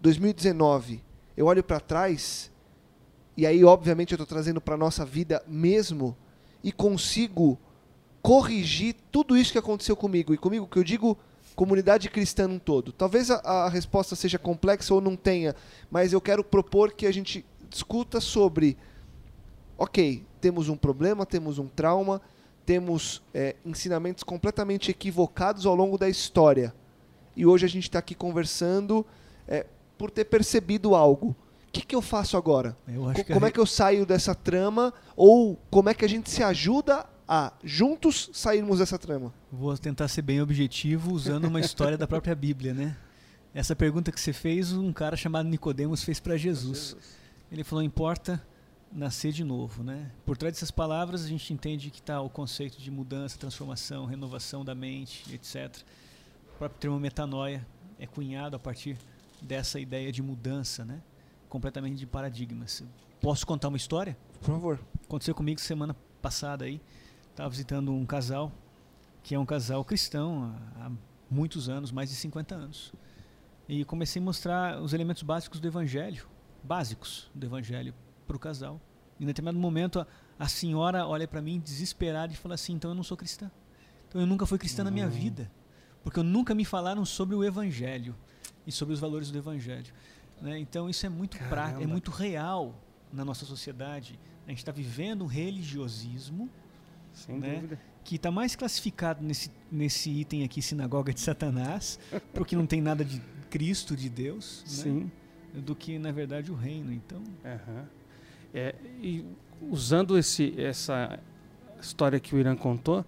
2019, 0.00 1.02
eu 1.34 1.46
olho 1.46 1.64
para 1.64 1.80
trás 1.80 2.52
e 3.34 3.46
aí 3.46 3.64
obviamente 3.64 4.12
eu 4.12 4.16
estou 4.16 4.26
trazendo 4.26 4.60
para 4.60 4.76
nossa 4.76 5.02
vida 5.02 5.42
mesmo 5.48 6.14
e 6.62 6.70
consigo 6.70 7.58
corrigir 8.20 8.96
tudo 9.10 9.34
isso 9.34 9.50
que 9.50 9.56
aconteceu 9.56 9.96
comigo 9.96 10.34
e 10.34 10.36
comigo 10.36 10.66
que 10.66 10.78
eu 10.78 10.84
digo 10.84 11.16
comunidade 11.56 12.10
cristã 12.10 12.46
num 12.46 12.58
todo. 12.58 12.92
Talvez 12.92 13.30
a, 13.30 13.36
a 13.36 13.68
resposta 13.70 14.14
seja 14.14 14.38
complexa 14.38 14.92
ou 14.92 15.00
não 15.00 15.16
tenha, 15.16 15.56
mas 15.90 16.12
eu 16.12 16.20
quero 16.20 16.44
propor 16.44 16.92
que 16.92 17.06
a 17.06 17.12
gente 17.12 17.46
discuta 17.70 18.20
sobre 18.20 18.76
ok, 19.78 20.22
temos 20.38 20.68
um 20.68 20.76
problema, 20.76 21.24
temos 21.24 21.58
um 21.58 21.66
trauma, 21.66 22.20
temos 22.64 23.22
é, 23.32 23.56
ensinamentos 23.64 24.22
completamente 24.22 24.90
equivocados 24.90 25.66
ao 25.66 25.74
longo 25.74 25.98
da 25.98 26.08
história. 26.08 26.74
E 27.36 27.44
hoje 27.44 27.64
a 27.66 27.68
gente 27.68 27.84
está 27.84 27.98
aqui 27.98 28.14
conversando 28.14 29.04
é, 29.46 29.66
por 29.98 30.10
ter 30.10 30.24
percebido 30.24 30.94
algo. 30.94 31.36
O 31.68 31.72
que, 31.72 31.84
que 31.84 31.94
eu 31.94 32.00
faço 32.02 32.36
agora? 32.36 32.76
Eu 32.86 33.02
Co- 33.12 33.24
como 33.34 33.46
é 33.46 33.50
que 33.50 33.58
eu 33.58 33.66
saio 33.66 34.06
dessa 34.06 34.34
trama? 34.34 34.94
Ou 35.16 35.58
como 35.70 35.88
é 35.88 35.94
que 35.94 36.04
a 36.04 36.08
gente 36.08 36.30
se 36.30 36.42
ajuda 36.42 37.04
a, 37.26 37.52
juntos, 37.64 38.30
sairmos 38.32 38.78
dessa 38.78 38.96
trama? 38.98 39.34
Vou 39.50 39.76
tentar 39.76 40.06
ser 40.08 40.22
bem 40.22 40.40
objetivo 40.40 41.12
usando 41.12 41.46
uma 41.46 41.58
história 41.60 41.98
da 41.98 42.06
própria 42.06 42.34
Bíblia, 42.34 42.72
né? 42.72 42.96
Essa 43.52 43.74
pergunta 43.74 44.10
que 44.12 44.20
você 44.20 44.32
fez, 44.32 44.72
um 44.72 44.92
cara 44.92 45.16
chamado 45.16 45.48
Nicodemos 45.48 46.02
fez 46.04 46.20
para 46.20 46.36
Jesus. 46.36 46.96
Ele 47.50 47.62
falou: 47.64 47.82
"Importa 47.82 48.40
nascer 48.94 49.32
de 49.32 49.44
novo", 49.44 49.82
né? 49.82 50.10
Por 50.24 50.36
trás 50.36 50.54
dessas 50.54 50.70
palavras 50.70 51.24
a 51.24 51.28
gente 51.28 51.52
entende 51.52 51.90
que 51.90 52.00
está 52.00 52.20
o 52.20 52.30
conceito 52.30 52.80
de 52.80 52.90
mudança, 52.90 53.38
transformação, 53.38 54.06
renovação 54.06 54.64
da 54.64 54.74
mente, 54.74 55.24
etc. 55.34 55.82
O 56.54 56.58
próprio 56.58 56.80
termo 56.80 57.00
metanoia 57.00 57.66
é 57.98 58.06
cunhado 58.06 58.56
a 58.56 58.58
partir 58.58 58.96
dessa 59.42 59.78
ideia 59.78 60.10
de 60.10 60.22
mudança, 60.22 60.84
né? 60.84 61.02
Completamente 61.48 61.98
de 61.98 62.06
paradigmas. 62.06 62.82
Posso 63.20 63.46
contar 63.46 63.68
uma 63.68 63.76
história? 63.76 64.16
Por 64.40 64.46
favor. 64.46 64.80
Aconteceu 65.04 65.34
comigo 65.34 65.60
semana 65.60 65.96
passada 66.20 66.64
aí. 66.64 66.80
Estava 67.30 67.48
visitando 67.50 67.92
um 67.92 68.06
casal, 68.06 68.52
que 69.22 69.34
é 69.34 69.38
um 69.38 69.46
casal 69.46 69.84
cristão 69.84 70.54
há, 70.76 70.90
muitos 71.30 71.68
anos, 71.68 71.90
mais 71.90 72.10
de 72.10 72.16
50 72.16 72.54
anos. 72.54 72.92
E 73.68 73.84
comecei 73.84 74.20
a 74.20 74.24
mostrar 74.24 74.80
os 74.80 74.92
elementos 74.92 75.22
básicos 75.22 75.58
do 75.58 75.66
evangelho, 75.66 76.26
básicos 76.62 77.30
do 77.34 77.46
evangelho 77.46 77.94
para 78.26 78.36
o 78.36 78.38
casal. 78.38 78.80
E 79.18 79.24
em 79.24 79.26
determinado 79.26 79.58
momento 79.58 80.00
a, 80.00 80.06
a 80.38 80.48
senhora 80.48 81.06
olha 81.06 81.26
para 81.28 81.40
mim 81.40 81.60
desesperada 81.60 82.32
e 82.32 82.36
fala 82.36 82.54
assim: 82.54 82.74
"Então 82.74 82.90
eu 82.90 82.94
não 82.94 83.02
sou 83.02 83.16
cristã. 83.16 83.50
Então 84.08 84.20
eu 84.20 84.26
nunca 84.26 84.46
fui 84.46 84.58
cristã 84.58 84.84
na 84.84 84.90
minha 84.90 85.08
vida, 85.08 85.50
porque 86.02 86.18
eu 86.18 86.24
nunca 86.24 86.54
me 86.54 86.64
falaram 86.64 87.04
sobre 87.04 87.34
o 87.34 87.44
evangelho 87.44 88.14
e 88.66 88.72
sobre 88.72 88.94
os 88.94 89.00
valores 89.00 89.30
do 89.30 89.38
evangelho". 89.38 89.92
Né? 90.40 90.58
Então 90.58 90.90
isso 90.90 91.06
é 91.06 91.08
muito 91.08 91.38
prático, 91.48 91.82
é 91.82 91.86
muito 91.86 92.10
real 92.10 92.74
na 93.12 93.24
nossa 93.24 93.44
sociedade. 93.44 94.18
A 94.46 94.50
gente 94.50 94.58
está 94.58 94.72
vivendo 94.72 95.22
um 95.22 95.26
religiosismo 95.26 96.50
Sem 97.12 97.38
né? 97.38 97.54
dúvida. 97.54 97.80
que 98.04 98.16
está 98.16 98.30
mais 98.30 98.54
classificado 98.54 99.24
nesse, 99.24 99.50
nesse 99.70 100.10
item 100.10 100.44
aqui, 100.44 100.60
sinagoga 100.60 101.14
de 101.14 101.20
Satanás, 101.20 101.98
porque 102.34 102.54
não 102.54 102.66
tem 102.66 102.82
nada 102.82 103.04
de 103.04 103.20
Cristo, 103.48 103.96
de 103.96 104.10
Deus, 104.10 104.62
né? 104.66 104.70
Sim. 104.82 105.12
do 105.54 105.74
que 105.74 105.98
na 105.98 106.10
verdade 106.12 106.50
o 106.50 106.54
reino. 106.54 106.92
Então, 106.92 107.22
Aham. 107.44 107.86
É, 108.54 108.74
e 109.02 109.26
usando 109.60 110.16
esse, 110.16 110.54
essa 110.60 111.18
história 111.80 112.20
que 112.20 112.34
o 112.34 112.38
Irã 112.38 112.54
contou, 112.54 113.04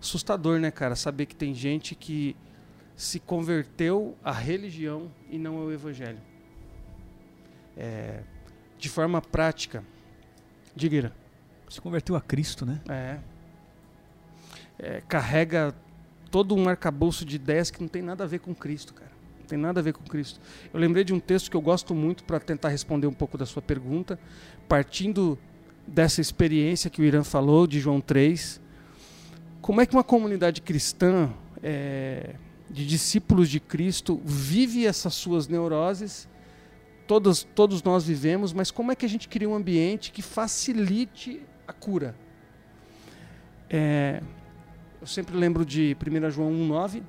assustador, 0.00 0.58
né, 0.58 0.70
cara? 0.70 0.96
Saber 0.96 1.26
que 1.26 1.36
tem 1.36 1.54
gente 1.54 1.94
que 1.94 2.36
se 2.96 3.20
converteu 3.20 4.16
à 4.24 4.32
religião 4.32 5.10
e 5.30 5.38
não 5.38 5.56
ao 5.58 5.70
evangelho. 5.70 6.20
É, 7.76 8.22
de 8.76 8.88
forma 8.88 9.22
prática. 9.22 9.84
Diga, 10.74 10.96
Irã. 10.96 11.12
se 11.68 11.80
converteu 11.80 12.16
a 12.16 12.20
Cristo, 12.20 12.66
né? 12.66 12.80
É. 12.88 13.18
É, 14.78 15.00
carrega 15.02 15.74
todo 16.30 16.54
um 16.54 16.68
arcabouço 16.68 17.24
de 17.24 17.36
ideias 17.36 17.70
que 17.70 17.80
não 17.80 17.88
tem 17.88 18.02
nada 18.02 18.24
a 18.24 18.26
ver 18.26 18.40
com 18.40 18.54
Cristo, 18.54 18.94
cara. 18.94 19.10
Tem 19.48 19.58
nada 19.58 19.80
a 19.80 19.82
ver 19.82 19.94
com 19.94 20.04
Cristo. 20.04 20.38
Eu 20.72 20.78
lembrei 20.78 21.02
de 21.02 21.14
um 21.14 21.18
texto 21.18 21.50
que 21.50 21.56
eu 21.56 21.60
gosto 21.62 21.94
muito 21.94 22.22
para 22.22 22.38
tentar 22.38 22.68
responder 22.68 23.06
um 23.06 23.12
pouco 23.14 23.38
da 23.38 23.46
sua 23.46 23.62
pergunta, 23.62 24.18
partindo 24.68 25.38
dessa 25.86 26.20
experiência 26.20 26.90
que 26.90 27.00
o 27.00 27.04
Irã 27.04 27.24
falou, 27.24 27.66
de 27.66 27.80
João 27.80 27.98
3. 27.98 28.60
Como 29.62 29.80
é 29.80 29.86
que 29.86 29.96
uma 29.96 30.04
comunidade 30.04 30.60
cristã, 30.60 31.32
é, 31.62 32.34
de 32.70 32.86
discípulos 32.86 33.48
de 33.48 33.58
Cristo, 33.58 34.20
vive 34.22 34.86
essas 34.86 35.14
suas 35.14 35.48
neuroses? 35.48 36.28
Todos, 37.06 37.42
todos 37.54 37.82
nós 37.82 38.04
vivemos, 38.04 38.52
mas 38.52 38.70
como 38.70 38.92
é 38.92 38.94
que 38.94 39.06
a 39.06 39.08
gente 39.08 39.28
cria 39.28 39.48
um 39.48 39.54
ambiente 39.54 40.12
que 40.12 40.20
facilite 40.20 41.40
a 41.66 41.72
cura? 41.72 42.14
É, 43.70 44.22
eu 45.00 45.06
sempre 45.06 45.34
lembro 45.34 45.64
de 45.64 45.96
1 45.96 46.30
João 46.30 46.52
1,9, 46.52 47.02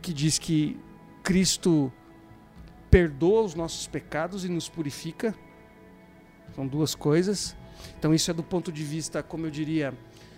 que 0.00 0.14
diz 0.14 0.38
que 0.38 0.78
Cristo 1.26 1.92
perdoa 2.88 3.42
os 3.42 3.56
nossos 3.56 3.88
pecados 3.88 4.44
e 4.44 4.48
nos 4.48 4.68
purifica. 4.68 5.34
São 6.54 6.64
duas 6.64 6.94
coisas. 6.94 7.56
Então, 7.98 8.14
isso 8.14 8.30
é 8.30 8.34
do 8.34 8.44
ponto 8.44 8.70
de 8.70 8.84
vista, 8.84 9.24
como 9.24 9.44
eu 9.44 9.50
diria, 9.50 9.92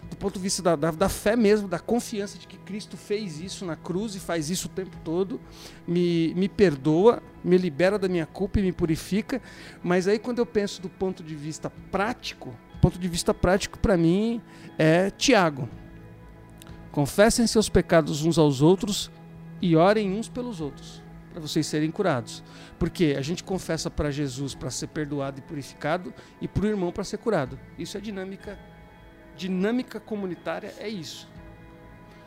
do 0.09 0.17
ponto 0.17 0.37
de 0.37 0.41
vista 0.41 0.63
da, 0.63 0.75
da, 0.75 0.91
da, 0.91 1.09
fé 1.11 1.37
mesmo, 1.37 1.69
da 1.69 1.79
confiança 1.79 2.39
de 2.39 2.47
que 2.47 2.57
Cristo 2.57 2.97
fez 2.97 3.39
isso 3.39 3.67
na 3.67 3.77
cruz 3.77 4.15
e 4.15 4.19
faz 4.19 4.49
isso 4.49 4.69
o 4.69 4.71
tempo 4.71 4.97
todo, 5.05 5.39
me, 5.87 6.33
me 6.33 6.49
perdoa, 6.49 7.23
me 7.45 7.59
libera 7.59 7.99
da 7.99 8.09
minha 8.09 8.25
culpa 8.25 8.59
e 8.59 8.63
me 8.63 8.73
purifica. 8.73 9.43
Mas 9.83 10.09
aí, 10.09 10.19
quando 10.19 10.39
eu 10.39 10.47
penso 10.47 10.81
do 10.81 10.89
ponto 10.89 11.23
de 11.23 11.35
vista 11.35 11.69
prático, 11.93 12.57
ponto 12.81 12.99
de 12.99 13.09
vista 13.09 13.35
prático 13.35 13.79
para 13.79 13.95
mim 13.95 14.41
é 14.79 15.11
Tiago. 15.11 15.69
Confessem 16.91 17.47
seus 17.47 17.69
pecados 17.69 18.25
uns 18.25 18.39
aos 18.39 18.63
outros 18.63 19.11
e 19.61 19.77
orem 19.77 20.13
uns 20.13 20.29
pelos 20.29 20.61
outros, 20.61 21.03
para 21.31 21.41
vocês 21.41 21.67
serem 21.67 21.91
curados. 21.91 22.43
Porque 22.79 23.15
a 23.19 23.23
gente 23.23 23.43
confessa 23.45 23.91
para 23.91 24.11
Jesus 24.11 24.55
para 24.55 24.71
ser 24.71 24.89
perdoado 24.89 25.39
e 25.39 25.43
purificado 25.43 26.13
e 26.41 26.49
para 26.49 26.65
o 26.65 26.69
irmão 26.69 26.93
para 26.93 27.05
ser 27.05 27.19
curado. 27.19 27.59
Isso 27.79 27.97
é 27.97 28.01
dinâmica 28.01 28.59
dinâmica 29.37 30.01
comunitária 30.01 30.75
é 30.79 30.89
isso. 30.89 31.29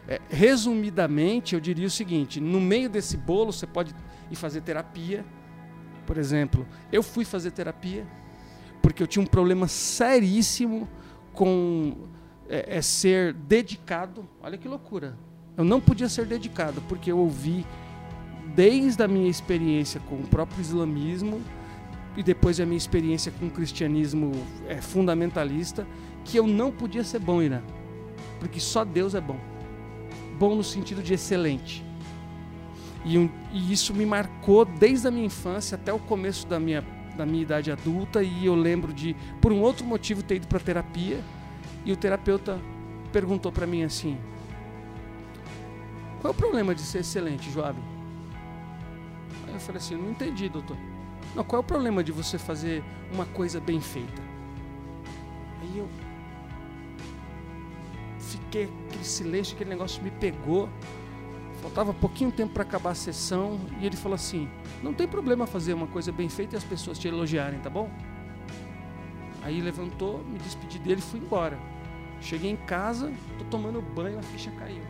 É, 0.08 0.20
resumidamente, 0.30 1.54
eu 1.54 1.60
diria 1.60 1.86
o 1.86 1.92
seguinte: 1.92 2.40
no 2.40 2.60
meio 2.60 2.90
desse 2.90 3.18
bolo, 3.18 3.52
você 3.52 3.68
pode 3.68 3.94
ir 4.32 4.36
fazer 4.36 4.62
terapia. 4.62 5.24
Por 6.08 6.18
exemplo, 6.18 6.66
eu 6.92 7.04
fui 7.04 7.24
fazer 7.24 7.52
terapia 7.52 8.08
porque 8.82 9.04
eu 9.04 9.08
tinha 9.08 9.22
um 9.22 9.28
problema 9.28 9.68
seríssimo 9.68 10.90
com 11.34 12.08
é, 12.50 12.78
é, 12.78 12.82
ser 12.82 13.34
dedicado. 13.34 14.28
Olha 14.42 14.58
que 14.58 14.68
loucura. 14.68 15.18
Eu 15.58 15.64
não 15.64 15.82
podia 15.82 16.08
ser 16.08 16.26
dedicado 16.26 16.82
porque 16.88 17.12
eu 17.12 17.18
ouvi 17.18 17.66
desde 18.56 19.02
a 19.04 19.08
minha 19.08 19.30
experiência 19.30 19.99
com 20.02 20.16
o 20.16 20.24
próprio 20.24 20.62
islamismo 20.62 21.41
e 22.16 22.24
depois 22.24 22.60
a 22.60 22.66
minha 22.66 22.78
experiência 22.78 23.32
com 23.39 23.47
o 23.47 23.52
cristianismo 23.52 24.32
é, 24.68 24.82
fundamentalista 24.82 25.88
que 26.26 26.38
eu 26.38 26.45
não 26.45 26.72
podia 26.72 27.04
ser 27.04 27.20
bom, 27.20 27.41
Irã. 27.41 27.62
Porque 28.39 28.60
só 28.60 28.84
Deus 28.84 29.16
é 29.16 29.22
bom. 29.22 29.39
Bom 30.38 30.56
no 30.56 30.64
sentido 30.64 31.02
de 31.02 31.14
excelente. 31.14 31.84
E, 33.06 33.18
e, 33.54 33.72
isso 33.72 33.93
me 33.93 34.06
marcou 34.06 34.66
desde 34.66 35.08
a 35.08 35.12
minha 35.12 35.26
infância 35.26 35.76
até 35.76 35.91
o 35.91 35.99
começo 35.99 36.47
da 36.47 36.60
minha, 36.60 36.84
da 37.18 37.26
minha 37.26 37.41
idade 37.41 37.72
adulta. 37.72 38.22
E 38.22 38.45
eu 38.45 38.56
lembro 38.56 38.93
de, 38.93 39.16
por 39.39 39.52
um 39.52 39.62
outro 39.62 39.86
motivo, 39.86 40.22
ter 40.22 40.36
ido 40.36 40.47
para 40.47 40.60
terapia. 40.60 41.20
E 41.86 41.91
o 41.91 41.95
terapeuta 41.95 42.60
perguntou 43.12 43.52
para 43.52 43.66
mim 43.66 43.84
assim: 43.84 44.18
Qual 46.22 46.32
é 46.32 46.36
o 46.36 46.38
problema 46.38 46.76
de 46.76 46.82
ser 46.82 46.99
excelente, 46.99 47.49
Joab? 47.49 47.80
Aí 49.47 49.53
eu 49.53 49.59
falei 49.59 49.82
assim: 49.82 49.95
Não 49.95 50.11
entendi, 50.11 50.47
doutor. 50.47 50.78
Não, 51.36 51.43
qual 51.43 51.61
é 51.61 51.63
o 51.63 51.67
problema 51.67 52.03
de 52.03 52.11
você 52.11 52.38
fazer 52.38 52.84
uma 53.11 53.26
coisa 53.26 53.59
bem 53.59 53.82
feita? 53.82 54.22
Aí 55.61 55.80
eu 55.80 55.89
fiquei 58.19 58.69
aquele 58.88 59.03
silêncio, 59.03 59.55
aquele 59.55 59.72
negócio 59.72 60.03
me 60.03 60.11
pegou. 60.11 60.69
Faltava 61.59 61.93
pouquinho 61.93 62.32
tempo 62.32 62.53
para 62.53 62.63
acabar 62.63 62.91
a 62.91 62.95
sessão 62.95 63.59
e 63.80 63.86
ele 63.88 63.97
falou 63.97 64.15
assim: 64.15 64.47
"Não 64.84 64.93
tem 64.93 65.07
problema 65.07 65.47
fazer 65.47 65.74
uma 65.74 65.88
coisa 65.88 66.11
bem 66.11 66.30
feita 66.30 66.55
e 66.55 66.57
as 66.57 66.63
pessoas 66.63 66.99
te 66.99 67.07
elogiarem, 67.07 67.59
tá 67.61 67.69
bom?" 67.69 67.89
Aí 69.41 69.59
levantou, 69.59 70.19
me 70.19 70.38
despedi 70.38 70.78
dele 70.78 70.99
e 70.99 71.03
fui 71.03 71.19
embora. 71.19 71.57
Cheguei 72.19 72.51
em 72.51 72.57
casa, 72.57 73.11
tô 73.39 73.45
tomando 73.45 73.82
banho, 73.82 74.19
a 74.19 74.22
ficha 74.22 74.51
caiu. 74.51 74.84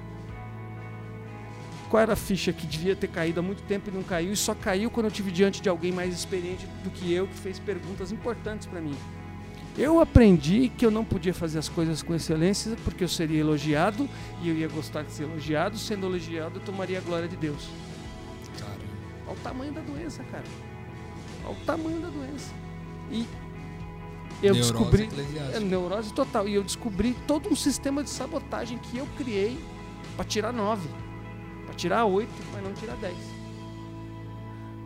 Qual 1.92 2.02
era 2.02 2.14
a 2.14 2.16
ficha 2.16 2.54
que 2.54 2.66
devia 2.66 2.96
ter 2.96 3.10
caído 3.10 3.42
há 3.42 3.44
muito 3.44 3.64
tempo 3.64 3.90
e 3.90 3.94
não 3.94 4.02
caiu? 4.02 4.32
E 4.32 4.38
só 4.38 4.56
caiu 4.56 4.90
quando 4.90 5.08
eu 5.08 5.12
tive 5.12 5.30
diante 5.30 5.62
de 5.62 5.68
alguém 5.68 5.92
mais 5.92 6.14
experiente 6.14 6.66
do 6.86 6.90
que 6.90 7.12
eu, 7.12 7.28
que 7.28 7.34
fez 7.34 7.60
perguntas 7.60 8.14
importantes 8.14 8.66
para 8.66 8.80
mim. 8.80 8.96
Eu 9.78 10.00
aprendi 10.00 10.70
que 10.70 10.86
eu 10.86 10.90
não 10.90 11.04
podia 11.04 11.34
fazer 11.34 11.60
as 11.60 11.68
coisas 11.68 12.02
com 12.02 12.16
excelência 12.16 12.78
porque 12.86 13.04
eu 13.04 13.10
seria 13.10 13.42
elogiado 13.42 14.08
e 14.42 14.48
eu 14.48 14.56
ia 14.56 14.70
gostar 14.70 15.04
de 15.04 15.12
ser 15.12 15.24
elogiado. 15.24 15.78
Sendo 15.78 16.06
elogiado, 16.06 16.60
eu 16.60 16.62
tomaria 16.62 16.98
a 16.98 17.02
glória 17.02 17.28
de 17.28 17.36
Deus. 17.36 17.68
Cara. 18.58 18.72
Olha 19.28 19.36
o 19.36 19.40
tamanho 19.42 19.74
da 19.74 19.82
doença, 19.82 20.24
cara. 20.32 20.46
Olha 21.44 21.52
o 21.52 21.66
tamanho 21.66 22.00
da 22.00 22.08
doença. 22.08 22.54
E 23.12 23.28
eu 24.42 24.54
neurose 24.54 24.72
descobri. 24.72 25.10
É, 25.54 25.60
neurose 25.60 26.14
total. 26.14 26.48
E 26.48 26.54
eu 26.54 26.64
descobri 26.64 27.18
todo 27.28 27.50
um 27.50 27.56
sistema 27.56 28.02
de 28.02 28.10
sabotagem 28.10 28.78
que 28.78 28.98
eu 28.98 29.08
criei 29.18 29.60
para 30.16 30.24
tirar 30.24 30.54
nove. 30.54 30.88
Para 31.72 31.78
tirar 31.78 32.06
oito, 32.06 32.30
mas 32.52 32.62
não 32.62 32.74
tirar 32.74 32.98
dez. 32.98 33.18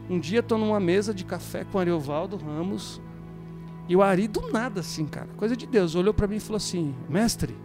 Um 0.08 0.20
dia 0.20 0.42
estou 0.42 0.56
numa 0.56 0.80
mesa 0.80 1.16
de 1.16 1.26
café 1.26 1.64
com 1.64 1.80
Ariovaldo 1.80 2.38
Ramos, 2.38 3.02
e 3.90 3.96
o 3.96 4.04
Ari, 4.04 4.28
do 4.28 4.52
nada, 4.52 4.82
assim, 4.82 5.08
cara, 5.08 5.28
coisa 5.36 5.58
de 5.58 5.66
Deus, 5.66 5.96
olhou 5.96 6.14
para 6.14 6.28
mim 6.28 6.36
e 6.36 6.40
falou 6.40 6.58
assim: 6.58 6.94
Mestre, 7.10 7.56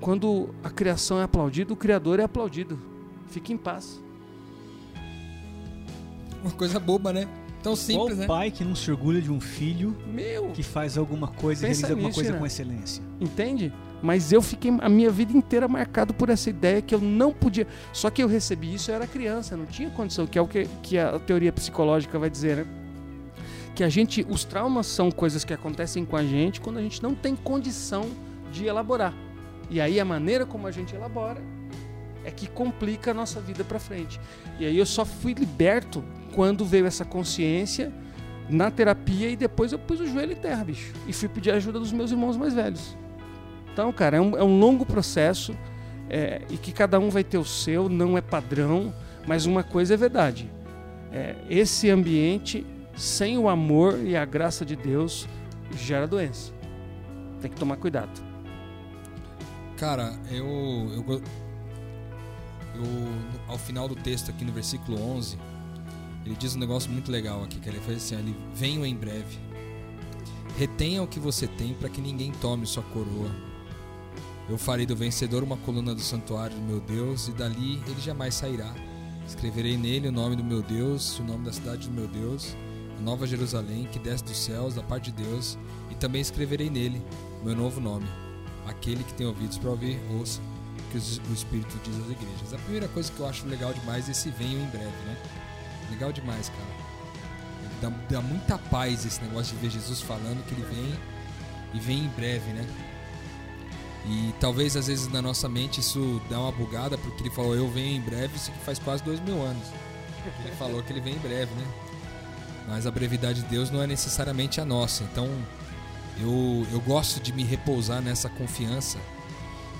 quando 0.00 0.48
a 0.64 0.70
criação 0.70 1.20
é 1.20 1.24
aplaudida, 1.24 1.74
o 1.74 1.76
Criador 1.76 2.20
é 2.20 2.22
aplaudido. 2.22 2.78
Fique 3.26 3.52
em 3.52 3.58
paz. 3.58 4.02
Uma 6.42 6.52
coisa 6.52 6.80
boba, 6.80 7.12
né? 7.12 7.28
Tão 7.62 7.76
simples, 7.76 8.06
Qual 8.14 8.16
né? 8.16 8.26
pai 8.26 8.50
que 8.50 8.64
não 8.64 8.74
se 8.74 8.90
orgulha 8.90 9.20
de 9.20 9.30
um 9.30 9.38
filho 9.38 9.94
Meu, 10.06 10.52
que 10.52 10.62
faz 10.62 10.96
alguma 10.96 11.28
coisa 11.28 11.66
e 11.66 11.68
realiza 11.68 11.88
alguma 11.88 12.08
nisso, 12.08 12.18
coisa 12.18 12.32
né? 12.32 12.38
com 12.38 12.46
excelência? 12.46 13.04
entende? 13.20 13.70
Mas 14.02 14.32
eu 14.32 14.40
fiquei 14.40 14.72
a 14.80 14.88
minha 14.88 15.10
vida 15.10 15.36
inteira 15.36 15.68
marcado 15.68 16.14
por 16.14 16.30
essa 16.30 16.48
ideia 16.48 16.80
que 16.80 16.94
eu 16.94 17.00
não 17.00 17.32
podia. 17.32 17.66
Só 17.92 18.10
que 18.10 18.22
eu 18.22 18.28
recebi 18.28 18.74
isso, 18.74 18.90
eu 18.90 18.94
era 18.94 19.06
criança, 19.06 19.56
não 19.56 19.66
tinha 19.66 19.90
condição, 19.90 20.26
que 20.26 20.38
é 20.38 20.42
o 20.42 20.48
que, 20.48 20.66
que 20.82 20.98
a 20.98 21.18
teoria 21.18 21.52
psicológica 21.52 22.18
vai 22.18 22.30
dizer, 22.30 22.56
né? 22.58 22.66
que 23.74 23.84
a 23.84 23.88
gente, 23.88 24.26
os 24.28 24.44
traumas 24.44 24.86
são 24.86 25.10
coisas 25.10 25.44
que 25.44 25.54
acontecem 25.54 26.04
com 26.04 26.16
a 26.16 26.22
gente 26.22 26.60
quando 26.60 26.78
a 26.78 26.82
gente 26.82 27.02
não 27.02 27.14
tem 27.14 27.34
condição 27.34 28.10
de 28.52 28.66
elaborar. 28.66 29.14
E 29.70 29.80
aí 29.80 29.98
a 30.00 30.04
maneira 30.04 30.44
como 30.44 30.66
a 30.66 30.70
gente 30.70 30.94
elabora 30.94 31.40
é 32.24 32.30
que 32.30 32.46
complica 32.46 33.12
a 33.12 33.14
nossa 33.14 33.40
vida 33.40 33.64
para 33.64 33.78
frente. 33.78 34.20
E 34.58 34.66
aí 34.66 34.76
eu 34.76 34.84
só 34.84 35.04
fui 35.04 35.32
liberto 35.32 36.04
quando 36.34 36.64
veio 36.64 36.84
essa 36.84 37.04
consciência 37.04 37.92
na 38.50 38.70
terapia 38.70 39.30
e 39.30 39.36
depois 39.36 39.72
eu 39.72 39.78
pus 39.78 40.00
o 40.00 40.06
joelho 40.06 40.32
em 40.32 40.36
terra, 40.36 40.64
bicho, 40.64 40.92
e 41.06 41.12
fui 41.12 41.28
pedir 41.28 41.52
ajuda 41.52 41.78
dos 41.78 41.92
meus 41.92 42.10
irmãos 42.10 42.36
mais 42.36 42.52
velhos. 42.52 42.96
Então, 43.80 43.94
cara, 43.94 44.18
é 44.18 44.20
um, 44.20 44.36
é 44.36 44.44
um 44.44 44.60
longo 44.60 44.84
processo 44.84 45.56
é, 46.10 46.42
e 46.50 46.58
que 46.58 46.70
cada 46.70 47.00
um 47.00 47.08
vai 47.08 47.24
ter 47.24 47.38
o 47.38 47.44
seu, 47.46 47.88
não 47.88 48.18
é 48.18 48.20
padrão, 48.20 48.92
mas 49.26 49.46
uma 49.46 49.62
coisa 49.62 49.94
é 49.94 49.96
verdade. 49.96 50.50
É, 51.10 51.34
esse 51.48 51.88
ambiente 51.88 52.66
sem 52.94 53.38
o 53.38 53.48
amor 53.48 53.98
e 54.04 54.14
a 54.14 54.24
graça 54.26 54.66
de 54.66 54.76
Deus 54.76 55.26
gera 55.74 56.06
doença. 56.06 56.52
Tem 57.40 57.50
que 57.50 57.56
tomar 57.56 57.78
cuidado. 57.78 58.20
Cara, 59.78 60.12
eu, 60.30 60.44
eu, 60.44 61.04
eu 61.08 61.22
ao 63.48 63.56
final 63.56 63.88
do 63.88 63.96
texto 63.96 64.30
aqui 64.30 64.44
no 64.44 64.52
versículo 64.52 65.00
11, 65.00 65.38
ele 66.26 66.36
diz 66.38 66.54
um 66.54 66.58
negócio 66.58 66.92
muito 66.92 67.10
legal 67.10 67.42
aqui, 67.44 67.58
que 67.58 67.66
ele 67.66 67.80
faz 67.80 67.96
assim, 67.96 68.16
ele 68.16 68.36
venho 68.54 68.84
em 68.84 68.94
breve. 68.94 69.38
Retenha 70.58 71.02
o 71.02 71.06
que 71.06 71.18
você 71.18 71.46
tem 71.46 71.72
para 71.72 71.88
que 71.88 72.02
ninguém 72.02 72.30
tome 72.30 72.66
sua 72.66 72.82
coroa. 72.82 73.48
Eu 74.50 74.58
farei 74.58 74.84
do 74.84 74.94
vencedor 74.94 75.42
uma 75.42 75.56
coluna 75.56 75.94
do 75.94 76.00
santuário 76.02 76.54
do 76.54 76.62
meu 76.62 76.80
Deus 76.80 77.28
e 77.28 77.32
dali 77.32 77.80
ele 77.86 78.00
jamais 78.00 78.34
sairá. 78.34 78.74
Escreverei 79.26 79.78
nele 79.78 80.08
o 80.08 80.12
nome 80.12 80.36
do 80.36 80.44
meu 80.44 80.60
Deus, 80.60 81.18
o 81.20 81.22
nome 81.22 81.44
da 81.44 81.52
cidade 81.52 81.88
do 81.88 81.94
meu 81.94 82.08
Deus 82.08 82.54
a 83.00 83.02
Nova 83.02 83.26
Jerusalém, 83.26 83.88
que 83.90 83.98
desce 83.98 84.22
dos 84.22 84.36
céus 84.36 84.74
da 84.74 84.82
parte 84.82 85.10
de 85.10 85.24
Deus, 85.24 85.58
e 85.90 85.94
também 85.94 86.20
escreverei 86.20 86.68
nele 86.68 87.02
meu 87.42 87.56
novo 87.56 87.80
nome. 87.80 88.06
Aquele 88.66 89.02
que 89.02 89.14
tem 89.14 89.26
ouvidos 89.26 89.56
para 89.58 89.70
ouvir, 89.70 89.98
ouça 90.18 90.40
o 90.78 90.90
que 90.92 90.98
o 90.98 91.32
Espírito 91.32 91.80
diz 91.82 91.96
às 91.96 92.10
igrejas. 92.10 92.52
A 92.52 92.58
primeira 92.58 92.86
coisa 92.88 93.10
que 93.10 93.18
eu 93.18 93.26
acho 93.26 93.46
legal 93.46 93.72
demais 93.72 94.06
é 94.06 94.12
esse 94.12 94.30
venho 94.30 94.60
em 94.60 94.66
breve, 94.66 95.04
né? 95.06 95.16
Legal 95.90 96.12
demais, 96.12 96.50
cara. 96.50 96.90
Dá, 97.80 97.88
dá 98.10 98.20
muita 98.20 98.58
paz 98.58 99.06
esse 99.06 99.22
negócio 99.22 99.56
de 99.56 99.62
ver 99.62 99.70
Jesus 99.70 100.02
falando 100.02 100.44
que 100.46 100.54
ele 100.54 100.62
vem 100.64 100.94
e 101.72 101.80
vem 101.80 102.04
em 102.04 102.08
breve, 102.08 102.52
né? 102.52 102.66
E 104.06 104.34
talvez 104.40 104.76
às 104.76 104.86
vezes 104.86 105.08
na 105.08 105.20
nossa 105.20 105.48
mente 105.48 105.80
isso 105.80 106.20
dá 106.28 106.40
uma 106.40 106.52
bugada, 106.52 106.96
porque 106.96 107.22
ele 107.22 107.30
falou 107.30 107.54
eu 107.54 107.68
venho 107.70 107.96
em 107.96 108.00
breve, 108.00 108.36
isso 108.36 108.50
aqui 108.50 108.60
faz 108.64 108.78
quase 108.78 109.02
dois 109.02 109.20
mil 109.20 109.42
anos. 109.42 109.66
Ele 110.44 110.54
falou 110.56 110.82
que 110.82 110.92
ele 110.92 111.00
vem 111.00 111.14
em 111.14 111.18
breve, 111.18 111.52
né? 111.54 111.66
Mas 112.68 112.86
a 112.86 112.90
brevidade 112.90 113.42
de 113.42 113.48
Deus 113.48 113.70
não 113.70 113.82
é 113.82 113.86
necessariamente 113.86 114.60
a 114.60 114.64
nossa. 114.64 115.04
Então 115.04 115.28
eu, 116.18 116.66
eu 116.72 116.80
gosto 116.80 117.20
de 117.20 117.32
me 117.32 117.44
repousar 117.44 118.00
nessa 118.00 118.28
confiança. 118.28 118.98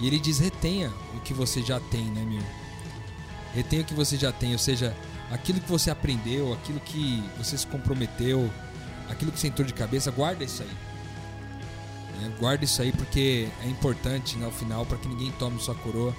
E 0.01 0.07
ele 0.07 0.19
diz: 0.19 0.39
retenha 0.39 0.91
o 1.15 1.21
que 1.21 1.35
você 1.35 1.63
já 1.63 1.79
tem, 1.79 2.05
né, 2.05 2.25
meu? 2.25 2.43
Retenha 3.55 3.83
o 3.83 3.85
que 3.85 3.95
você 3.95 4.17
já 4.17 4.33
tem, 4.33 4.53
ou 4.53 4.59
seja, 4.59 4.97
aquilo 5.31 5.61
que 5.61 5.69
você 5.69 5.91
aprendeu, 5.91 6.53
aquilo 6.53 6.81
que 6.81 7.23
você 7.37 7.59
se 7.59 7.67
comprometeu, 7.67 8.51
aquilo 9.09 9.33
que 9.33 9.41
você 9.41 9.49
entrou 9.49 9.67
de 9.67 9.75
cabeça, 9.75 10.11
guarda 10.11 10.45
isso 10.45 10.63
aí. 10.63 10.90
É, 12.21 12.29
guarda 12.39 12.65
isso 12.65 12.83
aí 12.83 12.93
porque 12.93 13.49
é 13.63 13.69
importante 13.69 14.37
no 14.37 14.51
final 14.51 14.85
para 14.85 14.99
que 14.99 15.09
ninguém 15.09 15.31
tome 15.33 15.61
sua 15.61 15.75
coroa. 15.75 16.15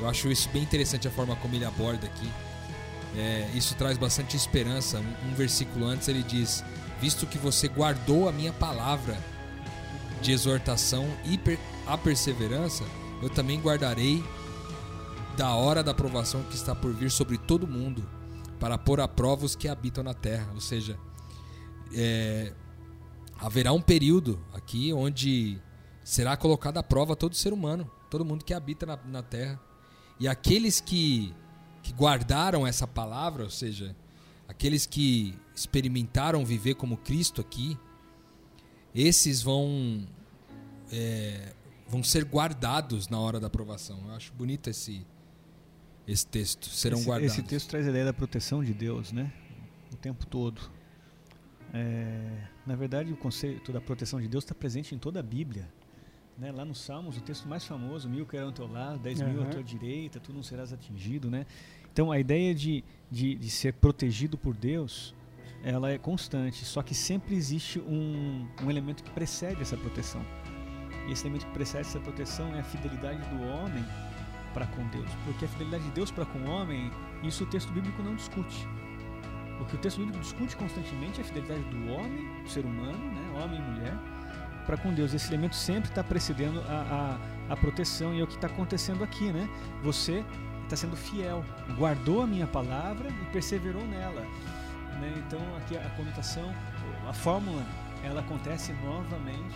Eu 0.00 0.08
acho 0.08 0.28
isso 0.28 0.48
bem 0.50 0.62
interessante 0.62 1.08
a 1.08 1.10
forma 1.10 1.36
como 1.36 1.54
ele 1.54 1.64
aborda 1.64 2.06
aqui. 2.06 2.30
é, 3.16 3.50
isso 3.54 3.74
traz 3.76 3.96
bastante 3.96 4.36
esperança. 4.36 4.98
Um, 4.98 5.30
um 5.30 5.34
versículo 5.34 5.86
antes 5.86 6.08
ele 6.08 6.22
diz: 6.22 6.64
Visto 7.00 7.26
que 7.26 7.38
você 7.38 7.68
guardou 7.68 8.28
a 8.28 8.32
minha 8.32 8.52
palavra 8.52 9.16
de 10.20 10.32
exortação 10.32 11.06
e 11.24 11.38
per, 11.38 11.58
a 11.86 11.96
perseverança, 11.96 12.84
eu 13.22 13.30
também 13.30 13.60
guardarei 13.60 14.24
da 15.36 15.54
hora 15.54 15.82
da 15.82 15.90
aprovação 15.90 16.42
que 16.44 16.54
está 16.54 16.74
por 16.74 16.92
vir 16.92 17.10
sobre 17.10 17.36
todo 17.36 17.66
mundo, 17.66 18.08
para 18.58 18.78
pôr 18.78 19.00
a 19.00 19.06
prova 19.06 19.44
os 19.44 19.54
que 19.54 19.68
habitam 19.68 20.02
na 20.02 20.14
terra. 20.14 20.50
Ou 20.54 20.60
seja, 20.60 20.98
é, 21.94 22.52
haverá 23.38 23.72
um 23.72 23.80
período 23.80 24.38
aqui 24.66 24.92
onde 24.92 25.58
será 26.02 26.36
colocado 26.36 26.78
à 26.78 26.82
prova 26.82 27.14
todo 27.14 27.36
ser 27.36 27.52
humano, 27.52 27.88
todo 28.10 28.24
mundo 28.24 28.44
que 28.44 28.52
habita 28.52 28.84
na, 28.84 28.96
na 28.96 29.22
terra. 29.22 29.60
E 30.18 30.26
aqueles 30.26 30.80
que, 30.80 31.32
que 31.82 31.92
guardaram 31.92 32.66
essa 32.66 32.86
palavra, 32.86 33.44
ou 33.44 33.50
seja, 33.50 33.94
aqueles 34.48 34.84
que 34.84 35.38
experimentaram 35.54 36.44
viver 36.44 36.74
como 36.74 36.96
Cristo 36.96 37.40
aqui, 37.40 37.78
esses 38.92 39.40
vão 39.40 40.04
é, 40.90 41.52
vão 41.86 42.02
ser 42.02 42.24
guardados 42.24 43.08
na 43.08 43.20
hora 43.20 43.38
da 43.38 43.46
aprovação. 43.46 44.02
Eu 44.08 44.14
acho 44.14 44.32
bonito 44.32 44.68
esse 44.68 45.06
esse 46.08 46.26
texto. 46.26 46.68
Serão 46.68 46.98
esse, 46.98 47.06
guardados. 47.06 47.32
Esse 47.34 47.42
texto 47.42 47.68
traz 47.68 47.86
a 47.86 47.90
ideia 47.90 48.06
da 48.06 48.12
proteção 48.12 48.64
de 48.64 48.74
Deus, 48.74 49.12
né? 49.12 49.32
O 49.92 49.96
tempo 49.96 50.26
todo. 50.26 50.60
É, 51.72 52.48
na 52.66 52.74
verdade, 52.74 53.12
o 53.12 53.16
conceito 53.16 53.72
da 53.72 53.80
proteção 53.80 54.20
de 54.20 54.28
Deus 54.28 54.44
está 54.44 54.54
presente 54.54 54.94
em 54.94 54.98
toda 54.98 55.20
a 55.20 55.22
Bíblia. 55.22 55.68
Né? 56.36 56.50
Lá 56.52 56.64
nos 56.64 56.80
Salmos, 56.80 57.16
o 57.16 57.20
texto 57.20 57.48
mais 57.48 57.64
famoso, 57.64 58.08
mil 58.10 58.26
cairão 58.26 58.48
ao 58.48 58.52
teu 58.52 58.66
lado, 58.70 58.98
dez 58.98 59.20
mil 59.20 59.40
à 59.40 59.44
Uhum. 59.44 59.50
tua 59.50 59.62
direita, 59.62 60.20
tu 60.20 60.32
não 60.32 60.42
serás 60.42 60.72
atingido, 60.72 61.30
né? 61.30 61.46
Então, 61.92 62.12
a 62.12 62.18
ideia 62.18 62.54
de, 62.54 62.84
de, 63.10 63.34
de 63.36 63.50
ser 63.50 63.72
protegido 63.74 64.36
por 64.36 64.54
Deus, 64.54 65.14
ela 65.64 65.90
é 65.90 65.96
constante, 65.96 66.64
só 66.64 66.82
que 66.82 66.94
sempre 66.94 67.34
existe 67.34 67.78
um, 67.78 68.46
um 68.62 68.70
elemento 68.70 69.02
que 69.02 69.10
precede 69.10 69.62
essa 69.62 69.76
proteção. 69.78 70.20
E 71.08 71.12
esse 71.12 71.24
elemento 71.24 71.46
que 71.46 71.52
precede 71.52 71.86
essa 71.88 72.00
proteção 72.00 72.54
é 72.54 72.60
a 72.60 72.64
fidelidade 72.64 73.20
do 73.30 73.42
homem 73.44 73.82
para 74.52 74.66
com 74.66 74.86
Deus. 74.88 75.08
Porque 75.24 75.44
a 75.46 75.48
fidelidade 75.48 75.84
de 75.84 75.90
Deus 75.92 76.10
para 76.10 76.26
com 76.26 76.38
o 76.40 76.50
homem, 76.50 76.90
isso 77.22 77.44
o 77.44 77.46
texto 77.46 77.72
bíblico 77.72 78.02
não 78.02 78.14
discute. 78.14 78.66
O 79.60 79.64
que 79.64 79.74
o 79.74 79.78
texto 79.78 79.98
bíblico 79.98 80.20
discute 80.20 80.56
constantemente 80.56 81.20
é 81.20 81.22
a 81.22 81.26
fidelidade 81.26 81.62
do 81.62 81.92
homem, 81.92 82.42
do 82.42 82.48
ser 82.48 82.64
humano, 82.64 82.98
né, 82.98 83.42
homem 83.42 83.58
e 83.58 83.62
mulher, 83.62 83.94
para 84.66 84.76
com 84.76 84.92
Deus. 84.92 85.14
Esse 85.14 85.28
elemento 85.28 85.56
sempre 85.56 85.88
está 85.88 86.04
precedendo 86.04 86.60
a, 86.68 87.18
a, 87.48 87.52
a 87.52 87.56
proteção 87.56 88.14
e 88.14 88.20
é 88.20 88.24
o 88.24 88.26
que 88.26 88.34
está 88.34 88.48
acontecendo 88.48 89.02
aqui, 89.02 89.32
né? 89.32 89.48
Você 89.82 90.24
está 90.64 90.76
sendo 90.76 90.96
fiel, 90.96 91.44
guardou 91.76 92.22
a 92.22 92.26
minha 92.26 92.46
palavra 92.46 93.08
e 93.08 93.24
perseverou 93.32 93.84
nela. 93.86 94.20
Né? 95.00 95.14
Então 95.26 95.40
aqui 95.56 95.76
a 95.76 95.88
conotação, 95.90 96.52
a 97.08 97.12
fórmula, 97.12 97.64
ela 98.02 98.20
acontece 98.20 98.72
novamente, 98.84 99.54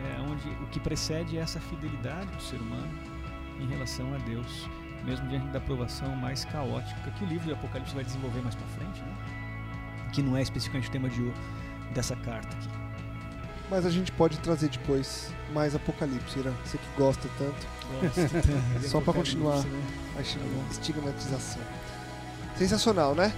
é, 0.00 0.20
onde 0.20 0.48
o 0.62 0.66
que 0.68 0.80
precede 0.80 1.36
é 1.36 1.40
essa 1.40 1.60
fidelidade 1.60 2.30
do 2.30 2.42
ser 2.42 2.56
humano 2.56 2.88
em 3.60 3.66
relação 3.66 4.14
a 4.14 4.18
Deus, 4.18 4.68
mesmo 5.04 5.28
diante 5.28 5.46
da 5.48 5.58
aprovação 5.58 6.14
mais 6.16 6.44
caótica 6.44 7.10
que 7.12 7.24
o 7.24 7.26
livro 7.26 7.46
de 7.46 7.52
Apocalipse 7.52 7.94
vai 7.94 8.04
desenvolver 8.04 8.40
mais 8.40 8.54
para 8.54 8.66
frente, 8.68 9.00
né? 9.00 9.14
que 10.12 10.22
não 10.22 10.36
é 10.36 10.42
especificamente 10.42 10.88
o 10.88 10.92
tema 10.92 11.08
de, 11.08 11.32
dessa 11.94 12.14
carta 12.14 12.54
aqui. 12.56 12.68
Mas 13.70 13.86
a 13.86 13.90
gente 13.90 14.12
pode 14.12 14.38
trazer 14.38 14.68
depois 14.68 15.32
mais 15.52 15.74
Apocalipse, 15.74 16.38
Irã. 16.38 16.52
Você 16.64 16.76
que 16.76 16.84
gosta 16.96 17.26
tanto. 17.38 17.66
Só 18.86 19.00
pra 19.00 19.14
continuar. 19.14 19.64
a 20.16 20.20
estigmatização. 20.70 21.62
Sensacional, 22.56 23.14
né? 23.14 23.32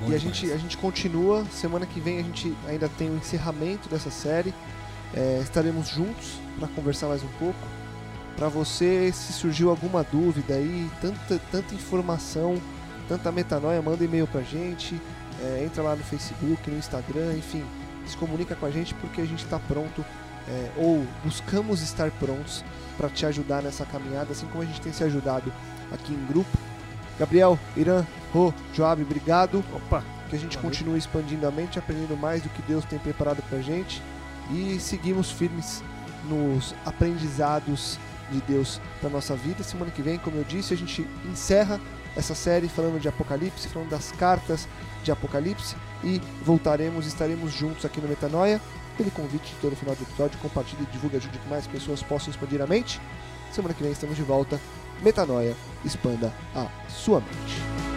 Bom 0.00 0.10
e 0.10 0.14
a 0.14 0.18
gente, 0.18 0.50
a 0.52 0.56
gente 0.56 0.76
continua. 0.76 1.44
Semana 1.46 1.86
que 1.86 1.98
vem 1.98 2.20
a 2.20 2.22
gente 2.22 2.56
ainda 2.68 2.88
tem 2.88 3.10
o 3.10 3.16
encerramento 3.16 3.88
dessa 3.88 4.10
série. 4.10 4.54
É, 5.12 5.40
estaremos 5.42 5.88
juntos 5.88 6.38
para 6.58 6.68
conversar 6.68 7.08
mais 7.08 7.24
um 7.24 7.28
pouco. 7.38 7.58
Para 8.36 8.48
você, 8.48 9.12
se 9.12 9.32
surgiu 9.32 9.70
alguma 9.70 10.02
dúvida 10.02 10.54
aí, 10.54 10.90
tanta, 11.00 11.40
tanta 11.52 11.74
informação, 11.74 12.60
tanta 13.08 13.30
metanoia, 13.30 13.80
manda 13.80 14.04
e-mail 14.04 14.26
pra 14.26 14.42
gente. 14.42 15.00
é, 15.42 15.64
entra 15.64 15.82
lá 15.82 15.94
no 15.96 16.02
Facebook, 16.04 16.70
no 16.70 16.78
Instagram, 16.78 17.34
enfim, 17.36 17.64
se 18.06 18.16
comunica 18.16 18.54
com 18.54 18.66
a 18.66 18.70
gente 18.70 18.94
porque 18.94 19.20
a 19.20 19.24
gente 19.24 19.44
está 19.44 19.58
pronto 19.58 20.04
é, 20.48 20.70
ou 20.76 21.04
buscamos 21.24 21.80
estar 21.80 22.10
prontos 22.12 22.64
para 22.96 23.08
te 23.08 23.24
ajudar 23.26 23.62
nessa 23.62 23.84
caminhada, 23.84 24.32
assim 24.32 24.46
como 24.46 24.62
a 24.62 24.66
gente 24.66 24.80
tem 24.80 24.92
se 24.92 25.02
ajudado 25.04 25.52
aqui 25.92 26.12
em 26.12 26.26
grupo. 26.26 26.56
Gabriel, 27.18 27.58
Irã, 27.76 28.04
Rô, 28.32 28.52
Joab, 28.72 29.00
obrigado. 29.02 29.64
Opa, 29.72 30.02
Que 30.28 30.36
a 30.36 30.38
gente 30.38 30.56
Valeu. 30.56 30.70
continue 30.70 30.98
expandindo 30.98 31.46
a 31.46 31.50
mente, 31.50 31.78
aprendendo 31.78 32.16
mais 32.16 32.42
do 32.42 32.48
que 32.48 32.62
Deus 32.62 32.84
tem 32.84 32.98
preparado 32.98 33.42
pra 33.48 33.60
gente 33.60 34.02
e 34.50 34.78
seguimos 34.80 35.30
firmes 35.30 35.82
nos 36.28 36.74
aprendizados 36.84 37.98
de 38.30 38.40
Deus 38.42 38.80
para 39.00 39.10
nossa 39.10 39.34
vida. 39.34 39.62
Semana 39.62 39.90
que 39.90 40.02
vem, 40.02 40.18
como 40.18 40.36
eu 40.36 40.44
disse, 40.44 40.74
a 40.74 40.76
gente 40.76 41.06
encerra 41.30 41.80
essa 42.16 42.34
série 42.34 42.68
falando 42.68 43.00
de 43.00 43.08
Apocalipse, 43.08 43.68
falando 43.68 43.90
das 43.90 44.12
cartas 44.12 44.68
de 45.02 45.10
Apocalipse 45.10 45.76
e 46.02 46.20
voltaremos, 46.44 47.06
estaremos 47.06 47.52
juntos 47.52 47.84
aqui 47.84 48.00
no 48.00 48.08
Metanoia. 48.08 48.60
Aquele 48.94 49.10
convite 49.10 49.52
de 49.52 49.60
todo 49.60 49.74
final 49.74 49.96
do 49.96 50.02
episódio, 50.02 50.38
compartilhe 50.38 50.86
divulgue, 50.92 51.16
ajude 51.16 51.38
que 51.38 51.48
mais 51.48 51.66
pessoas 51.66 52.02
possam 52.02 52.30
expandir 52.30 52.62
a 52.62 52.66
mente. 52.66 53.00
Semana 53.50 53.74
que 53.74 53.82
vem 53.82 53.92
estamos 53.92 54.16
de 54.16 54.22
volta. 54.22 54.60
Metanoia, 55.02 55.56
expanda 55.84 56.32
a 56.54 56.68
sua 56.88 57.20
mente. 57.20 57.93